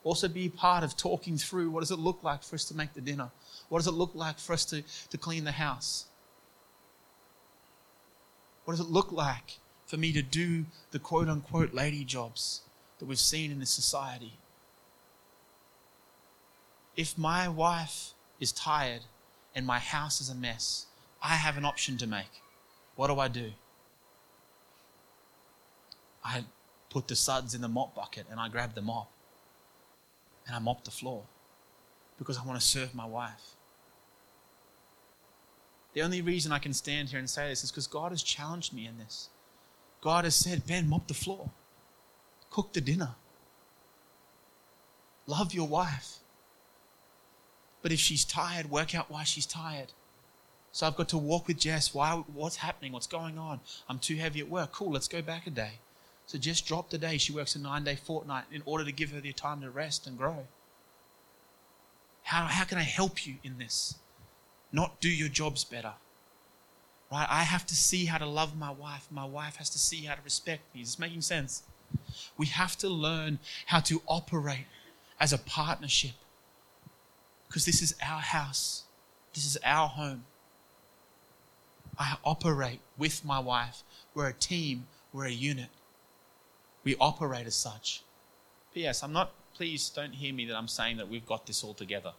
Also 0.04 0.28
be 0.28 0.46
a 0.46 0.50
part 0.50 0.84
of 0.84 0.96
talking 0.96 1.38
through 1.38 1.70
what 1.70 1.82
does 1.82 1.92
it 1.92 2.00
look 2.00 2.24
like 2.24 2.44
for 2.44 2.56
us 2.56 2.66
to 2.66 2.76
make 2.76 2.94
the 2.94 3.02
dinner? 3.02 3.30
What 3.70 3.80
does 3.80 3.88
it 3.88 3.94
look 3.94 4.12
like 4.14 4.40
for 4.40 4.54
us 4.54 4.66
to, 4.66 4.84
to 5.10 5.18
clean 5.18 5.44
the 5.44 5.52
house? 5.52 6.06
What 8.66 8.74
does 8.76 8.86
it 8.86 8.90
look 8.90 9.12
like 9.12 9.60
for 9.86 9.98
me 9.98 10.12
to 10.14 10.22
do 10.22 10.66
the 10.92 11.00
quote 11.00 11.30
unquote 11.30 11.74
lady 11.74 12.04
jobs 12.04 12.62
that 13.00 13.06
we've 13.06 13.20
seen 13.20 13.52
in 13.52 13.60
this 13.60 13.70
society? 13.70 14.34
If 16.96 17.18
my 17.18 17.48
wife 17.48 18.14
is 18.40 18.52
tired 18.52 19.04
and 19.56 19.66
my 19.66 19.80
house 19.80 20.20
is 20.20 20.30
a 20.30 20.36
mess, 20.36 20.88
I 21.22 21.36
have 21.36 21.58
an 21.58 21.66
option 21.66 21.98
to 21.98 22.08
make. 22.08 22.42
What 22.96 23.08
do 23.08 23.20
I 23.20 23.28
do? 23.28 23.52
I 26.24 26.44
put 26.90 27.08
the 27.08 27.16
suds 27.16 27.54
in 27.54 27.62
the 27.62 27.68
mop 27.68 27.96
bucket 27.96 28.26
and 28.30 28.40
I 28.40 28.50
grab 28.50 28.76
the 28.76 28.82
mop 28.82 29.12
and 30.46 30.56
I 30.56 30.60
mop 30.60 30.84
the 30.84 30.92
floor 30.92 31.24
because 32.18 32.38
I 32.38 32.46
want 32.46 32.60
to 32.60 32.66
serve 32.66 32.96
my 32.96 33.06
wife. 33.06 33.56
The 35.94 36.02
only 36.02 36.22
reason 36.22 36.52
I 36.52 36.60
can 36.60 36.74
stand 36.74 37.10
here 37.10 37.20
and 37.20 37.30
say 37.30 37.50
this 37.50 37.64
is 37.64 37.72
because 37.72 37.88
God 37.88 38.12
has 38.12 38.24
challenged 38.24 38.74
me 38.74 38.86
in 38.86 38.98
this. 38.98 39.30
God 40.02 40.26
has 40.26 40.36
said, 40.36 40.68
Ben, 40.68 40.88
mop 40.88 41.08
the 41.08 41.14
floor, 41.14 41.50
cook 42.50 42.74
the 42.74 42.82
dinner, 42.82 43.16
love 45.26 45.54
your 45.54 45.68
wife. 45.68 46.18
But 47.82 47.92
if 47.92 48.00
she's 48.00 48.26
tired, 48.26 48.70
work 48.70 48.94
out 48.96 49.10
why 49.10 49.24
she's 49.24 49.46
tired. 49.46 49.94
So 50.72 50.86
I've 50.86 50.96
got 50.96 51.10
to 51.10 51.18
walk 51.18 51.48
with 51.48 51.58
Jess. 51.58 51.94
Why? 51.94 52.24
What's 52.34 52.58
happening? 52.58 52.92
What's 52.92 53.08
going 53.08 53.38
on? 53.38 53.62
I'm 53.90 53.98
too 53.98 54.16
heavy 54.16 54.40
at 54.42 54.50
work. 54.50 54.74
Cool, 54.74 54.92
let's 54.92 55.08
go 55.08 55.22
back 55.22 55.48
a 55.48 55.50
day. 55.50 55.80
So 56.28 56.38
Jess 56.38 56.62
dropped 56.62 56.94
a 56.94 56.98
day. 56.98 57.18
She 57.18 57.32
works 57.32 57.56
a 57.56 57.60
nine 57.60 57.84
day 57.84 57.96
fortnight 57.96 58.46
in 58.52 58.62
order 58.66 58.84
to 58.84 58.92
give 58.92 59.12
her 59.12 59.22
the 59.22 59.34
time 59.34 59.62
to 59.62 59.70
rest 59.70 60.06
and 60.06 60.18
grow. 60.18 60.46
How, 62.24 62.46
how 62.46 62.66
can 62.66 62.78
I 62.78 62.84
help 62.84 63.26
you 63.26 63.36
in 63.44 63.58
this? 63.58 63.96
Not 64.72 65.00
do 65.00 65.10
your 65.10 65.30
jobs 65.30 65.64
better. 65.64 65.94
Right? 67.10 67.26
I 67.30 67.44
have 67.44 67.66
to 67.68 67.76
see 67.76 68.06
how 68.06 68.18
to 68.18 68.26
love 68.26 68.58
my 68.58 68.70
wife. 68.70 69.08
My 69.10 69.24
wife 69.24 69.56
has 69.56 69.70
to 69.70 69.80
see 69.80 70.04
how 70.04 70.16
to 70.16 70.22
respect 70.22 70.62
me. 70.76 70.82
Is 70.82 70.90
this 70.90 71.00
making 71.00 71.22
sense? 71.22 71.64
We 72.38 72.48
have 72.48 72.78
to 72.80 72.90
learn 72.90 73.40
how 73.68 73.80
to 73.80 74.02
operate 74.08 74.66
as 75.22 75.32
a 75.32 75.38
partnership 75.38 76.12
because 77.48 77.66
this 77.66 77.82
is 77.82 77.96
our 78.06 78.20
house, 78.20 78.84
this 79.34 79.46
is 79.46 79.58
our 79.64 79.88
home. 79.88 80.26
I 81.98 82.18
operate 82.26 82.82
with 82.98 83.24
my 83.24 83.40
wife. 83.40 83.84
We're 84.14 84.28
a 84.28 84.34
team, 84.34 84.88
we're 85.14 85.28
a 85.28 85.32
unit. 85.32 85.70
We 86.88 86.96
operate 87.02 87.46
as 87.46 87.56
such. 87.56 88.02
P.S. 88.74 89.04
I'm 89.04 89.12
not, 89.12 89.34
please 89.54 89.90
don't 89.90 90.14
hear 90.14 90.34
me 90.34 90.46
that 90.46 90.56
I'm 90.56 90.70
saying 90.70 90.96
that 90.96 91.10
we've 91.10 91.26
got 91.26 91.46
this 91.46 91.62
all 91.62 91.74
together. 91.74 92.14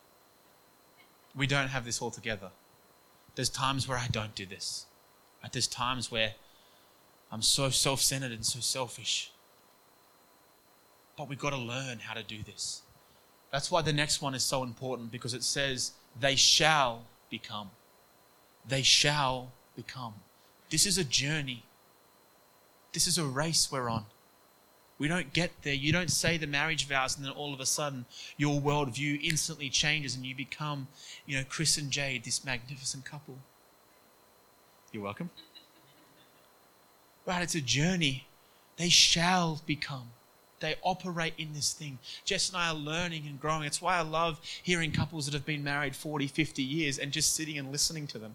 We 1.35 1.47
don't 1.47 1.69
have 1.69 1.87
this 1.87 2.03
all 2.03 2.11
together. 2.11 2.51
There's 3.35 3.49
times 3.49 3.89
where 3.89 3.97
I 3.97 4.09
don't 4.09 4.35
do 4.35 4.45
this. 4.45 4.85
Right? 5.43 5.51
There's 5.51 5.69
times 5.69 6.11
where 6.11 6.35
I'm 7.33 7.41
so 7.41 7.71
self 7.71 8.03
centered 8.03 8.31
and 8.31 8.45
so 8.45 8.61
selfish. 8.61 9.33
But 11.17 11.31
we've 11.31 11.39
got 11.39 11.55
to 11.55 11.57
learn 11.57 12.01
how 12.01 12.13
to 12.13 12.23
do 12.23 12.43
this. 12.43 12.83
That's 13.51 13.71
why 13.71 13.81
the 13.81 13.95
next 13.95 14.21
one 14.21 14.35
is 14.35 14.43
so 14.43 14.65
important 14.65 15.11
because 15.11 15.33
it 15.33 15.45
says, 15.45 15.93
they 16.21 16.37
shall 16.37 17.07
become. 17.31 17.71
They 18.69 18.83
shall 18.83 19.51
become. 19.75 20.13
This 20.69 20.85
is 20.85 20.99
a 20.99 21.05
journey. 21.05 21.65
This 22.93 23.07
is 23.07 23.17
a 23.17 23.25
race 23.25 23.73
we're 23.73 23.89
on. 23.89 24.05
We 24.99 25.07
don't 25.07 25.33
get 25.33 25.53
there. 25.63 25.75
You 25.75 25.93
don't 25.93 26.11
say 26.11 26.37
the 26.37 26.47
marriage 26.47 26.87
vows 26.87 27.17
and 27.17 27.25
then 27.25 27.33
all 27.33 27.55
of 27.55 27.61
a 27.61 27.67
sudden 27.67 28.05
your 28.37 28.61
worldview 28.61 29.23
instantly 29.23 29.71
changes 29.71 30.17
and 30.17 30.27
you 30.27 30.35
become, 30.35 30.89
you 31.25 31.37
know, 31.37 31.45
Chris 31.49 31.79
and 31.79 31.91
Jade, 31.91 32.25
this 32.25 32.45
magnificent 32.45 33.05
couple. 33.05 33.39
You're 34.93 35.05
welcome. 35.05 35.31
Right, 37.27 37.43
it's 37.43 37.55
a 37.55 37.61
journey. 37.61 38.27
They 38.77 38.89
shall 38.89 39.63
become. 39.67 40.11
They 40.61 40.77
operate 40.83 41.35
in 41.39 41.53
this 41.53 41.73
thing. 41.73 41.99
Jess 42.25 42.49
and 42.49 42.57
I 42.57 42.71
are 42.71 42.75
learning 42.75 43.27
and 43.27 43.41
growing. 43.41 43.65
It's 43.65 43.81
why 43.81 43.97
I 43.97 44.03
love 44.03 44.41
hearing 44.63 44.91
couples 44.91 45.27
that 45.27 45.35
have 45.35 45.47
been 45.47 45.63
married 45.63 45.95
40, 45.95 46.27
50 46.27 46.63
years 46.63 46.99
and 46.99 47.13
just 47.13 47.37
sitting 47.37 47.59
and 47.59 47.71
listening 47.71 48.09
to 48.09 48.19
them. 48.19 48.35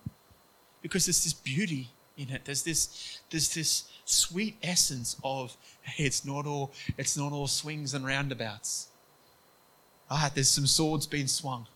Because 0.82 1.05
there's 1.05 1.24
this 1.24 1.34
beauty 1.34 1.89
in 2.18 2.30
it. 2.30 2.45
There's 2.45 2.64
this, 2.64 3.20
there's 3.30 3.53
this 3.53 3.86
sweet 4.05 4.57
essence 4.61 5.16
of 5.24 5.55
hey, 5.82 6.03
it's 6.03 6.26
not 6.26 6.45
all 6.45 6.74
it's 6.97 7.18
not 7.18 7.32
all 7.32 7.47
swings 7.47 7.93
and 7.93 8.05
roundabouts. 8.05 8.89
Ah, 10.09 10.32
there's 10.34 10.49
some 10.49 10.68
swords 10.68 11.07
being 11.07 11.28
swung. 11.28 11.68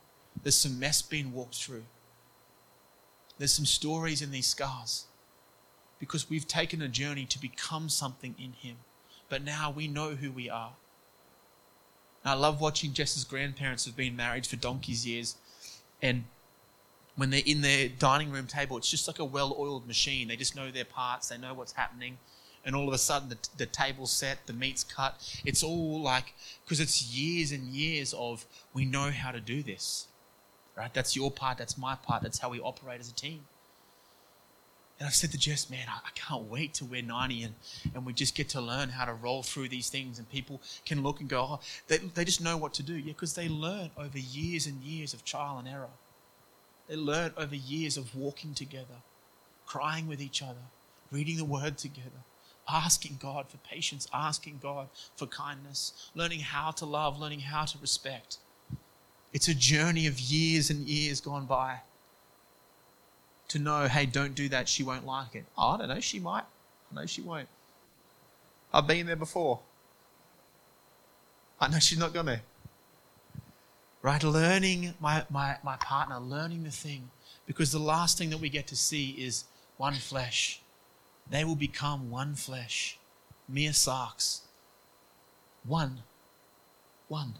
There's 0.44 0.58
some 0.58 0.80
mess 0.80 1.02
being 1.02 1.34
walked 1.34 1.56
through. 1.56 1.86
There's 3.38 3.54
some 3.54 3.66
stories 3.66 4.22
in 4.22 4.32
these 4.32 4.48
scars. 4.48 5.06
Because 6.00 6.30
we've 6.30 6.48
taken 6.48 6.82
a 6.82 6.88
journey 6.88 7.26
to 7.26 7.40
become 7.40 7.90
something 7.90 8.36
in 8.38 8.54
Him. 8.54 8.78
But 9.30 9.44
now 9.44 9.72
we 9.72 9.88
know 9.88 10.12
who 10.12 10.32
we 10.32 10.50
are. 10.50 10.74
And 12.24 12.32
I 12.32 12.34
love 12.36 12.62
watching 12.62 12.94
Jess's 12.94 13.24
grandparents 13.24 13.86
have 13.86 13.96
been 13.96 14.16
married 14.16 14.46
for 14.46 14.58
donkey's 14.58 15.08
years. 15.08 15.38
And 16.02 16.26
when 17.18 17.32
they're 17.32 17.42
in 17.46 17.62
their 17.62 17.90
dining 17.90 18.32
room 18.32 18.48
table, 18.48 18.78
it's 18.78 18.90
just 18.90 19.08
like 19.08 19.20
a 19.20 19.26
well 19.26 19.56
oiled 19.60 19.88
machine. 19.88 20.28
They 20.28 20.38
just 20.38 20.56
know 20.56 20.72
their 20.72 20.86
parts, 20.86 21.28
they 21.28 21.38
know 21.38 21.54
what's 21.54 21.74
happening. 21.74 22.18
And 22.64 22.76
all 22.76 22.88
of 22.88 22.94
a 22.94 22.98
sudden, 22.98 23.30
the, 23.30 23.38
the 23.58 23.66
table's 23.66 24.12
set, 24.12 24.46
the 24.46 24.54
meat's 24.54 24.84
cut. 24.84 25.16
It's 25.46 25.64
all 25.64 26.02
like, 26.02 26.34
because 26.64 26.80
it's 26.80 27.12
years 27.14 27.52
and 27.52 27.64
years 27.70 28.14
of 28.14 28.46
we 28.74 28.86
know 28.86 29.10
how 29.10 29.32
to 29.32 29.40
do 29.40 29.64
this. 29.64 30.08
Right? 30.76 30.94
That's 30.94 31.16
your 31.16 31.32
part, 31.32 31.58
that's 31.58 31.78
my 31.78 31.96
part, 31.96 32.22
that's 32.22 32.40
how 32.40 32.50
we 32.50 32.60
operate 32.60 33.00
as 33.00 33.10
a 33.10 33.14
team. 33.14 33.46
And 35.00 35.08
I've 35.08 35.16
said 35.16 35.32
to 35.32 35.38
Jess, 35.38 35.70
man, 35.70 35.88
I, 35.90 36.00
I 36.06 36.10
can't 36.14 36.44
wait 36.44 36.76
till 36.76 36.88
we're 36.88 37.02
90 37.02 37.44
and, 37.44 37.56
and 37.96 38.06
we 38.06 38.14
just 38.14 38.36
get 38.36 38.50
to 38.50 38.62
learn 38.62 38.90
how 38.90 39.06
to 39.06 39.14
roll 39.14 39.44
through 39.44 39.70
these 39.70 39.90
things 39.90 40.20
and 40.20 40.30
people 40.30 40.62
can 40.86 41.02
look 41.02 41.20
and 41.20 41.30
go, 41.30 41.42
oh, 41.42 41.60
they, 41.88 41.98
they 41.98 42.26
just 42.26 42.42
know 42.42 42.58
what 42.58 42.74
to 42.76 42.84
do. 42.84 42.94
Yeah, 42.94 43.14
because 43.14 43.34
they 43.34 43.48
learn 43.48 43.90
over 43.98 44.20
years 44.20 44.68
and 44.68 44.82
years 44.84 45.14
of 45.14 45.24
trial 45.24 45.58
and 45.58 45.68
error. 45.68 45.90
They 46.88 46.96
learn 46.96 47.34
over 47.38 47.56
years 47.56 47.98
of 47.98 48.16
walking 48.16 48.54
together, 48.54 49.02
crying 49.66 50.08
with 50.08 50.22
each 50.22 50.42
other, 50.42 50.72
reading 51.12 51.38
the 51.38 51.46
word 51.46 51.78
together, 51.78 52.24
asking 52.68 53.20
God 53.22 53.50
for 53.50 53.58
patience, 53.58 54.08
asking 54.14 54.60
God 54.62 54.90
for 55.16 55.26
kindness, 55.26 56.10
learning 56.16 56.42
how 56.42 56.72
to 56.72 56.86
love, 56.86 57.20
learning 57.20 57.42
how 57.42 57.66
to 57.66 57.78
respect. 57.80 58.38
It's 59.34 59.48
a 59.48 59.54
journey 59.54 60.08
of 60.08 60.20
years 60.20 60.70
and 60.70 60.88
years 60.88 61.20
gone 61.20 61.46
by 61.46 61.82
to 63.50 63.60
know, 63.60 63.88
hey, 63.88 64.06
don't 64.06 64.36
do 64.36 64.50
that, 64.50 64.68
she 64.68 64.84
won't 64.84 65.06
like 65.06 65.36
it. 65.36 65.46
Oh, 65.58 65.70
I 65.70 65.78
don't 65.78 65.90
know, 65.90 66.00
she 66.00 66.20
might. 66.20 66.44
I 66.92 66.96
know 66.96 67.06
she 67.06 67.22
won't. 67.22 67.48
I've 68.74 68.88
been 68.88 69.06
there 69.06 69.16
before. 69.16 69.60
I 71.60 71.68
know 71.68 71.80
she's 71.80 71.98
not 71.98 72.14
going 72.14 72.26
to 72.26 72.42
right? 74.08 74.24
Learning 74.24 74.94
my, 75.02 75.26
my, 75.30 75.58
my 75.66 75.76
partner, 75.76 76.18
learning 76.18 76.64
the 76.64 76.72
thing. 76.72 77.10
Because 77.46 77.74
the 77.74 77.80
last 77.80 78.18
thing 78.18 78.30
that 78.30 78.40
we 78.40 78.48
get 78.48 78.66
to 78.68 78.76
see 78.76 79.10
is 79.10 79.44
one 79.76 79.96
flesh. 79.96 80.62
They 81.30 81.44
will 81.44 81.58
become 81.58 82.10
one 82.10 82.36
flesh, 82.36 82.98
mia 83.50 83.72
sarx. 83.72 84.44
One. 85.66 86.04
One. 87.10 87.34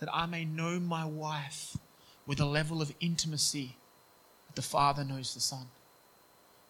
That 0.00 0.08
I 0.12 0.26
may 0.26 0.44
know 0.44 0.80
my 0.80 1.04
wife 1.04 1.76
with 2.26 2.40
a 2.40 2.44
level 2.44 2.82
of 2.82 2.92
intimacy 2.98 3.76
that 4.48 4.56
the 4.56 4.62
Father 4.62 5.04
knows 5.04 5.32
the 5.32 5.40
Son. 5.40 5.66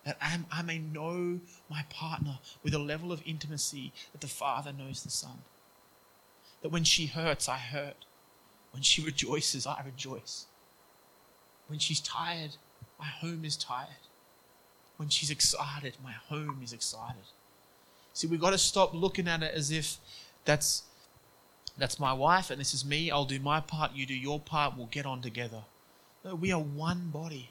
That 0.04 0.18
I, 0.20 0.38
I 0.52 0.60
may 0.60 0.78
know 0.78 1.40
my 1.70 1.86
partner 1.88 2.40
with 2.62 2.74
a 2.74 2.78
level 2.78 3.10
of 3.10 3.22
intimacy 3.24 3.94
that 4.12 4.20
the 4.20 4.26
Father 4.26 4.70
knows 4.70 5.02
the 5.02 5.10
Son. 5.10 5.38
That 6.60 6.68
when 6.68 6.84
she 6.84 7.06
hurts, 7.06 7.48
I 7.48 7.56
hurt 7.56 8.04
when 8.74 8.82
she 8.82 9.02
rejoices, 9.06 9.66
I 9.66 9.80
rejoice. 9.84 10.46
When 11.68 11.78
she's 11.78 12.00
tired, 12.00 12.56
my 12.98 13.06
home 13.06 13.44
is 13.44 13.56
tired. 13.56 13.88
When 14.98 15.08
she's 15.08 15.30
excited, 15.30 15.96
my 16.02 16.12
home 16.12 16.60
is 16.62 16.72
excited. 16.72 17.24
See, 18.12 18.26
we've 18.26 18.40
got 18.40 18.50
to 18.50 18.58
stop 18.58 18.92
looking 18.92 19.26
at 19.26 19.42
it 19.42 19.54
as 19.54 19.70
if 19.70 19.96
that's 20.44 20.82
that's 21.76 21.98
my 21.98 22.12
wife 22.12 22.50
and 22.50 22.60
this 22.60 22.74
is 22.74 22.84
me. 22.84 23.10
I'll 23.10 23.24
do 23.24 23.40
my 23.40 23.60
part, 23.60 23.92
you 23.94 24.06
do 24.06 24.14
your 24.14 24.38
part, 24.38 24.76
we'll 24.76 24.86
get 24.86 25.06
on 25.06 25.20
together. 25.20 25.62
No, 26.24 26.36
we 26.36 26.52
are 26.52 26.60
one 26.60 27.10
body. 27.12 27.50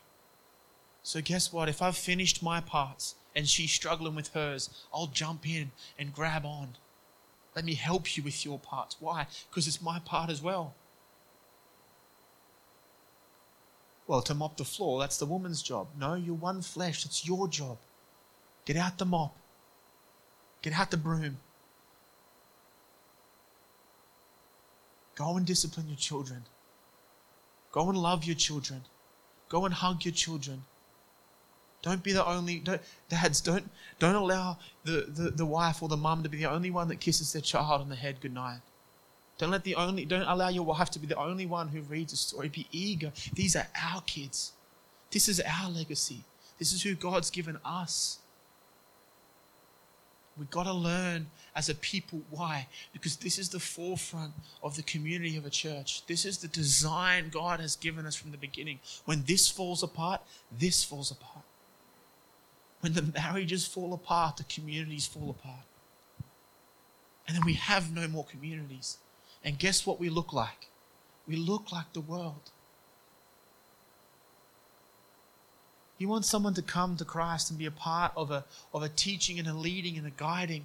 So 1.02 1.22
guess 1.22 1.52
what? 1.52 1.68
If 1.68 1.82
I've 1.82 1.98
finished 1.98 2.42
my 2.42 2.62
parts 2.62 3.16
and 3.36 3.50
she's 3.50 3.72
struggling 3.72 4.16
with 4.16 4.30
hers, 4.30 4.70
I'll 4.94 5.08
jump 5.08 5.48
in 5.48 5.72
and 6.00 6.14
grab 6.14 6.46
on. 6.46 6.78
Let 7.56 7.66
me 7.66 7.74
help 7.74 8.16
you 8.16 8.24
with 8.24 8.46
your 8.46 8.58
parts. 8.58 8.96
Why? 9.02 9.28
Because 9.50 9.68
it's 9.68 9.82
my 9.82 10.00
part 10.00 10.30
as 10.30 10.42
well. 10.42 10.76
Well, 14.08 14.22
to 14.24 14.34
mop 14.34 14.58
the 14.58 14.66
floor, 14.66 15.00
that's 15.00 15.18
the 15.18 15.26
woman's 15.26 15.62
job. 15.62 15.88
No, 15.98 16.16
you're 16.16 16.36
one 16.36 16.62
flesh. 16.62 17.06
It's 17.06 17.26
your 17.26 17.48
job. 17.48 17.78
Get 18.66 18.76
out 18.76 18.98
the 18.98 19.06
mop. 19.06 19.36
Get 20.62 20.74
out 20.74 20.92
the 20.92 20.98
broom. 20.98 21.38
Go 25.16 25.38
and 25.38 25.46
discipline 25.46 25.88
your 25.88 25.98
children. 25.98 26.44
Go 27.72 27.90
and 27.90 27.98
love 27.98 28.24
your 28.24 28.36
children. 28.36 28.84
Go 29.50 29.66
and 29.66 29.74
hug 29.74 30.06
your 30.06 30.14
children. 30.14 30.64
Don't 31.82 32.02
be 32.02 32.14
the 32.14 32.26
only 32.26 32.60
don't, 32.60 32.82
dads. 33.10 33.42
Don't 33.42 33.70
don't 34.00 34.16
allow 34.16 34.58
the, 34.86 35.06
the, 35.08 35.32
the 35.32 35.46
wife 35.46 35.84
or 35.84 35.90
the 35.90 35.98
mum 35.98 36.24
to 36.24 36.30
be 36.30 36.38
the 36.38 36.50
only 36.50 36.72
one 36.72 36.88
that 36.88 37.02
kisses 37.02 37.34
their 37.34 37.42
child 37.42 37.82
on 37.82 37.90
the 37.90 37.96
head 37.96 38.22
goodnight. 38.22 38.62
Don't 39.38 39.52
let 39.52 39.64
the 39.64 39.76
only 39.76 40.06
don't 40.06 40.28
allow 40.28 40.50
your 40.50 40.64
wife 40.64 40.90
to 40.92 41.00
be 41.00 41.08
the 41.08 41.18
only 41.18 41.46
one 41.46 41.70
who 41.70 41.82
reads 41.82 42.14
a 42.14 42.18
story. 42.18 42.50
Be 42.50 42.68
eager. 42.72 43.12
These 43.34 43.56
are 43.56 43.68
our 43.82 44.02
kids. 44.02 44.54
This 45.12 45.28
is 45.28 45.42
our 45.42 45.70
legacy. 45.70 46.24
This 46.60 46.72
is 46.72 46.84
who 46.84 46.96
God's 46.96 47.30
given 47.30 47.58
us. 47.66 48.20
We've 50.38 50.50
got 50.50 50.64
to 50.64 50.74
learn 50.74 51.28
as 51.56 51.70
a 51.70 51.76
people. 51.76 52.22
Why? 52.32 52.68
Because 52.92 53.18
this 53.18 53.38
is 53.38 53.50
the 53.50 53.60
forefront 53.60 54.34
of 54.64 54.76
the 54.76 54.82
community 54.82 55.38
of 55.38 55.46
a 55.46 55.52
church. 55.52 56.06
This 56.08 56.26
is 56.26 56.40
the 56.40 56.48
design 56.48 57.30
God 57.30 57.60
has 57.60 57.76
given 57.76 58.06
us 58.08 58.16
from 58.16 58.32
the 58.32 58.38
beginning. 58.38 58.80
When 59.06 59.24
this 59.26 59.50
falls 59.50 59.84
apart, 59.84 60.22
this 60.52 60.84
falls 60.84 61.12
apart. 61.12 61.46
When 62.80 62.94
the 62.94 63.04
marriages 63.04 63.68
fall 63.68 63.94
apart, 63.94 64.38
the 64.38 64.44
communities 64.46 65.06
fall 65.06 65.30
apart. 65.30 65.66
And 67.28 67.38
then 67.38 67.46
we 67.46 67.54
have 67.54 67.94
no 67.94 68.08
more 68.08 68.26
communities. 68.26 68.98
And 69.44 69.60
guess 69.60 69.86
what 69.86 70.00
we 70.00 70.10
look 70.10 70.34
like? 70.34 70.70
We 71.28 71.36
look 71.36 71.72
like 71.72 71.94
the 71.94 72.02
world. 72.02 72.52
You 75.98 76.08
want 76.08 76.26
someone 76.26 76.54
to 76.56 76.62
come 76.62 76.98
to 76.98 77.06
Christ 77.06 77.50
and 77.50 77.60
be 77.60 77.66
a 77.66 77.72
part 77.72 78.12
of 78.16 78.32
a, 78.32 78.46
of 78.74 78.84
a 78.84 78.90
teaching 78.90 79.40
and 79.40 79.48
a 79.48 79.54
leading 79.54 79.98
and 79.98 80.08
a 80.08 80.12
guiding. 80.12 80.64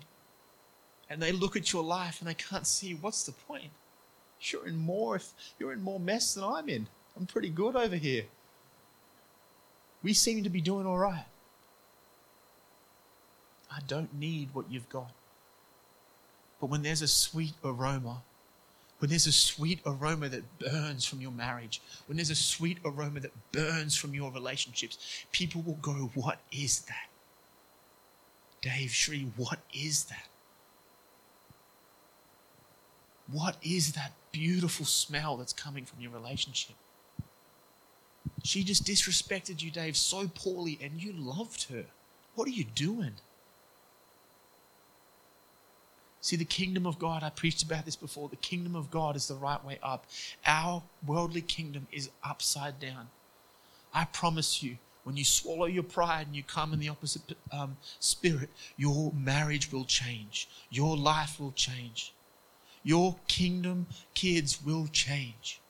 And 1.11 1.22
they 1.22 1.33
look 1.33 1.57
at 1.57 1.72
your 1.72 1.83
life 1.83 2.20
and 2.20 2.29
they 2.29 2.35
can't 2.35 2.66
see 2.66 2.95
what's 2.95 3.24
the 3.24 3.33
point. 3.33 3.70
You're 4.41 4.66
in 4.66 4.76
more 4.76 5.16
if 5.16 5.33
you're 5.59 5.72
in 5.72 5.83
more 5.83 6.01
mess 6.01 6.35
than 6.35 6.45
I'm 6.45 6.68
in. 6.68 6.87
I'm 7.16 7.26
pretty 7.26 7.51
good 7.51 7.74
over 7.74 7.97
here. 7.97 8.24
We 10.03 10.12
seem 10.12 10.45
to 10.45 10.51
be 10.51 10.61
doing 10.61 10.87
all 10.87 10.99
right. 10.99 11.26
I 13.70 13.81
don't 13.87 14.14
need 14.14 14.51
what 14.53 14.70
you've 14.70 14.89
got. 14.89 15.11
But 16.61 16.70
when 16.70 16.83
there's 16.83 17.03
a 17.03 17.09
sweet 17.09 17.55
aroma 17.64 18.22
when 18.99 19.11
there's 19.11 19.26
a 19.26 19.32
sweet 19.32 19.80
aroma 19.86 20.28
that 20.28 20.59
burns 20.59 21.05
from 21.05 21.20
your 21.20 21.30
marriage, 21.30 21.80
when 22.07 22.16
there's 22.16 22.30
a 22.30 22.34
sweet 22.34 22.78
aroma 22.84 23.20
that 23.20 23.53
burns 23.53 23.96
from 23.96 24.12
your 24.12 24.32
relationships, 24.32 25.24
people 25.32 25.62
will 25.62 25.78
go, 25.80 26.11
What 26.14 26.40
is 26.51 26.80
that? 26.80 27.09
Dave 28.61 28.90
Shree, 28.90 29.30
what 29.36 29.61
is 29.72 30.05
that? 30.05 30.28
What 33.30 33.57
is 33.62 33.92
that 33.92 34.12
beautiful 34.32 34.86
smell 34.86 35.36
that's 35.36 35.53
coming 35.53 35.84
from 35.84 36.01
your 36.01 36.11
relationship? 36.11 36.76
She 38.42 38.64
just 38.64 38.84
disrespected 38.84 39.62
you, 39.62 39.70
Dave, 39.70 39.96
so 39.96 40.28
poorly, 40.34 40.78
and 40.82 41.03
you 41.03 41.12
loved 41.12 41.64
her. 41.70 41.84
What 42.34 42.49
are 42.49 42.53
you 42.53 42.64
doing? 42.64 43.14
See, 46.20 46.36
the 46.36 46.44
kingdom 46.44 46.86
of 46.86 46.98
God, 46.98 47.22
I 47.22 47.30
preached 47.30 47.62
about 47.62 47.84
this 47.84 47.96
before, 47.96 48.28
the 48.28 48.36
kingdom 48.36 48.74
of 48.74 48.90
God 48.90 49.14
is 49.14 49.28
the 49.28 49.34
right 49.34 49.64
way 49.64 49.78
up. 49.82 50.06
Our 50.46 50.82
worldly 51.06 51.42
kingdom 51.42 51.86
is 51.92 52.10
upside 52.24 52.80
down. 52.80 53.08
I 53.94 54.04
promise 54.04 54.62
you, 54.62 54.78
when 55.04 55.16
you 55.16 55.24
swallow 55.24 55.66
your 55.66 55.84
pride 55.84 56.26
and 56.26 56.36
you 56.36 56.42
come 56.42 56.72
in 56.72 56.80
the 56.80 56.88
opposite 56.88 57.22
um, 57.52 57.78
spirit, 57.98 58.50
your 58.76 59.12
marriage 59.12 59.72
will 59.72 59.84
change. 59.84 60.48
Your 60.70 60.96
life 60.96 61.40
will 61.40 61.52
change. 61.52 62.12
Your 62.82 63.16
kingdom 63.26 63.86
kids 64.14 64.62
will 64.62 64.86
change. 64.88 65.60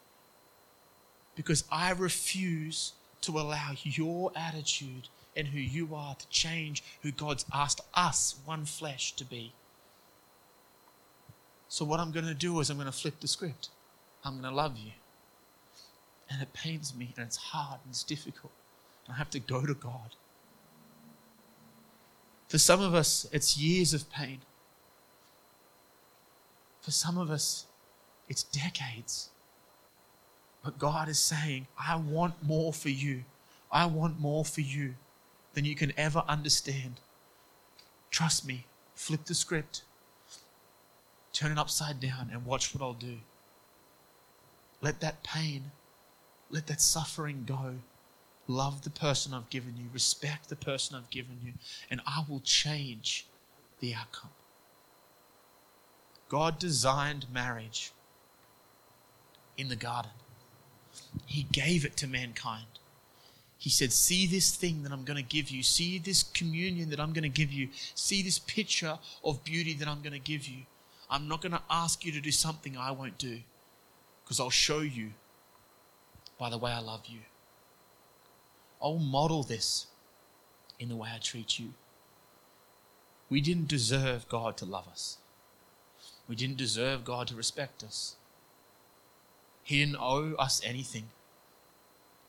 Because 1.36 1.64
I 1.70 1.92
refuse 1.92 2.94
to 3.22 3.38
allow 3.38 3.72
your 3.84 4.32
attitude 4.34 5.08
and 5.36 5.46
who 5.48 5.60
you 5.60 5.94
are 5.94 6.16
to 6.16 6.28
change 6.28 6.82
who 7.02 7.12
God's 7.12 7.44
asked 7.52 7.80
us, 7.94 8.36
one 8.44 8.64
flesh, 8.64 9.14
to 9.16 9.24
be. 9.24 9.52
So, 11.68 11.84
what 11.84 12.00
I'm 12.00 12.12
going 12.12 12.26
to 12.26 12.34
do 12.34 12.58
is 12.60 12.70
I'm 12.70 12.76
going 12.76 12.86
to 12.86 12.92
flip 12.92 13.20
the 13.20 13.28
script. 13.28 13.68
I'm 14.24 14.40
going 14.40 14.50
to 14.50 14.56
love 14.56 14.76
you. 14.76 14.92
And 16.30 16.42
it 16.42 16.52
pains 16.52 16.94
me 16.94 17.12
and 17.16 17.26
it's 17.26 17.36
hard 17.36 17.80
and 17.84 17.90
it's 17.90 18.02
difficult. 18.02 18.52
And 19.06 19.14
I 19.14 19.18
have 19.18 19.30
to 19.30 19.40
go 19.40 19.64
to 19.64 19.74
God. 19.74 20.16
For 22.48 22.58
some 22.58 22.80
of 22.80 22.94
us, 22.94 23.26
it's 23.32 23.58
years 23.58 23.92
of 23.92 24.10
pain. 24.10 24.40
For 26.80 26.90
some 26.90 27.18
of 27.18 27.30
us, 27.30 27.66
it's 28.28 28.42
decades. 28.42 29.28
But 30.64 30.78
God 30.78 31.08
is 31.08 31.18
saying, 31.18 31.66
I 31.78 31.96
want 31.96 32.42
more 32.42 32.72
for 32.72 32.88
you. 32.88 33.24
I 33.70 33.86
want 33.86 34.18
more 34.18 34.44
for 34.44 34.62
you 34.62 34.94
than 35.54 35.64
you 35.64 35.74
can 35.74 35.92
ever 35.96 36.24
understand. 36.26 37.00
Trust 38.10 38.46
me, 38.46 38.64
flip 38.94 39.24
the 39.26 39.34
script, 39.34 39.82
turn 41.38 41.52
it 41.52 41.58
upside 41.58 42.00
down, 42.00 42.30
and 42.32 42.44
watch 42.44 42.74
what 42.74 42.82
I'll 42.82 42.94
do. 42.94 43.18
Let 44.80 45.00
that 45.00 45.22
pain, 45.22 45.70
let 46.50 46.66
that 46.66 46.80
suffering 46.80 47.44
go. 47.46 47.76
Love 48.48 48.82
the 48.82 48.90
person 48.90 49.32
I've 49.32 49.50
given 49.50 49.74
you, 49.76 49.84
respect 49.92 50.48
the 50.48 50.56
person 50.56 50.96
I've 50.96 51.10
given 51.10 51.38
you, 51.44 51.52
and 51.90 52.00
I 52.06 52.24
will 52.28 52.40
change 52.40 53.26
the 53.78 53.94
outcome. 53.94 54.30
God 56.28 56.58
designed 56.58 57.26
marriage 57.32 57.92
in 59.56 59.68
the 59.68 59.76
garden, 59.76 60.10
He 61.26 61.44
gave 61.52 61.84
it 61.84 61.96
to 61.98 62.08
mankind. 62.08 62.66
He 63.58 63.70
said, 63.70 63.92
See 63.92 64.26
this 64.26 64.54
thing 64.54 64.82
that 64.82 64.92
I'm 64.92 65.04
going 65.04 65.16
to 65.16 65.22
give 65.22 65.50
you. 65.50 65.62
See 65.62 65.98
this 65.98 66.22
communion 66.22 66.90
that 66.90 67.00
I'm 67.00 67.12
going 67.12 67.22
to 67.22 67.28
give 67.28 67.52
you. 67.52 67.68
See 67.94 68.22
this 68.22 68.38
picture 68.38 68.98
of 69.24 69.44
beauty 69.44 69.74
that 69.74 69.88
I'm 69.88 70.00
going 70.00 70.12
to 70.12 70.18
give 70.18 70.46
you. 70.46 70.62
I'm 71.10 71.28
not 71.28 71.40
going 71.40 71.52
to 71.52 71.62
ask 71.70 72.04
you 72.04 72.12
to 72.12 72.20
do 72.20 72.30
something 72.30 72.76
I 72.76 72.90
won't 72.90 73.18
do 73.18 73.38
because 74.24 74.38
I'll 74.40 74.50
show 74.50 74.80
you 74.80 75.10
by 76.38 76.50
the 76.50 76.58
way 76.58 76.70
I 76.70 76.80
love 76.80 77.06
you. 77.06 77.20
I'll 78.80 78.98
model 78.98 79.42
this 79.42 79.86
in 80.78 80.88
the 80.88 80.96
way 80.96 81.08
I 81.14 81.18
treat 81.18 81.58
you. 81.58 81.74
We 83.30 83.40
didn't 83.40 83.68
deserve 83.68 84.28
God 84.28 84.56
to 84.58 84.64
love 84.64 84.86
us. 84.88 85.18
We 86.28 86.36
didn't 86.36 86.56
deserve 86.58 87.04
God 87.04 87.28
to 87.28 87.34
respect 87.34 87.82
us. 87.82 88.16
He 89.64 89.80
didn't 89.80 89.96
owe 90.00 90.34
us 90.38 90.62
anything. 90.64 91.08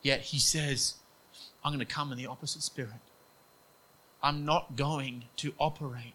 Yet 0.02 0.22
He 0.22 0.38
says, 0.38 0.94
I'm 1.64 1.72
going 1.72 1.86
to 1.86 1.94
come 1.94 2.10
in 2.12 2.18
the 2.18 2.26
opposite 2.26 2.62
spirit. 2.62 3.00
I'm 4.22 4.44
not 4.44 4.76
going 4.76 5.24
to 5.36 5.54
operate 5.58 6.14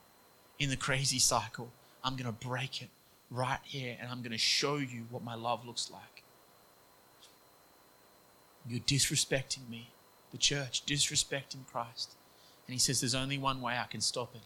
in 0.60 0.70
the 0.70 0.76
crazy 0.76 1.20
cycle. 1.20 1.72
I'm 2.06 2.16
going 2.16 2.32
to 2.34 2.48
break 2.48 2.82
it 2.82 2.90
right 3.30 3.60
here 3.64 3.98
and 4.00 4.10
I'm 4.10 4.22
going 4.22 4.32
to 4.32 4.38
show 4.38 4.78
you 4.78 5.08
what 5.10 5.24
my 5.24 5.36
love 5.36 5.66
looks 5.66 5.92
like. 5.92 6.24
You're 8.66 8.80
disrespecting 8.80 9.70
me, 9.70 9.90
the 10.32 10.38
church, 10.38 10.86
disrespecting 10.86 11.68
Christ. 11.70 12.16
And 12.68 12.74
he 12.74 12.80
says, 12.80 13.02
There's 13.02 13.14
only 13.14 13.38
one 13.38 13.62
way 13.62 13.78
I 13.78 13.86
can 13.86 14.00
stop 14.02 14.34
it 14.34 14.42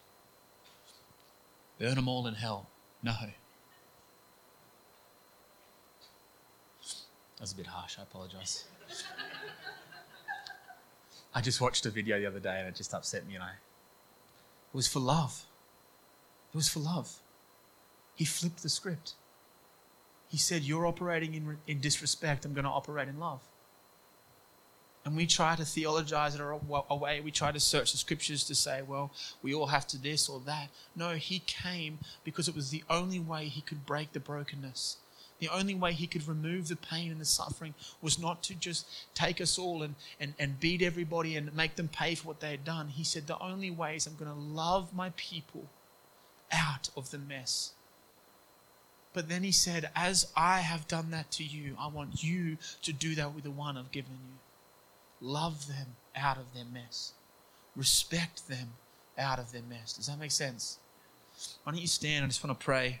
burn 1.80 1.94
them 1.96 2.06
all 2.06 2.26
in 2.26 2.34
hell. 2.34 2.68
No. 3.02 3.12
That 3.12 3.32
was 7.40 7.52
a 7.52 7.56
bit 7.56 7.66
harsh. 7.66 7.96
I 7.98 8.02
apologize. 8.02 8.66
I 11.34 11.40
just 11.40 11.60
watched 11.60 11.86
a 11.86 11.90
video 11.90 12.18
the 12.20 12.26
other 12.26 12.38
day 12.38 12.58
and 12.58 12.68
it 12.68 12.76
just 12.76 12.92
upset 12.92 13.26
me, 13.26 13.34
and 13.34 13.42
I. 13.42 13.52
It 13.52 14.76
was 14.76 14.86
for 14.86 15.00
love. 15.00 15.46
It 16.52 16.56
was 16.56 16.68
for 16.68 16.80
love. 16.80 17.16
He 18.20 18.26
flipped 18.26 18.62
the 18.62 18.68
script. 18.68 19.14
He 20.28 20.36
said, 20.36 20.60
You're 20.60 20.84
operating 20.84 21.32
in, 21.32 21.56
in 21.66 21.80
disrespect, 21.80 22.44
I'm 22.44 22.52
going 22.52 22.66
to 22.66 22.70
operate 22.70 23.08
in 23.08 23.18
love. 23.18 23.40
And 25.06 25.16
we 25.16 25.26
try 25.26 25.56
to 25.56 25.64
theologize 25.64 26.34
it 26.34 26.42
away. 26.42 27.22
We 27.22 27.30
try 27.30 27.50
to 27.50 27.58
search 27.58 27.92
the 27.92 27.96
scriptures 27.96 28.44
to 28.44 28.54
say, 28.54 28.82
well, 28.82 29.10
we 29.42 29.54
all 29.54 29.68
have 29.68 29.86
to 29.86 29.96
this 29.96 30.28
or 30.28 30.38
that. 30.40 30.68
No, 30.94 31.12
he 31.12 31.38
came 31.38 31.98
because 32.22 32.46
it 32.46 32.54
was 32.54 32.68
the 32.68 32.84
only 32.90 33.18
way 33.18 33.46
he 33.46 33.62
could 33.62 33.86
break 33.86 34.12
the 34.12 34.20
brokenness. 34.20 34.98
The 35.38 35.48
only 35.48 35.74
way 35.74 35.94
he 35.94 36.06
could 36.06 36.28
remove 36.28 36.68
the 36.68 36.76
pain 36.76 37.10
and 37.10 37.22
the 37.22 37.24
suffering 37.24 37.72
was 38.02 38.18
not 38.18 38.42
to 38.42 38.54
just 38.54 38.86
take 39.14 39.40
us 39.40 39.58
all 39.58 39.82
and, 39.82 39.94
and, 40.20 40.34
and 40.38 40.60
beat 40.60 40.82
everybody 40.82 41.36
and 41.36 41.56
make 41.56 41.76
them 41.76 41.88
pay 41.88 42.14
for 42.14 42.28
what 42.28 42.40
they 42.40 42.50
had 42.50 42.66
done. 42.66 42.88
He 42.88 43.04
said, 43.04 43.26
The 43.26 43.38
only 43.38 43.70
way 43.70 43.96
is 43.96 44.06
I'm 44.06 44.16
going 44.16 44.30
to 44.30 44.38
love 44.38 44.92
my 44.92 45.10
people 45.16 45.70
out 46.52 46.90
of 46.94 47.10
the 47.10 47.18
mess. 47.18 47.72
But 49.12 49.28
then 49.28 49.42
he 49.42 49.52
said, 49.52 49.90
As 49.96 50.30
I 50.36 50.60
have 50.60 50.86
done 50.86 51.10
that 51.10 51.30
to 51.32 51.44
you, 51.44 51.76
I 51.78 51.88
want 51.88 52.22
you 52.22 52.58
to 52.82 52.92
do 52.92 53.14
that 53.16 53.34
with 53.34 53.44
the 53.44 53.50
one 53.50 53.76
I've 53.76 53.90
given 53.90 54.12
you. 54.12 54.38
Love 55.20 55.66
them 55.66 55.96
out 56.16 56.38
of 56.38 56.54
their 56.54 56.64
mess, 56.64 57.12
respect 57.76 58.48
them 58.48 58.74
out 59.18 59.38
of 59.38 59.52
their 59.52 59.62
mess. 59.62 59.92
Does 59.92 60.06
that 60.06 60.18
make 60.18 60.30
sense? 60.30 60.78
Why 61.64 61.72
don't 61.72 61.80
you 61.80 61.86
stand? 61.86 62.24
I 62.24 62.28
just 62.28 62.42
want 62.42 62.58
to 62.58 62.64
pray. 62.64 63.00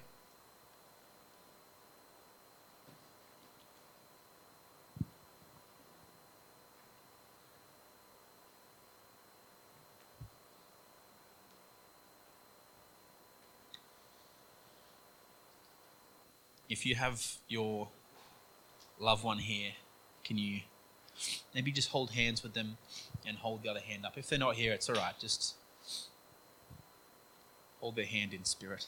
If 16.80 16.86
you 16.86 16.94
have 16.94 17.36
your 17.46 17.88
loved 18.98 19.22
one 19.22 19.36
here, 19.36 19.72
can 20.24 20.38
you 20.38 20.60
maybe 21.54 21.70
just 21.70 21.90
hold 21.90 22.12
hands 22.12 22.42
with 22.42 22.54
them 22.54 22.78
and 23.26 23.36
hold 23.36 23.62
the 23.62 23.68
other 23.68 23.80
hand 23.80 24.06
up? 24.06 24.16
If 24.16 24.30
they're 24.30 24.38
not 24.38 24.54
here, 24.54 24.72
it's 24.72 24.88
all 24.88 24.96
right. 24.96 25.12
Just 25.20 25.56
hold 27.80 27.96
their 27.96 28.06
hand 28.06 28.32
in 28.32 28.46
spirit. 28.46 28.86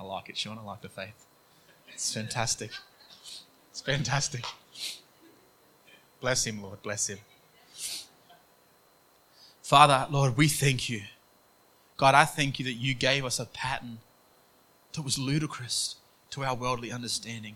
I 0.00 0.02
like 0.02 0.28
it, 0.28 0.36
Sean. 0.36 0.58
I 0.58 0.62
like 0.62 0.80
the 0.80 0.88
faith. 0.88 1.24
It's 1.94 2.12
fantastic. 2.12 2.72
It's 3.70 3.80
fantastic. 3.80 4.44
Bless 6.20 6.44
him, 6.44 6.60
Lord. 6.64 6.82
Bless 6.82 7.08
him. 7.08 7.18
Father, 9.62 10.08
Lord, 10.10 10.36
we 10.36 10.48
thank 10.48 10.90
you 10.90 11.02
God, 12.02 12.16
I 12.16 12.24
thank 12.24 12.58
you 12.58 12.64
that 12.64 12.72
you 12.72 12.94
gave 12.94 13.24
us 13.24 13.38
a 13.38 13.46
pattern 13.46 13.98
that 14.92 15.02
was 15.02 15.20
ludicrous 15.20 15.94
to 16.30 16.42
our 16.42 16.56
worldly 16.56 16.90
understanding. 16.90 17.54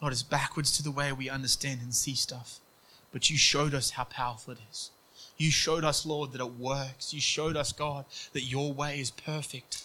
Lord, 0.00 0.12
it's 0.12 0.22
backwards 0.22 0.76
to 0.76 0.84
the 0.84 0.92
way 0.92 1.10
we 1.10 1.28
understand 1.28 1.80
and 1.82 1.92
see 1.92 2.14
stuff. 2.14 2.60
But 3.10 3.30
you 3.30 3.36
showed 3.36 3.74
us 3.74 3.90
how 3.90 4.04
powerful 4.04 4.52
it 4.52 4.60
is. 4.70 4.92
You 5.36 5.50
showed 5.50 5.82
us, 5.82 6.06
Lord, 6.06 6.30
that 6.30 6.40
it 6.40 6.60
works. 6.60 7.12
You 7.12 7.20
showed 7.20 7.56
us, 7.56 7.72
God, 7.72 8.04
that 8.34 8.42
your 8.42 8.72
way 8.72 9.00
is 9.00 9.10
perfect. 9.10 9.82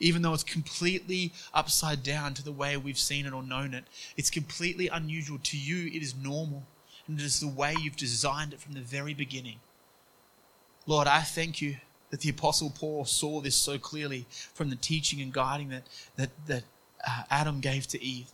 Even 0.00 0.22
though 0.22 0.32
it's 0.32 0.42
completely 0.42 1.34
upside 1.52 2.02
down 2.02 2.32
to 2.32 2.42
the 2.42 2.52
way 2.52 2.78
we've 2.78 2.98
seen 2.98 3.26
it 3.26 3.34
or 3.34 3.42
known 3.42 3.74
it, 3.74 3.84
it's 4.16 4.30
completely 4.30 4.88
unusual. 4.88 5.38
To 5.42 5.58
you, 5.58 5.88
it 5.88 6.02
is 6.02 6.14
normal. 6.16 6.62
And 7.06 7.20
it 7.20 7.24
is 7.26 7.38
the 7.38 7.48
way 7.48 7.74
you've 7.78 7.96
designed 7.96 8.54
it 8.54 8.60
from 8.60 8.72
the 8.72 8.80
very 8.80 9.12
beginning. 9.12 9.60
Lord, 10.86 11.06
I 11.06 11.20
thank 11.20 11.60
you 11.60 11.76
that 12.10 12.20
the 12.20 12.30
Apostle 12.30 12.70
Paul 12.70 13.04
saw 13.04 13.40
this 13.40 13.56
so 13.56 13.78
clearly 13.78 14.26
from 14.30 14.70
the 14.70 14.76
teaching 14.76 15.20
and 15.20 15.32
guiding 15.32 15.68
that, 15.68 15.84
that, 16.16 16.30
that 16.46 16.64
uh, 17.06 17.22
Adam 17.30 17.60
gave 17.60 17.86
to 17.88 18.02
Eve. 18.02 18.28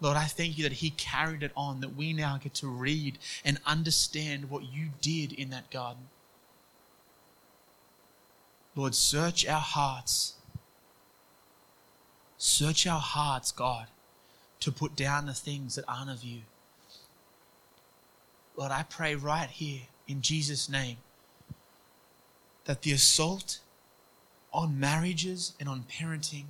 Lord, 0.00 0.16
I 0.16 0.24
thank 0.24 0.56
you 0.56 0.64
that 0.64 0.74
he 0.74 0.90
carried 0.90 1.42
it 1.42 1.52
on, 1.54 1.80
that 1.80 1.94
we 1.94 2.14
now 2.14 2.38
get 2.42 2.54
to 2.54 2.68
read 2.68 3.18
and 3.44 3.58
understand 3.66 4.48
what 4.48 4.62
you 4.64 4.88
did 5.02 5.32
in 5.32 5.50
that 5.50 5.70
garden. 5.70 6.08
Lord, 8.74 8.94
search 8.94 9.46
our 9.46 9.60
hearts. 9.60 10.34
Search 12.38 12.86
our 12.86 13.00
hearts, 13.00 13.52
God, 13.52 13.88
to 14.60 14.72
put 14.72 14.96
down 14.96 15.26
the 15.26 15.34
things 15.34 15.74
that 15.74 15.84
aren't 15.86 16.10
of 16.10 16.24
you. 16.24 16.40
Lord, 18.56 18.72
I 18.72 18.84
pray 18.84 19.14
right 19.14 19.50
here 19.50 19.82
in 20.08 20.22
Jesus' 20.22 20.68
name 20.68 20.96
that 22.64 22.82
the 22.82 22.92
assault 22.92 23.60
on 24.52 24.78
marriages 24.78 25.54
and 25.58 25.68
on 25.68 25.84
parenting, 25.90 26.46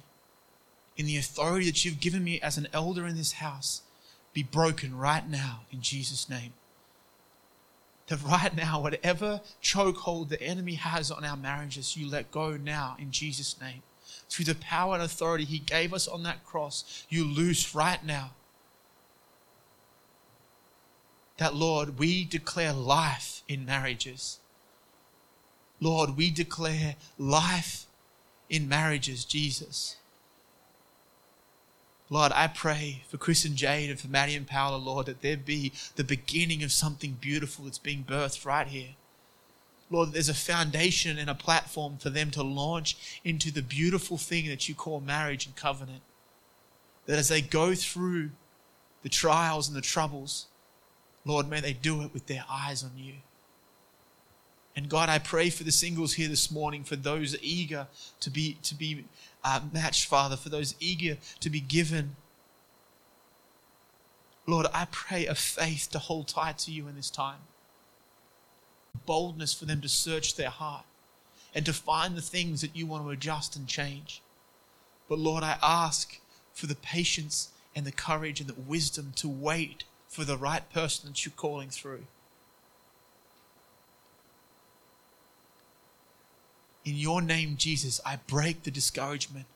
in 0.96 1.06
the 1.06 1.16
authority 1.16 1.66
that 1.66 1.84
you've 1.84 2.00
given 2.00 2.22
me 2.22 2.40
as 2.40 2.58
an 2.58 2.68
elder 2.72 3.06
in 3.06 3.16
this 3.16 3.32
house, 3.32 3.82
be 4.32 4.42
broken 4.42 4.96
right 4.96 5.28
now 5.28 5.60
in 5.70 5.80
Jesus' 5.80 6.28
name. 6.28 6.52
That 8.08 8.22
right 8.22 8.54
now, 8.54 8.80
whatever 8.82 9.40
chokehold 9.62 10.28
the 10.28 10.42
enemy 10.42 10.74
has 10.74 11.10
on 11.10 11.24
our 11.24 11.36
marriages, 11.36 11.96
you 11.96 12.08
let 12.08 12.30
go 12.30 12.56
now 12.56 12.96
in 12.98 13.12
Jesus' 13.12 13.60
name. 13.60 13.82
Through 14.28 14.46
the 14.46 14.54
power 14.56 14.94
and 14.94 15.02
authority 15.02 15.44
he 15.44 15.58
gave 15.58 15.94
us 15.94 16.06
on 16.06 16.22
that 16.24 16.44
cross, 16.44 17.04
you 17.08 17.24
loose 17.24 17.74
right 17.74 18.04
now. 18.04 18.32
That, 21.38 21.54
Lord, 21.54 21.98
we 21.98 22.24
declare 22.24 22.72
life 22.72 23.42
in 23.48 23.64
marriages. 23.64 24.38
Lord, 25.80 26.16
we 26.16 26.30
declare 26.30 26.96
life 27.18 27.86
in 28.48 28.68
marriages, 28.68 29.24
Jesus. 29.24 29.96
Lord, 32.10 32.32
I 32.34 32.48
pray 32.48 33.04
for 33.08 33.16
Chris 33.16 33.44
and 33.44 33.54
Jade 33.54 33.88
and 33.88 33.98
for 33.98 34.08
Maddie 34.08 34.34
and 34.34 34.46
Paola, 34.46 34.76
Lord, 34.76 35.06
that 35.06 35.22
there 35.22 35.36
be 35.36 35.72
the 35.94 36.04
beginning 36.04 36.62
of 36.62 36.72
something 36.72 37.12
beautiful 37.20 37.64
that's 37.64 37.78
being 37.78 38.04
birthed 38.04 38.44
right 38.44 38.66
here. 38.66 38.96
Lord, 39.90 40.12
there's 40.12 40.28
a 40.28 40.34
foundation 40.34 41.18
and 41.18 41.30
a 41.30 41.34
platform 41.34 41.98
for 41.98 42.10
them 42.10 42.30
to 42.32 42.42
launch 42.42 43.20
into 43.24 43.50
the 43.52 43.62
beautiful 43.62 44.18
thing 44.18 44.48
that 44.48 44.68
you 44.68 44.74
call 44.74 45.00
marriage 45.00 45.46
and 45.46 45.54
covenant. 45.54 46.02
That 47.06 47.18
as 47.18 47.28
they 47.28 47.40
go 47.40 47.74
through 47.74 48.30
the 49.02 49.08
trials 49.08 49.68
and 49.68 49.76
the 49.76 49.80
troubles, 49.80 50.46
Lord, 51.24 51.48
may 51.48 51.60
they 51.60 51.72
do 51.72 52.02
it 52.02 52.12
with 52.12 52.26
their 52.26 52.44
eyes 52.50 52.82
on 52.82 52.92
you. 52.96 53.14
And 54.76 54.88
God, 54.88 55.08
I 55.08 55.18
pray 55.18 55.50
for 55.50 55.64
the 55.64 55.72
singles 55.72 56.14
here 56.14 56.28
this 56.28 56.50
morning, 56.50 56.84
for 56.84 56.96
those 56.96 57.36
eager 57.42 57.88
to 58.20 58.30
be, 58.30 58.56
to 58.62 58.74
be 58.74 59.04
uh, 59.42 59.60
matched, 59.72 60.06
Father, 60.06 60.36
for 60.36 60.48
those 60.48 60.74
eager 60.80 61.18
to 61.40 61.50
be 61.50 61.60
given. 61.60 62.16
Lord, 64.46 64.66
I 64.72 64.86
pray 64.90 65.26
a 65.26 65.34
faith 65.34 65.88
to 65.92 65.98
hold 65.98 66.28
tight 66.28 66.58
to 66.58 66.70
you 66.70 66.88
in 66.88 66.96
this 66.96 67.10
time, 67.10 67.40
boldness 69.06 69.52
for 69.52 69.64
them 69.64 69.80
to 69.80 69.88
search 69.88 70.36
their 70.36 70.50
heart 70.50 70.84
and 71.54 71.66
to 71.66 71.72
find 71.72 72.16
the 72.16 72.22
things 72.22 72.60
that 72.60 72.76
you 72.76 72.86
want 72.86 73.04
to 73.04 73.10
adjust 73.10 73.56
and 73.56 73.66
change. 73.66 74.22
But 75.08 75.18
Lord, 75.18 75.42
I 75.42 75.58
ask 75.62 76.20
for 76.54 76.66
the 76.66 76.76
patience 76.76 77.50
and 77.74 77.84
the 77.84 77.92
courage 77.92 78.40
and 78.40 78.48
the 78.48 78.60
wisdom 78.60 79.12
to 79.16 79.28
wait 79.28 79.84
for 80.08 80.24
the 80.24 80.36
right 80.36 80.68
person 80.72 81.08
that 81.08 81.24
you're 81.24 81.32
calling 81.36 81.70
through. 81.70 82.06
In 86.84 86.96
your 86.96 87.20
name, 87.20 87.56
Jesus, 87.56 88.00
I 88.04 88.18
break 88.26 88.62
the 88.62 88.70
discouragement. 88.70 89.46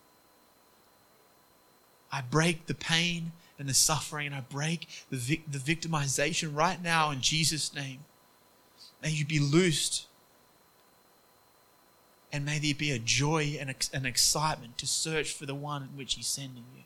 I 2.13 2.21
break 2.21 2.67
the 2.67 2.75
pain 2.75 3.33
and 3.59 3.69
the 3.69 3.75
suffering, 3.75 4.27
and 4.27 4.37
I 4.37 4.41
break 4.41 4.89
the, 5.11 5.17
vic- 5.17 5.51
the 5.51 5.59
victimization 5.59 6.55
right 6.55 6.83
now 6.83 7.11
in 7.11 7.21
Jesus' 7.21 7.75
name. 7.75 8.01
May 9.03 9.11
you 9.11 9.25
be 9.25 9.39
loosed. 9.39 10.07
And 12.33 12.45
may 12.45 12.59
there 12.59 12.75
be 12.75 12.91
a 12.91 12.99
joy 12.99 13.57
and 13.61 13.75
an 13.93 14.07
excitement 14.07 14.77
to 14.79 14.87
search 14.87 15.33
for 15.33 15.47
the 15.47 15.55
one 15.55 15.83
in 15.83 15.89
which 15.97 16.15
He's 16.15 16.27
sending 16.27 16.65
you. 16.75 16.83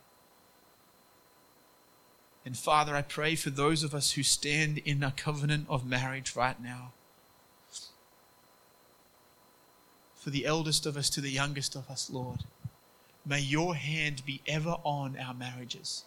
And 2.45 2.57
Father, 2.57 2.95
I 2.95 3.03
pray 3.03 3.35
for 3.35 3.51
those 3.51 3.83
of 3.83 3.95
us 3.95 4.13
who 4.13 4.23
stand 4.23 4.79
in 4.79 5.03
a 5.03 5.11
covenant 5.11 5.67
of 5.69 5.87
marriage 5.87 6.35
right 6.37 6.61
now. 6.63 6.93
For 10.29 10.33
the 10.33 10.45
eldest 10.45 10.85
of 10.85 10.99
us 10.99 11.09
to 11.09 11.23
the 11.23 11.31
youngest 11.31 11.75
of 11.75 11.89
us, 11.89 12.11
Lord, 12.11 12.41
may 13.25 13.41
your 13.41 13.75
hand 13.75 14.27
be 14.27 14.43
ever 14.47 14.77
on 14.85 15.17
our 15.19 15.33
marriages. 15.33 16.05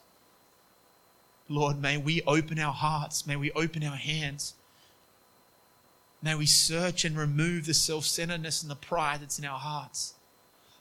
Lord, 1.49 1.81
may 1.81 1.97
we 1.97 2.21
open 2.27 2.59
our 2.59 2.71
hearts, 2.71 3.25
may 3.25 3.35
we 3.35 3.51
open 3.53 3.83
our 3.83 3.95
hands. 3.95 4.53
May 6.21 6.35
we 6.35 6.45
search 6.45 7.03
and 7.03 7.17
remove 7.17 7.65
the 7.65 7.73
self 7.73 8.05
centeredness 8.05 8.61
and 8.61 8.69
the 8.69 8.75
pride 8.75 9.21
that's 9.21 9.39
in 9.39 9.45
our 9.45 9.57
hearts. 9.57 10.13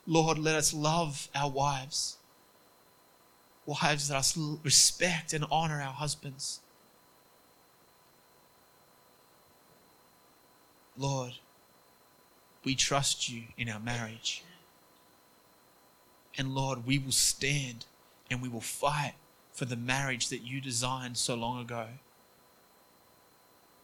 Lord, 0.05 0.37
let 0.37 0.53
us 0.53 0.71
love 0.71 1.27
our 1.33 1.49
wives. 1.49 2.17
Wives, 3.65 4.11
let 4.11 4.19
us 4.19 4.37
respect 4.63 5.33
and 5.33 5.45
honor 5.49 5.81
our 5.81 5.93
husbands. 5.93 6.59
Lord, 10.95 11.33
we 12.63 12.75
trust 12.75 13.29
you 13.29 13.43
in 13.57 13.69
our 13.69 13.79
marriage. 13.79 14.43
And 16.37 16.55
Lord, 16.55 16.85
we 16.85 16.97
will 16.99 17.11
stand 17.11 17.85
and 18.29 18.41
we 18.41 18.49
will 18.49 18.61
fight 18.61 19.13
for 19.53 19.65
the 19.65 19.75
marriage 19.75 20.29
that 20.29 20.41
you 20.41 20.61
designed 20.61 21.17
so 21.17 21.35
long 21.35 21.59
ago. 21.61 21.87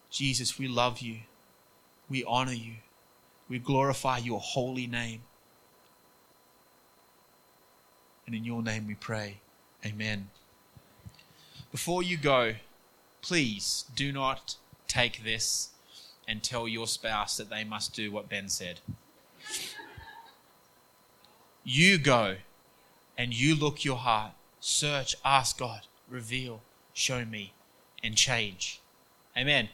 Jesus, 0.10 0.58
we 0.58 0.68
love 0.68 1.00
you. 1.00 1.20
We 2.10 2.24
honor 2.24 2.54
you. 2.54 2.76
We 3.50 3.60
glorify 3.60 4.20
your 4.20 4.40
holy 4.40 4.88
name. 4.88 5.22
And 8.26 8.36
in 8.36 8.46
your 8.46 8.62
name 8.62 8.88
we 8.88 8.96
pray. 8.96 9.38
Amen. 9.86 10.30
Before 11.72 12.02
you 12.02 12.18
go, 12.18 12.56
please 13.22 13.86
do 13.96 14.12
not 14.12 14.56
take 14.88 15.24
this 15.24 15.70
and 16.28 16.44
tell 16.44 16.68
your 16.68 16.88
spouse 16.88 17.38
that 17.38 17.50
they 17.50 17.64
must 17.64 17.96
do 17.96 18.12
what 18.12 18.30
Ben 18.30 18.50
said. 18.50 18.82
You 21.64 21.98
go 21.98 22.38
and 23.18 23.34
you 23.34 23.56
look 23.56 23.84
your 23.84 23.98
heart, 23.98 24.34
search, 24.60 25.16
ask 25.24 25.58
God, 25.58 25.82
reveal, 26.10 26.62
show 26.94 27.26
me, 27.26 27.54
and 28.04 28.16
change. 28.16 28.82
Amen. 29.36 29.70